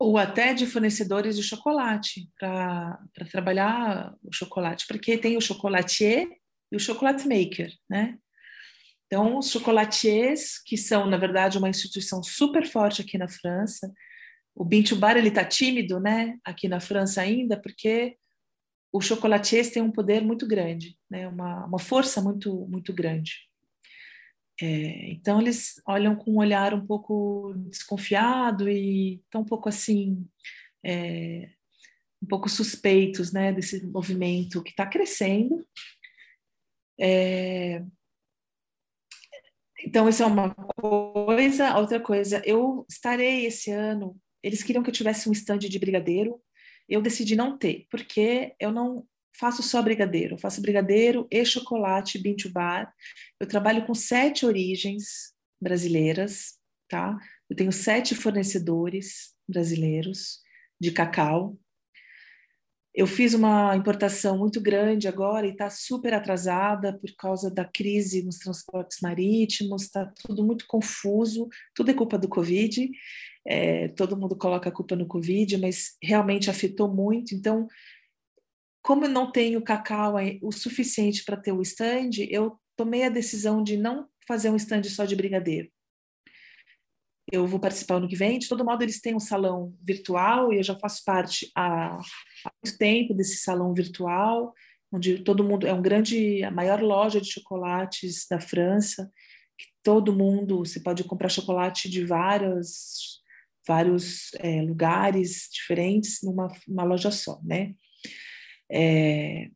ou 0.00 0.16
até 0.16 0.54
de 0.54 0.66
fornecedores 0.66 1.36
de 1.36 1.42
chocolate 1.42 2.26
para 2.38 2.98
trabalhar 3.30 4.14
o 4.24 4.34
chocolate, 4.34 4.86
porque 4.88 5.18
tem 5.18 5.36
o 5.36 5.42
chocolatier, 5.42 6.26
e 6.72 6.76
o 6.76 6.80
chocolate 6.80 7.28
maker, 7.28 7.70
né? 7.88 8.16
Então, 9.06 9.36
os 9.36 9.50
chocolatiers, 9.50 10.62
que 10.64 10.76
são, 10.78 11.04
na 11.06 11.18
verdade, 11.18 11.58
uma 11.58 11.68
instituição 11.68 12.22
super 12.22 12.66
forte 12.66 13.02
aqui 13.02 13.18
na 13.18 13.28
França, 13.28 13.92
o 14.54 14.64
Bintu 14.64 14.96
Bar 14.96 15.16
ele 15.16 15.28
está 15.28 15.44
tímido, 15.44 16.00
né, 16.00 16.38
aqui 16.44 16.68
na 16.68 16.80
França 16.80 17.20
ainda, 17.20 17.60
porque 17.60 18.16
os 18.92 19.04
chocolatiers 19.04 19.70
têm 19.70 19.82
um 19.82 19.90
poder 19.90 20.22
muito 20.22 20.46
grande, 20.46 20.96
né, 21.10 21.28
uma, 21.28 21.66
uma 21.66 21.78
força 21.78 22.22
muito 22.22 22.66
muito 22.68 22.92
grande. 22.92 23.49
É, 24.62 25.10
então 25.10 25.40
eles 25.40 25.80
olham 25.86 26.14
com 26.14 26.32
um 26.32 26.38
olhar 26.38 26.74
um 26.74 26.86
pouco 26.86 27.54
desconfiado 27.68 28.68
e 28.68 29.14
estão 29.24 29.40
um 29.40 29.44
pouco 29.44 29.68
assim, 29.68 30.26
é, 30.84 31.50
um 32.22 32.26
pouco 32.26 32.48
suspeitos, 32.48 33.32
né, 33.32 33.52
desse 33.52 33.86
movimento 33.86 34.62
que 34.62 34.70
está 34.70 34.86
crescendo. 34.86 35.66
É, 37.00 37.82
então, 39.84 40.08
isso 40.08 40.22
é 40.22 40.26
uma 40.26 40.54
coisa. 40.54 41.76
Outra 41.76 42.00
coisa, 42.00 42.42
eu 42.44 42.84
estarei 42.88 43.46
esse 43.46 43.70
ano. 43.70 44.16
Eles 44.42 44.62
queriam 44.62 44.82
que 44.82 44.90
eu 44.90 44.94
tivesse 44.94 45.28
um 45.28 45.32
stand 45.32 45.58
de 45.58 45.78
brigadeiro. 45.78 46.40
Eu 46.88 47.00
decidi 47.00 47.36
não 47.36 47.56
ter, 47.56 47.86
porque 47.90 48.54
eu 48.58 48.72
não 48.72 49.06
faço 49.38 49.62
só 49.62 49.82
brigadeiro. 49.82 50.38
Faço 50.38 50.60
brigadeiro 50.60 51.26
e 51.30 51.44
chocolate 51.44 52.18
Bintu 52.18 52.50
Bar. 52.50 52.92
Eu 53.38 53.46
trabalho 53.46 53.86
com 53.86 53.94
sete 53.94 54.44
origens 54.44 55.32
brasileiras, 55.60 56.58
tá? 56.88 57.18
Eu 57.48 57.56
tenho 57.56 57.72
sete 57.72 58.14
fornecedores 58.14 59.34
brasileiros 59.48 60.40
de 60.80 60.90
cacau. 60.90 61.58
Eu 62.92 63.06
fiz 63.06 63.34
uma 63.34 63.76
importação 63.76 64.36
muito 64.36 64.60
grande 64.60 65.06
agora 65.06 65.46
e 65.46 65.50
está 65.50 65.70
super 65.70 66.12
atrasada 66.12 66.98
por 66.98 67.10
causa 67.16 67.48
da 67.48 67.64
crise 67.64 68.24
nos 68.24 68.38
transportes 68.38 68.98
marítimos, 69.00 69.82
está 69.82 70.12
tudo 70.26 70.44
muito 70.44 70.66
confuso, 70.66 71.48
tudo 71.72 71.92
é 71.92 71.94
culpa 71.94 72.18
do 72.18 72.28
Covid, 72.28 72.90
é, 73.46 73.88
todo 73.88 74.16
mundo 74.16 74.36
coloca 74.36 74.68
a 74.68 74.72
culpa 74.72 74.96
no 74.96 75.06
Covid, 75.06 75.56
mas 75.58 75.96
realmente 76.02 76.50
afetou 76.50 76.92
muito. 76.92 77.32
Então, 77.32 77.68
como 78.82 79.04
eu 79.04 79.08
não 79.08 79.30
tenho 79.30 79.62
cacau 79.62 80.14
o 80.42 80.52
suficiente 80.52 81.24
para 81.24 81.36
ter 81.36 81.52
o 81.52 81.62
stand, 81.62 82.10
eu 82.28 82.58
tomei 82.76 83.04
a 83.04 83.10
decisão 83.10 83.62
de 83.62 83.76
não 83.76 84.08
fazer 84.26 84.50
um 84.50 84.56
stand 84.56 84.84
só 84.84 85.04
de 85.04 85.16
brigadeiro. 85.16 85.70
Eu 87.30 87.46
vou 87.46 87.60
participar 87.60 87.96
ano 87.96 88.08
que 88.08 88.16
vem. 88.16 88.38
De 88.38 88.48
todo 88.48 88.64
modo, 88.64 88.82
eles 88.82 89.00
têm 89.00 89.14
um 89.14 89.20
salão 89.20 89.74
virtual 89.82 90.52
e 90.52 90.56
eu 90.56 90.62
já 90.62 90.74
faço 90.76 91.04
parte 91.04 91.50
há, 91.54 91.94
há 91.96 92.52
muito 92.64 92.78
tempo 92.78 93.14
desse 93.14 93.38
salão 93.38 93.72
virtual, 93.72 94.52
onde 94.92 95.22
todo 95.22 95.44
mundo 95.44 95.66
é 95.66 95.72
um 95.72 95.82
grande, 95.82 96.42
a 96.42 96.50
maior 96.50 96.82
loja 96.82 97.20
de 97.20 97.30
chocolates 97.30 98.26
da 98.28 98.40
França. 98.40 99.10
Que 99.56 99.66
todo 99.82 100.16
mundo, 100.16 100.58
você 100.58 100.80
pode 100.80 101.04
comprar 101.04 101.28
chocolate 101.28 101.88
de 101.88 102.04
vários, 102.04 103.20
vários 103.66 104.30
é, 104.38 104.62
lugares 104.62 105.48
diferentes 105.52 106.20
numa 106.22 106.48
uma 106.66 106.82
loja 106.82 107.10
só, 107.10 107.40
né? 107.44 107.74
É, 108.70 109.50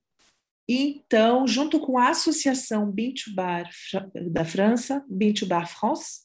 então, 0.69 1.47
junto 1.47 1.79
com 1.79 1.99
a 1.99 2.09
Associação 2.09 2.91
Bintu 2.91 3.35
Bar 3.35 3.71
da 4.31 4.45
França, 4.45 5.05
Bintu 5.09 5.47
Bar 5.47 5.69
France, 5.69 6.25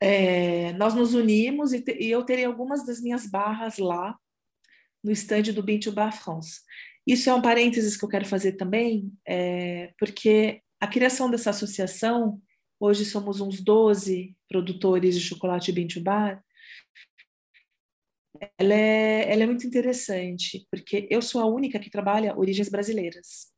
é, 0.00 0.72
nós 0.74 0.94
nos 0.94 1.14
unimos 1.14 1.72
e, 1.72 1.80
te, 1.80 1.96
e, 1.98 2.10
eu 2.10 2.24
terei 2.24 2.44
algumas 2.44 2.84
das 2.84 3.00
minhas 3.00 3.26
barras 3.26 3.78
lá 3.78 4.18
no 5.02 5.12
estande 5.12 5.52
do 5.52 5.62
Bintu 5.62 5.92
Bar 5.92 6.12
France. 6.12 6.60
Isso 7.06 7.30
é 7.30 7.34
um 7.34 7.42
parênteses 7.42 7.96
que 7.96 8.04
eu 8.04 8.08
quero 8.08 8.26
fazer 8.26 8.52
também, 8.52 9.12
é, 9.26 9.92
porque 9.98 10.62
a 10.80 10.86
criação 10.86 11.30
dessa 11.30 11.50
associação, 11.50 12.40
hoje 12.80 13.04
somos 13.04 13.40
uns 13.40 13.60
12 13.60 14.36
produtores 14.48 15.14
de 15.14 15.20
chocolate 15.20 15.72
Bintu 15.72 16.00
Bar, 16.00 16.42
ela 18.58 18.74
é, 18.74 19.32
ela 19.32 19.42
é 19.44 19.46
muito 19.46 19.66
interessante, 19.66 20.66
porque 20.70 21.06
eu 21.10 21.22
sou 21.22 21.40
a 21.40 21.46
única 21.46 21.78
que 21.78 21.90
trabalha 21.90 22.36
origens 22.36 22.68
brasileiras 22.68 23.54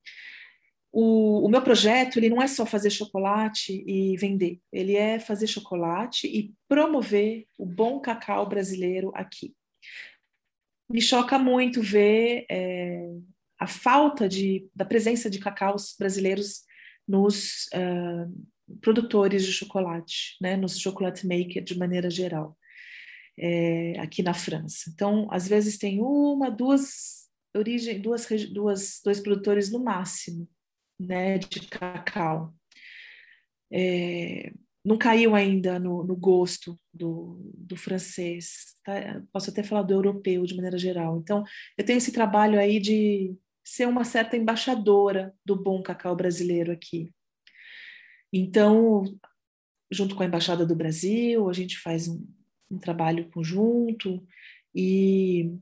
o, 0.98 1.44
o, 1.44 1.48
meu 1.50 1.60
projeto 1.60 2.16
ele 2.16 2.30
não 2.30 2.40
é 2.40 2.46
só 2.46 2.64
fazer 2.64 2.88
chocolate 2.88 3.84
e 3.86 4.16
vender, 4.16 4.58
ele 4.72 4.96
é 4.96 5.18
fazer 5.18 5.46
chocolate 5.46 6.26
e 6.26 6.54
promover 6.66 7.46
o 7.58 7.66
bom 7.66 8.00
cacau 8.00 8.48
brasileiro 8.48 9.12
aqui. 9.14 9.54
Me 10.88 11.02
choca 11.02 11.38
muito 11.38 11.82
ver 11.82 12.46
é, 12.50 13.10
a 13.60 13.66
falta 13.66 14.26
de, 14.26 14.66
da 14.74 14.86
presença 14.86 15.28
de 15.28 15.38
cacaus 15.38 15.94
brasileiros 15.98 16.62
nos 17.06 17.66
uh, 17.74 18.78
produtores 18.80 19.44
de 19.44 19.52
chocolate, 19.52 20.38
né, 20.40 20.56
nos 20.56 20.78
chocolate 20.78 21.26
maker 21.26 21.62
de 21.62 21.76
maneira 21.76 22.08
geral, 22.08 22.56
é, 23.38 23.98
aqui 23.98 24.22
na 24.22 24.34
França. 24.34 24.90
Então, 24.92 25.28
às 25.30 25.46
vezes 25.46 25.78
tem 25.78 26.00
uma, 26.00 26.50
duas 26.50 27.26
origem, 27.54 28.00
duas, 28.00 28.26
duas, 28.52 29.00
dois 29.04 29.20
produtores 29.20 29.70
no 29.70 29.82
máximo 29.82 30.48
né, 30.98 31.38
de 31.38 31.60
cacau. 31.68 32.54
É, 33.72 34.52
não 34.84 34.96
caiu 34.96 35.34
ainda 35.34 35.78
no, 35.78 36.04
no 36.04 36.14
gosto 36.14 36.78
do, 36.94 37.50
do 37.54 37.76
francês, 37.76 38.76
tá? 38.84 39.20
posso 39.32 39.50
até 39.50 39.62
falar 39.62 39.82
do 39.82 39.92
europeu 39.92 40.46
de 40.46 40.54
maneira 40.54 40.78
geral. 40.78 41.18
Então, 41.18 41.42
eu 41.76 41.84
tenho 41.84 41.98
esse 41.98 42.12
trabalho 42.12 42.58
aí 42.58 42.78
de 42.78 43.34
ser 43.64 43.86
uma 43.88 44.04
certa 44.04 44.36
embaixadora 44.36 45.34
do 45.44 45.60
bom 45.60 45.82
cacau 45.82 46.14
brasileiro 46.14 46.70
aqui. 46.70 47.12
Então, 48.32 49.02
junto 49.90 50.14
com 50.14 50.22
a 50.22 50.26
Embaixada 50.26 50.64
do 50.64 50.76
Brasil, 50.76 51.48
a 51.48 51.52
gente 51.52 51.78
faz 51.78 52.06
um, 52.06 52.24
um 52.70 52.78
trabalho 52.78 53.30
conjunto 53.30 54.22
e 54.74 55.52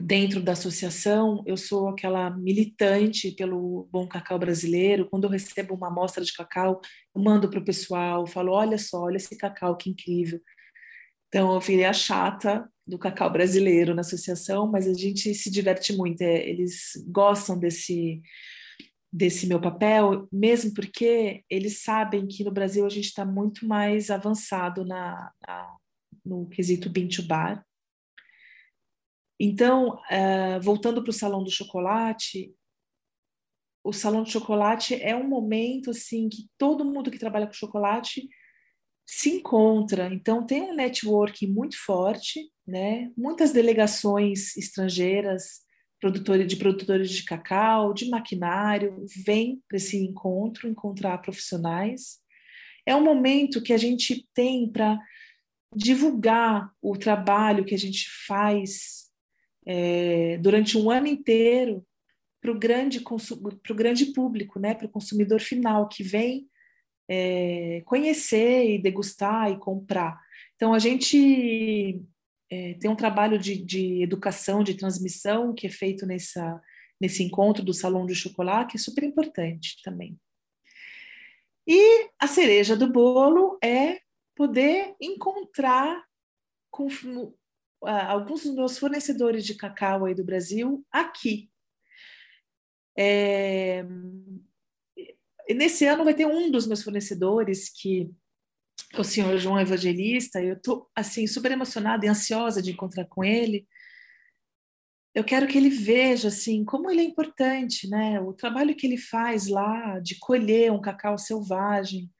dentro 0.00 0.42
da 0.42 0.52
associação, 0.52 1.42
eu 1.46 1.56
sou 1.56 1.88
aquela 1.88 2.30
militante 2.30 3.32
pelo 3.32 3.88
bom 3.90 4.06
cacau 4.06 4.38
brasileiro. 4.38 5.08
Quando 5.08 5.24
eu 5.24 5.30
recebo 5.30 5.74
uma 5.74 5.88
amostra 5.88 6.24
de 6.24 6.32
cacau, 6.32 6.80
eu 7.14 7.22
mando 7.22 7.48
para 7.48 7.60
o 7.60 7.64
pessoal, 7.64 8.26
falo: 8.26 8.52
olha 8.52 8.78
só, 8.78 9.02
olha 9.02 9.16
esse 9.16 9.36
cacau, 9.36 9.76
que 9.76 9.90
incrível. 9.90 10.40
Então, 11.28 11.54
eu 11.54 11.60
virei 11.60 11.84
a 11.84 11.92
chata 11.92 12.68
do 12.86 12.98
cacau 12.98 13.30
brasileiro 13.30 13.94
na 13.94 14.02
associação, 14.02 14.70
mas 14.70 14.86
a 14.86 14.94
gente 14.94 15.34
se 15.34 15.50
diverte 15.50 15.92
muito. 15.94 16.22
É, 16.22 16.48
eles 16.48 16.92
gostam 17.08 17.58
desse 17.58 18.22
desse 19.12 19.46
meu 19.46 19.58
papel, 19.58 20.28
mesmo 20.30 20.74
porque 20.74 21.42
eles 21.48 21.82
sabem 21.82 22.26
que 22.26 22.44
no 22.44 22.50
Brasil 22.50 22.84
a 22.84 22.88
gente 22.90 23.06
está 23.06 23.24
muito 23.24 23.66
mais 23.66 24.10
avançado 24.10 24.84
na, 24.84 25.32
na 25.46 25.74
no 26.26 26.48
quesito 26.48 26.90
bean 26.90 27.08
to 27.08 27.22
bar, 27.22 27.64
então, 29.38 29.98
uh, 30.10 30.60
voltando 30.62 31.02
para 31.02 31.10
o 31.10 31.14
Salão 31.14 31.44
do 31.44 31.50
Chocolate, 31.50 32.54
o 33.84 33.92
Salão 33.92 34.22
do 34.22 34.30
Chocolate 34.30 34.94
é 34.94 35.14
um 35.14 35.28
momento 35.28 35.90
assim 35.90 36.28
que 36.28 36.48
todo 36.58 36.84
mundo 36.84 37.10
que 37.10 37.18
trabalha 37.18 37.46
com 37.46 37.52
chocolate 37.52 38.28
se 39.06 39.30
encontra. 39.30 40.12
Então, 40.12 40.44
tem 40.44 40.62
um 40.62 40.74
networking 40.74 41.46
muito 41.46 41.76
forte, 41.78 42.50
né? 42.66 43.12
muitas 43.16 43.52
delegações 43.52 44.56
estrangeiras 44.56 45.64
produtores, 46.00 46.46
de 46.46 46.56
produtores 46.56 47.10
de 47.10 47.24
cacau, 47.24 47.94
de 47.94 48.08
maquinário, 48.08 49.04
vêm 49.24 49.62
para 49.68 49.76
esse 49.76 49.96
encontro, 49.96 50.68
encontrar 50.68 51.18
profissionais. 51.18 52.18
É 52.84 52.94
um 52.96 53.04
momento 53.04 53.62
que 53.62 53.72
a 53.72 53.78
gente 53.78 54.28
tem 54.34 54.70
para 54.70 54.98
divulgar 55.74 56.72
o 56.80 56.96
trabalho 56.96 57.64
que 57.64 57.74
a 57.74 57.78
gente 57.78 58.08
faz 58.26 59.06
é, 59.66 60.38
durante 60.38 60.78
um 60.78 60.90
ano 60.90 61.06
inteiro 61.06 61.84
para 62.40 62.52
o 62.52 62.58
grande, 62.58 63.02
grande 63.74 64.06
público, 64.06 64.58
né, 64.60 64.74
para 64.74 64.86
o 64.86 64.90
consumidor 64.90 65.40
final 65.40 65.88
que 65.88 66.02
vem 66.02 66.48
é, 67.08 67.82
conhecer 67.84 68.70
e 68.70 68.78
degustar 68.78 69.50
e 69.50 69.58
comprar. 69.58 70.20
Então, 70.54 70.72
a 70.72 70.78
gente 70.78 72.00
é, 72.50 72.74
tem 72.74 72.90
um 72.90 72.96
trabalho 72.96 73.38
de, 73.38 73.56
de, 73.56 74.02
educação, 74.02 74.62
de 74.62 74.74
transmissão 74.74 75.54
que 75.54 75.66
é 75.66 75.70
feito 75.70 76.06
nessa, 76.06 76.60
nesse 77.00 77.22
encontro 77.22 77.64
do 77.64 77.74
Salão 77.74 78.06
de 78.06 78.14
Chocolate, 78.14 78.72
que 78.72 78.76
é 78.76 78.80
super 78.80 79.04
importante 79.04 79.80
também. 79.82 80.18
E 81.66 82.08
a 82.18 82.28
cereja 82.28 82.76
do 82.76 82.90
bolo 82.90 83.58
é 83.62 84.00
poder 84.36 84.94
encontrar 85.00 86.04
com, 86.70 86.88
alguns 87.80 88.44
dos 88.44 88.54
meus 88.54 88.78
fornecedores 88.78 89.44
de 89.44 89.54
cacau 89.54 90.04
aí 90.04 90.14
do 90.14 90.24
Brasil 90.24 90.86
aqui. 90.92 91.50
É, 92.96 93.84
nesse 95.50 95.86
ano 95.86 96.04
vai 96.04 96.14
ter 96.14 96.26
um 96.26 96.50
dos 96.50 96.66
meus 96.66 96.82
fornecedores 96.82 97.68
que 97.70 98.10
o 98.96 99.04
senhor 99.04 99.36
João 99.38 99.60
Evangelista, 99.60 100.42
eu 100.42 100.54
estou 100.54 100.88
assim 100.94 101.26
super 101.26 101.50
emocionada 101.50 102.04
e 102.04 102.08
ansiosa 102.08 102.62
de 102.62 102.72
encontrar 102.72 103.06
com 103.06 103.24
ele, 103.24 103.66
eu 105.14 105.24
quero 105.24 105.46
que 105.46 105.56
ele 105.56 105.70
veja 105.70 106.28
assim 106.28 106.62
como 106.62 106.90
ele 106.90 107.00
é 107.00 107.04
importante, 107.04 107.88
né? 107.88 108.20
O 108.20 108.34
trabalho 108.34 108.76
que 108.76 108.86
ele 108.86 108.98
faz 108.98 109.46
lá 109.46 109.98
de 109.98 110.18
colher 110.18 110.70
um 110.70 110.80
cacau 110.80 111.16
selvagem 111.16 112.10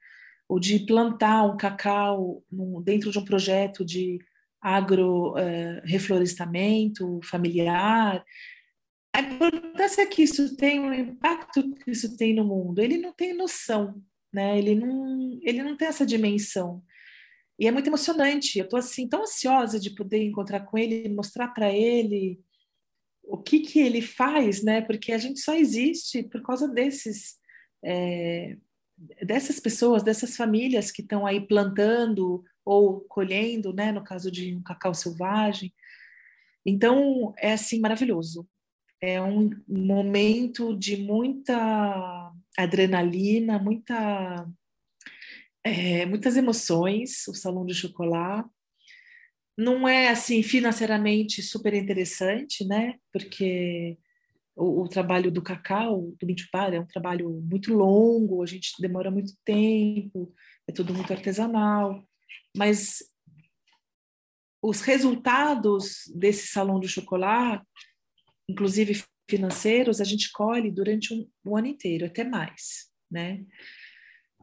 ou 0.47 0.59
de 0.59 0.79
plantar 0.79 1.43
um 1.43 1.57
cacau 1.57 2.43
dentro 2.83 3.11
de 3.11 3.19
um 3.19 3.25
projeto 3.25 3.83
de 3.83 4.19
agro 4.61 5.33
uh, 5.33 5.81
reflorestamento 5.83 7.19
familiar. 7.23 8.23
A 9.13 9.21
importância 9.21 10.07
que 10.07 10.23
isso 10.23 10.55
tem, 10.55 10.79
o 10.79 10.93
impacto 10.93 11.73
que 11.75 11.91
isso 11.91 12.15
tem 12.17 12.33
no 12.33 12.45
mundo, 12.45 12.79
ele 12.79 12.97
não 12.97 13.13
tem 13.13 13.33
noção, 13.33 14.01
né? 14.31 14.57
Ele 14.57 14.75
não, 14.75 15.39
ele 15.41 15.63
não 15.63 15.75
tem 15.75 15.87
essa 15.87 16.05
dimensão. 16.05 16.83
E 17.59 17.67
é 17.67 17.71
muito 17.71 17.87
emocionante. 17.87 18.59
Eu 18.59 18.65
estou 18.65 18.77
assim 18.77 19.07
tão 19.07 19.23
ansiosa 19.23 19.79
de 19.79 19.89
poder 19.89 20.23
encontrar 20.23 20.61
com 20.61 20.77
ele, 20.77 21.09
mostrar 21.09 21.47
para 21.49 21.73
ele 21.73 22.39
o 23.23 23.37
que 23.37 23.59
que 23.59 23.79
ele 23.79 24.01
faz, 24.01 24.63
né? 24.63 24.81
Porque 24.81 25.11
a 25.11 25.17
gente 25.17 25.39
só 25.39 25.53
existe 25.53 26.23
por 26.23 26.41
causa 26.41 26.67
desses 26.67 27.37
é, 27.83 28.57
dessas 29.23 29.59
pessoas, 29.59 30.03
dessas 30.03 30.35
famílias 30.35 30.91
que 30.91 31.01
estão 31.01 31.25
aí 31.25 31.39
plantando 31.39 32.43
ou 32.65 33.01
colhendo, 33.01 33.71
né? 33.73 33.91
No 33.91 34.03
caso 34.03 34.31
de 34.31 34.55
um 34.55 34.63
cacau 34.63 34.93
selvagem. 34.93 35.73
Então 36.65 37.33
é 37.37 37.53
assim 37.53 37.79
maravilhoso. 37.79 38.47
É 38.99 39.21
um 39.21 39.51
momento 39.67 40.75
de 40.75 40.97
muita 40.97 42.33
adrenalina, 42.57 43.59
muita 43.59 44.47
é, 45.63 46.05
muitas 46.05 46.37
emoções, 46.37 47.27
o 47.27 47.33
salão 47.33 47.65
de 47.65 47.73
chocolate. 47.73 48.49
Não 49.57 49.87
é 49.87 50.09
assim 50.09 50.43
financeiramente 50.43 51.41
super 51.41 51.73
interessante, 51.73 52.65
né? 52.65 52.95
Porque 53.11 53.97
o, 54.57 54.83
o 54.83 54.87
trabalho 54.87 55.31
do 55.31 55.41
cacau, 55.41 56.11
do 56.19 56.25
Mintupar, 56.25 56.73
é 56.73 56.79
um 56.79 56.87
trabalho 56.87 57.29
muito 57.29 57.73
longo, 57.73 58.41
a 58.41 58.45
gente 58.45 58.73
demora 58.79 59.11
muito 59.11 59.33
tempo, 59.45 60.33
é 60.67 60.71
tudo 60.71 60.93
muito 60.93 61.13
artesanal, 61.13 62.03
mas 62.57 62.97
os 64.61 64.81
resultados 64.81 66.11
desse 66.15 66.47
salão 66.47 66.79
de 66.79 66.87
chocolate, 66.87 67.65
inclusive 68.49 69.03
financeiros, 69.29 70.01
a 70.01 70.03
gente 70.03 70.31
colhe 70.31 70.71
durante 70.71 71.13
um, 71.13 71.29
um 71.45 71.55
ano 71.55 71.67
inteiro, 71.67 72.05
até 72.05 72.23
mais, 72.23 72.89
né? 73.11 73.45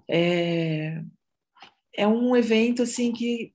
É, 0.09 1.03
é 1.97 2.07
um 2.07 2.37
evento 2.37 2.83
assim 2.83 3.13
que 3.13 3.53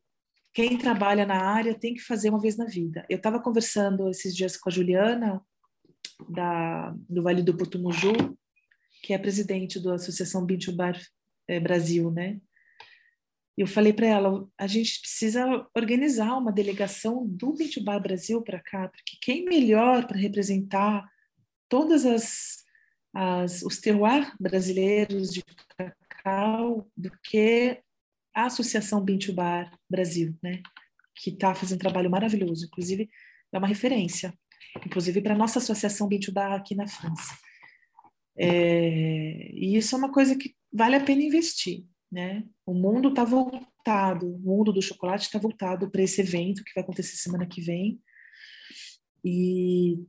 quem 0.53 0.77
trabalha 0.77 1.25
na 1.25 1.41
área 1.41 1.77
tem 1.77 1.93
que 1.93 2.01
fazer 2.01 2.29
uma 2.29 2.41
vez 2.41 2.57
na 2.57 2.65
vida. 2.65 3.05
Eu 3.07 3.17
estava 3.17 3.41
conversando 3.41 4.09
esses 4.09 4.35
dias 4.35 4.57
com 4.57 4.67
a 4.69 4.71
Juliana 4.71 5.41
da, 6.27 6.93
do 7.09 7.23
Vale 7.23 7.41
do 7.41 7.55
Putumuju, 7.55 8.13
que 9.03 9.13
é 9.13 9.17
presidente 9.17 9.79
da 9.79 9.95
Associação 9.95 10.45
Bintubar 10.45 10.99
é, 11.47 11.59
Brasil, 11.59 12.11
né? 12.11 12.39
Eu 13.57 13.67
falei 13.67 13.91
para 13.91 14.07
ela, 14.07 14.47
a 14.57 14.67
gente 14.67 15.01
precisa 15.01 15.67
organizar 15.75 16.37
uma 16.37 16.51
delegação 16.51 17.27
do 17.27 17.53
Bintubar 17.53 18.01
Brasil 18.01 18.41
para 18.41 18.59
cá, 18.59 18.87
porque 18.87 19.17
quem 19.21 19.43
melhor 19.43 20.07
para 20.07 20.17
representar 20.17 21.05
todas 21.67 22.05
as, 22.05 22.63
as 23.13 23.61
os 23.63 23.79
terroirs 23.79 24.31
brasileiros 24.39 25.33
de 25.33 25.43
cacau 25.77 26.89
do 26.95 27.11
que 27.23 27.81
a 28.33 28.45
Associação 28.45 29.03
Bintubar 29.03 29.77
Brasil, 29.89 30.33
né? 30.41 30.61
Que 31.15 31.29
está 31.29 31.53
fazendo 31.53 31.79
um 31.79 31.81
trabalho 31.81 32.09
maravilhoso, 32.09 32.65
inclusive 32.65 33.09
é 33.51 33.57
uma 33.57 33.67
referência, 33.67 34.33
inclusive 34.85 35.21
para 35.21 35.33
a 35.33 35.37
nossa 35.37 35.59
Associação 35.59 36.07
Bintubar 36.07 36.53
aqui 36.53 36.75
na 36.75 36.87
França. 36.87 37.37
É, 38.37 39.51
e 39.53 39.75
isso 39.75 39.95
é 39.95 39.97
uma 39.97 40.11
coisa 40.11 40.35
que 40.35 40.55
vale 40.71 40.95
a 40.95 41.03
pena 41.03 41.21
investir, 41.21 41.85
né? 42.11 42.45
O 42.65 42.73
mundo 42.73 43.09
está 43.09 43.23
voltado, 43.23 44.27
o 44.27 44.39
mundo 44.39 44.71
do 44.71 44.81
chocolate 44.81 45.25
está 45.25 45.37
voltado 45.37 45.89
para 45.91 46.01
esse 46.01 46.21
evento 46.21 46.63
que 46.63 46.73
vai 46.73 46.83
acontecer 46.83 47.17
semana 47.17 47.45
que 47.45 47.61
vem. 47.61 47.99
E 49.25 49.99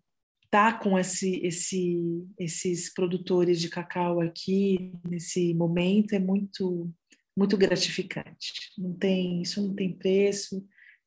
tá 0.51 0.73
com 0.73 0.99
esse, 0.99 1.41
esse, 1.45 2.25
esses 2.39 2.93
produtores 2.93 3.61
de 3.61 3.69
cacau 3.69 4.21
aqui 4.21 4.93
nesse 5.09 5.55
momento 5.55 6.13
é 6.13 6.19
muito 6.19 6.93
muito 7.37 7.57
gratificante. 7.57 8.53
Não 8.77 8.93
tem 8.93 9.43
isso 9.43 9.67
não 9.67 9.75
tem 9.75 9.93
preço. 9.97 10.65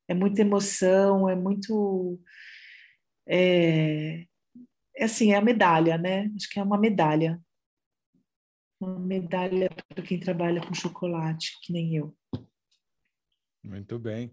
É 0.08 0.14
muita 0.14 0.42
emoção, 0.42 1.28
é 1.28 1.36
muito 1.36 2.20
é, 3.26 4.26
é 4.96 5.04
assim 5.04 5.32
é 5.32 5.36
a 5.36 5.42
medalha, 5.42 5.98
né? 5.98 6.30
Acho 6.36 6.48
que 6.48 6.58
é 6.58 6.62
uma 6.62 6.78
medalha, 6.78 7.40
uma 8.80 8.98
medalha 8.98 9.70
para 9.88 10.04
quem 10.04 10.18
trabalha 10.18 10.60
com 10.60 10.74
chocolate, 10.74 11.58
que 11.62 11.72
nem 11.72 11.96
eu. 11.96 12.16
Muito 13.62 13.98
bem. 13.98 14.30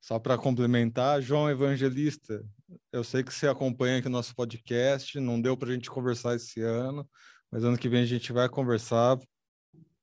Só 0.00 0.18
para 0.18 0.38
complementar, 0.38 1.20
João 1.20 1.50
Evangelista, 1.50 2.44
eu 2.92 3.02
sei 3.02 3.24
que 3.24 3.34
você 3.34 3.48
acompanha 3.48 3.98
aqui 3.98 4.06
o 4.06 4.10
nosso 4.10 4.34
podcast, 4.34 5.18
não 5.18 5.40
deu 5.40 5.56
para 5.56 5.68
a 5.68 5.72
gente 5.72 5.90
conversar 5.90 6.36
esse 6.36 6.60
ano, 6.60 7.08
mas 7.50 7.64
ano 7.64 7.78
que 7.78 7.88
vem 7.88 8.02
a 8.02 8.06
gente 8.06 8.32
vai 8.32 8.48
conversar, 8.48 9.18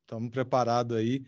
estamos 0.01 0.29
preparados 0.29 0.97
aí. 0.97 1.23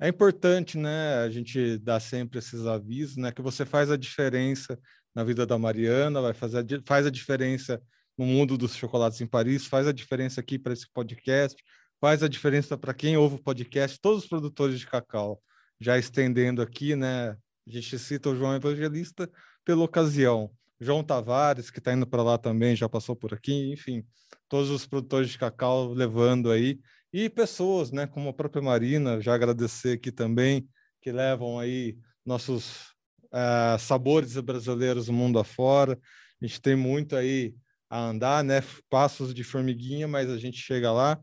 É 0.00 0.08
importante, 0.08 0.78
né, 0.78 1.18
a 1.18 1.28
gente 1.28 1.76
dar 1.78 2.00
sempre 2.00 2.38
esses 2.38 2.64
avisos, 2.64 3.18
né, 3.18 3.32
que 3.32 3.42
você 3.42 3.66
faz 3.66 3.90
a 3.90 3.98
diferença 3.98 4.78
na 5.14 5.24
vida 5.24 5.46
da 5.46 5.58
Mariana, 5.58 6.20
vai 6.20 6.32
fazer 6.34 6.64
faz 6.86 7.06
a 7.06 7.10
diferença 7.10 7.80
no 8.16 8.26
mundo 8.26 8.58
dos 8.58 8.74
chocolates 8.76 9.20
em 9.20 9.26
Paris, 9.26 9.66
faz 9.66 9.86
a 9.86 9.92
diferença 9.92 10.40
aqui 10.40 10.58
para 10.58 10.72
esse 10.72 10.86
podcast, 10.92 11.62
faz 12.00 12.22
a 12.22 12.28
diferença 12.28 12.76
para 12.76 12.94
quem 12.94 13.16
ouve 13.16 13.36
o 13.36 13.42
podcast, 13.42 13.98
todos 14.00 14.24
os 14.24 14.28
produtores 14.28 14.78
de 14.78 14.86
cacau, 14.86 15.42
já 15.80 15.98
estendendo 15.98 16.62
aqui, 16.62 16.94
né, 16.94 17.30
a 17.30 17.36
gente 17.70 17.98
cita 17.98 18.30
o 18.30 18.36
João 18.36 18.54
Evangelista 18.54 19.30
pela 19.64 19.84
ocasião. 19.84 20.50
João 20.80 21.04
Tavares, 21.04 21.70
que 21.70 21.78
está 21.78 21.92
indo 21.92 22.06
para 22.06 22.22
lá 22.22 22.38
também, 22.38 22.74
já 22.74 22.88
passou 22.88 23.14
por 23.14 23.34
aqui, 23.34 23.72
enfim, 23.72 24.02
todos 24.48 24.70
os 24.70 24.86
produtores 24.86 25.30
de 25.30 25.38
cacau 25.38 25.92
levando 25.92 26.50
aí, 26.50 26.80
e 27.12 27.28
pessoas, 27.28 27.90
né, 27.90 28.06
como 28.06 28.28
a 28.28 28.32
própria 28.32 28.62
Marina, 28.62 29.20
já 29.20 29.34
agradecer 29.34 29.92
aqui 29.94 30.10
também, 30.12 30.68
que 31.00 31.10
levam 31.12 31.58
aí 31.58 31.98
nossos 32.24 32.89
uh, 33.32 33.78
sabores 33.78 34.36
brasileiros 34.36 35.06
do 35.06 35.12
mundo 35.12 35.38
afora. 35.38 35.98
A 36.40 36.46
gente 36.46 36.60
tem 36.60 36.76
muito 36.76 37.16
aí 37.16 37.54
a 37.88 37.98
andar, 37.98 38.44
né, 38.44 38.62
passos 38.88 39.34
de 39.34 39.42
formiguinha, 39.42 40.06
mas 40.06 40.30
a 40.30 40.38
gente 40.38 40.58
chega 40.58 40.92
lá. 40.92 41.20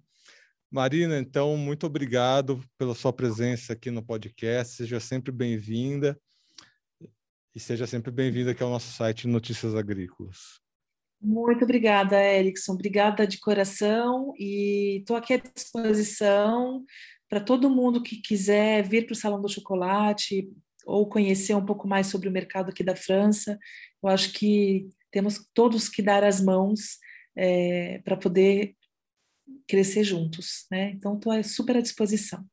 Marina, 0.69 1.17
então, 1.17 1.55
muito 1.55 1.85
obrigado 1.85 2.61
pela 2.77 2.93
sua 2.93 3.13
presença 3.13 3.71
aqui 3.71 3.89
no 3.89 4.03
podcast, 4.03 4.75
seja 4.75 4.99
sempre 4.99 5.31
bem-vinda 5.31 6.19
e 7.55 7.59
seja 7.59 7.87
sempre 7.87 8.11
bem-vinda 8.11 8.51
aqui 8.51 8.61
ao 8.61 8.69
nosso 8.69 8.91
site 8.91 9.27
Notícias 9.27 9.73
Agrícolas. 9.75 10.59
Muito 11.21 11.63
obrigada, 11.63 12.21
Erickson. 12.21 12.73
Obrigada 12.73 13.25
de 13.25 13.39
coração 13.39 14.33
e 14.37 14.99
estou 14.99 15.15
aqui 15.15 15.33
à 15.33 15.37
disposição 15.37 16.85
para 17.29 17.39
todo 17.39 17.69
mundo 17.69 18.03
que 18.03 18.17
quiser 18.17 18.87
vir 18.87 19.05
para 19.05 19.13
o 19.13 19.17
Salão 19.17 19.41
do 19.41 19.49
Chocolate 19.49 20.47
ou 20.87 21.07
conhecer 21.07 21.53
um 21.53 21.65
pouco 21.65 21.87
mais 21.87 22.07
sobre 22.07 22.29
o 22.29 22.31
mercado 22.31 22.69
aqui 22.69 22.83
da 22.83 22.95
França. 22.95 23.59
Eu 24.01 24.09
acho 24.09 24.31
que 24.31 24.89
temos 25.11 25.45
todos 25.53 25.89
que 25.89 26.01
dar 26.01 26.23
as 26.23 26.39
mãos 26.41 26.97
é, 27.35 27.99
para 27.99 28.15
poder 28.15 28.73
crescer 29.67 30.03
juntos, 30.03 30.65
né? 30.71 30.91
Então, 30.91 31.15
estou 31.15 31.43
super 31.43 31.77
à 31.77 31.81
disposição. 31.81 32.43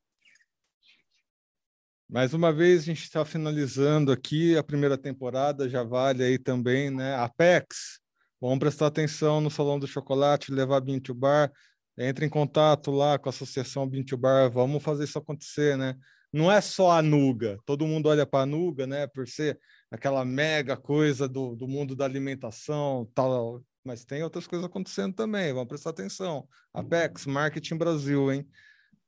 Mais 2.11 2.35
uma 2.35 2.53
vez, 2.53 2.83
a 2.83 2.87
gente 2.87 3.03
está 3.03 3.25
finalizando 3.25 4.13
aqui 4.13 4.57
a 4.57 4.63
primeira 4.63 4.99
temporada, 4.99 5.69
já 5.69 5.83
vale 5.83 6.23
aí 6.23 6.39
também, 6.39 6.91
né? 6.91 7.15
Apex, 7.17 8.01
vamos 8.41 8.59
prestar 8.59 8.89
atenção 8.89 9.41
no 9.41 9.51
Salão 9.51 9.79
do 9.79 9.87
Chocolate, 9.87 10.53
levar 10.53 10.81
Bean 10.81 11.01
to 11.01 11.15
Bar, 11.15 11.53
entre 11.97 12.27
em 12.27 12.29
contato 12.29 12.91
lá 12.91 13.19
com 13.19 13.29
a 13.29 13.31
Associação 13.31 13.89
Bean 13.89 14.05
to 14.05 14.17
Bar, 14.17 14.51
vamos 14.51 14.83
fazer 14.83 15.05
isso 15.05 15.19
acontecer, 15.19 15.77
né? 15.77 15.97
Não 16.35 16.51
é 16.51 16.61
só 16.61 16.91
a 16.91 17.01
Nuga, 17.01 17.59
todo 17.65 17.87
mundo 17.87 18.09
olha 18.09 18.27
para 18.27 18.43
a 18.43 18.47
Nuga, 18.47 18.87
né? 18.87 19.07
Por 19.07 19.29
ser 19.29 19.59
aquela 19.89 20.25
mega 20.25 20.77
coisa 20.77 21.29
do, 21.29 21.55
do 21.55 21.69
mundo 21.69 21.95
da 21.95 22.05
alimentação, 22.05 23.09
tal, 23.15 23.63
mas 23.85 24.05
tem 24.05 24.23
outras 24.25 24.47
coisas 24.47 24.67
acontecendo 24.67 25.15
também, 25.15 25.53
vamos 25.53 25.69
prestar 25.69 25.91
atenção. 25.91 26.49
Apex, 26.73 27.25
Marketing 27.27 27.77
Brasil, 27.77 28.33
hein? 28.33 28.49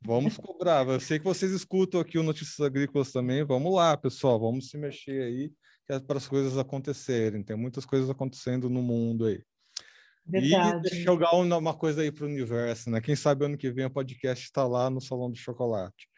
Vamos 0.00 0.36
cobrar. 0.38 0.86
Eu 0.86 1.00
sei 1.00 1.18
que 1.18 1.24
vocês 1.24 1.50
escutam 1.50 2.00
aqui 2.00 2.16
o 2.16 2.22
Notícias 2.22 2.60
Agrícolas 2.60 3.10
também. 3.10 3.44
Vamos 3.44 3.74
lá, 3.74 3.96
pessoal, 3.96 4.38
vamos 4.38 4.70
se 4.70 4.78
mexer 4.78 5.22
aí 5.22 5.52
é 5.88 6.00
para 6.00 6.18
as 6.18 6.28
coisas 6.28 6.58
acontecerem. 6.58 7.42
Tem 7.42 7.56
muitas 7.56 7.84
coisas 7.84 8.10
acontecendo 8.10 8.68
no 8.68 8.82
mundo 8.82 9.26
aí. 9.26 9.42
Verdade. 10.24 10.88
E 10.92 11.02
jogar 11.02 11.32
uma 11.34 11.74
coisa 11.74 12.02
aí 12.02 12.10
para 12.10 12.24
o 12.24 12.28
universo, 12.28 12.90
né? 12.90 13.00
Quem 13.00 13.14
sabe 13.14 13.44
ano 13.44 13.56
que 13.56 13.70
vem 13.70 13.84
o 13.84 13.90
podcast 13.90 14.44
está 14.44 14.66
lá 14.66 14.90
no 14.90 15.00
Salão 15.00 15.30
do 15.30 15.36
Chocolate. 15.36 16.08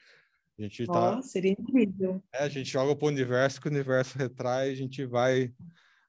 A 0.59 0.63
gente 0.63 0.87
tá. 0.87 1.19
Oh, 1.19 1.23
seria 1.23 1.53
incrível. 1.53 2.23
É, 2.33 2.43
a 2.43 2.49
gente 2.49 2.69
joga 2.69 2.97
para 2.97 3.07
o 3.07 3.09
universo, 3.09 3.61
que 3.61 3.69
o 3.69 3.71
universo 3.71 4.19
retrai, 4.19 4.71
a 4.71 4.75
gente 4.75 5.05
vai 5.07 5.55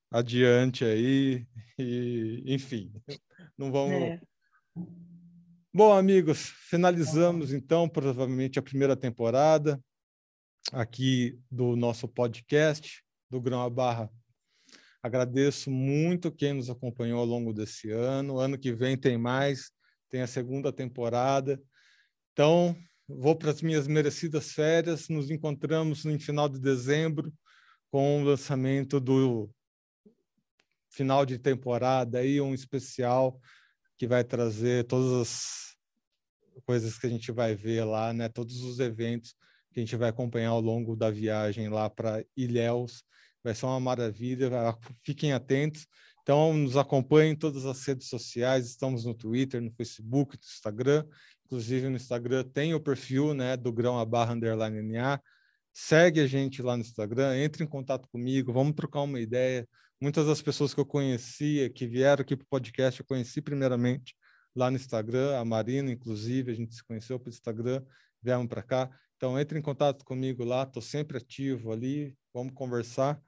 adiante 0.10 0.84
aí, 0.84 1.46
e, 1.78 2.44
enfim, 2.48 2.92
não 3.56 3.72
vamos. 3.72 4.02
É. 4.02 4.22
Bom, 5.72 5.94
amigos, 5.94 6.48
finalizamos 6.68 7.54
então 7.54 7.88
provavelmente 7.88 8.58
a 8.58 8.62
primeira 8.62 8.96
temporada 8.96 9.80
aqui 10.74 11.40
do 11.50 11.76
nosso 11.76 12.08
podcast 12.08 13.04
do 13.30 13.40
Grão 13.40 13.62
a 13.62 13.70
Barra. 13.70 14.10
Agradeço 15.02 15.70
muito 15.70 16.32
quem 16.32 16.54
nos 16.54 16.72
acompanhou 16.72 17.20
ao 17.20 17.26
longo 17.26 17.54
desse 17.54 17.92
ano. 17.92 18.40
Ano 18.40 18.58
que 18.58 18.74
vem 18.74 18.98
tem 18.98 19.18
mais, 19.18 19.72
tem 20.10 20.22
a 20.22 20.28
segunda 20.28 20.74
temporada. 20.74 21.62
Então, 22.34 22.76
vou 23.10 23.36
para 23.36 23.52
as 23.52 23.62
minhas 23.62 23.88
merecidas 23.88 24.52
férias. 24.52 25.10
Nos 25.10 25.32
encontramos 25.32 26.06
no 26.06 26.20
final 26.20 26.48
de 26.48 26.60
dezembro 26.60 27.34
com 27.90 28.22
o 28.22 28.26
lançamento 28.26 29.00
do 29.00 29.50
final 30.92 31.26
de 31.26 31.40
temporada 31.40 32.20
aí 32.20 32.40
um 32.42 32.54
especial 32.54 33.40
que 33.98 34.08
vai 34.08 34.24
trazer 34.24 34.86
todas 34.86 35.12
as 35.14 35.70
coisas 36.66 36.98
que 36.98 37.08
a 37.08 37.10
gente 37.10 37.32
vai 37.32 37.56
ver 37.56 37.84
lá, 37.84 38.14
né? 38.14 38.30
Todos 38.30 38.62
os 38.62 38.80
eventos 38.80 39.36
que 39.72 39.80
a 39.80 39.84
gente 39.84 39.96
vai 39.96 40.10
acompanhar 40.10 40.50
ao 40.50 40.62
longo 40.62 40.96
da 40.96 41.10
viagem 41.10 41.70
lá 41.70 41.90
para 41.90 42.24
Ilhéus. 42.36 43.04
Vai 43.44 43.56
ser 43.56 43.66
uma 43.66 43.80
maravilha. 43.80 44.50
Fiquem 45.04 45.34
atentos. 45.34 45.88
Então, 46.22 46.54
nos 46.54 46.78
acompanhem 46.78 47.32
em 47.32 47.36
todas 47.36 47.66
as 47.66 47.84
redes 47.86 48.08
sociais. 48.08 48.68
Estamos 48.68 49.06
no 49.06 49.16
Twitter, 49.16 49.62
no 49.62 49.72
Facebook, 49.72 50.38
no 50.38 50.44
Instagram. 50.44 51.06
Inclusive, 51.50 51.90
no 51.90 51.96
Instagram 51.96 52.44
tem 52.44 52.76
o 52.76 52.80
perfil 52.80 53.34
né, 53.34 53.58
do 53.58 53.74
Grão 53.74 53.98
a 53.98 54.06
Barra 54.06 54.34
Underline 54.34 54.84
NA. 54.84 55.20
Segue 55.74 56.20
a 56.20 56.28
gente 56.28 56.62
lá 56.62 56.78
no 56.78 56.84
Instagram, 56.84 57.36
entre 57.38 57.64
em 57.64 57.68
contato 57.68 58.08
comigo, 58.08 58.54
vamos 58.54 58.76
trocar 58.76 59.02
uma 59.02 59.20
ideia. 59.20 59.68
Muitas 60.00 60.28
das 60.28 60.44
pessoas 60.44 60.76
que 60.76 60.80
eu 60.80 60.86
conhecia, 60.86 61.68
que 61.68 61.88
vieram 61.88 62.22
aqui 62.22 62.36
para 62.36 62.44
o 62.44 62.48
podcast, 62.48 63.00
eu 63.00 63.06
conheci 63.08 63.42
primeiramente 63.42 64.16
lá 64.56 64.70
no 64.70 64.78
Instagram, 64.78 65.40
a 65.40 65.44
Marina, 65.44 65.92
inclusive, 65.92 66.52
a 66.52 66.56
gente 66.56 66.76
se 66.76 66.84
conheceu 66.84 67.20
pelo 67.20 67.34
Instagram, 67.34 67.84
vieram 68.22 68.46
para 68.46 68.62
cá. 68.62 68.88
Então, 69.18 69.40
entre 69.40 69.58
em 69.58 69.62
contato 69.62 70.06
comigo 70.06 70.44
lá, 70.44 70.62
estou 70.62 70.84
sempre 70.84 71.18
ativo 71.18 71.72
ali, 71.72 72.16
vamos 72.32 72.54
conversar. 72.54 73.20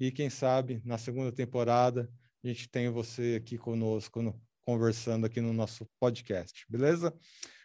E 0.00 0.10
quem 0.10 0.30
sabe, 0.30 0.80
na 0.82 0.96
segunda 0.96 1.30
temporada, 1.30 2.10
a 2.42 2.48
gente 2.48 2.70
tem 2.70 2.88
você 2.88 3.38
aqui 3.38 3.58
conosco, 3.58 4.22
no, 4.22 4.40
conversando 4.64 5.26
aqui 5.26 5.42
no 5.42 5.52
nosso 5.52 5.86
podcast, 6.00 6.64
beleza? 6.68 7.14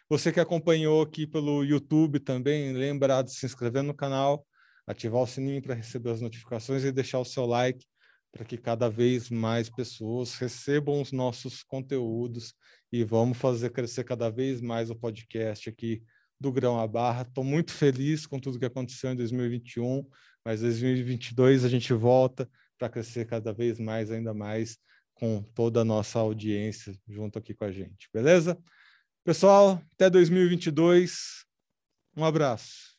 Você 0.08 0.32
que 0.32 0.40
acompanhou 0.40 1.02
aqui 1.02 1.26
pelo 1.26 1.64
YouTube 1.64 2.20
também, 2.20 2.72
lembrar 2.72 3.22
de 3.22 3.32
se 3.32 3.46
inscrever 3.46 3.82
no 3.82 3.94
canal, 3.94 4.46
ativar 4.86 5.22
o 5.22 5.26
sininho 5.26 5.62
para 5.62 5.74
receber 5.74 6.10
as 6.10 6.20
notificações 6.20 6.84
e 6.84 6.92
deixar 6.92 7.18
o 7.18 7.24
seu 7.24 7.46
like 7.46 7.84
para 8.32 8.44
que 8.44 8.56
cada 8.56 8.88
vez 8.88 9.28
mais 9.28 9.68
pessoas 9.68 10.34
recebam 10.36 11.00
os 11.00 11.12
nossos 11.12 11.62
conteúdos 11.62 12.54
e 12.90 13.04
vamos 13.04 13.36
fazer 13.36 13.70
crescer 13.70 14.04
cada 14.04 14.30
vez 14.30 14.60
mais 14.62 14.90
o 14.90 14.96
podcast 14.96 15.68
aqui 15.68 16.02
do 16.40 16.50
Grão 16.50 16.80
à 16.80 16.86
Barra. 16.86 17.22
Estou 17.22 17.44
muito 17.44 17.72
feliz 17.72 18.26
com 18.26 18.40
tudo 18.40 18.58
que 18.58 18.64
aconteceu 18.64 19.12
em 19.12 19.16
2021, 19.16 20.04
mas 20.44 20.60
em 20.60 20.64
2022 20.64 21.64
a 21.64 21.68
gente 21.68 21.92
volta 21.92 22.50
para 22.78 22.88
crescer 22.88 23.26
cada 23.26 23.52
vez 23.52 23.78
mais, 23.78 24.10
ainda 24.10 24.32
mais 24.32 24.78
com 25.14 25.42
toda 25.54 25.82
a 25.82 25.84
nossa 25.84 26.18
audiência 26.18 26.94
junto 27.06 27.38
aqui 27.38 27.54
com 27.54 27.64
a 27.64 27.70
gente, 27.70 28.08
beleza? 28.12 28.58
Pessoal, 29.24 29.80
até 29.94 30.10
2022. 30.10 31.44
Um 32.16 32.24
abraço. 32.24 32.91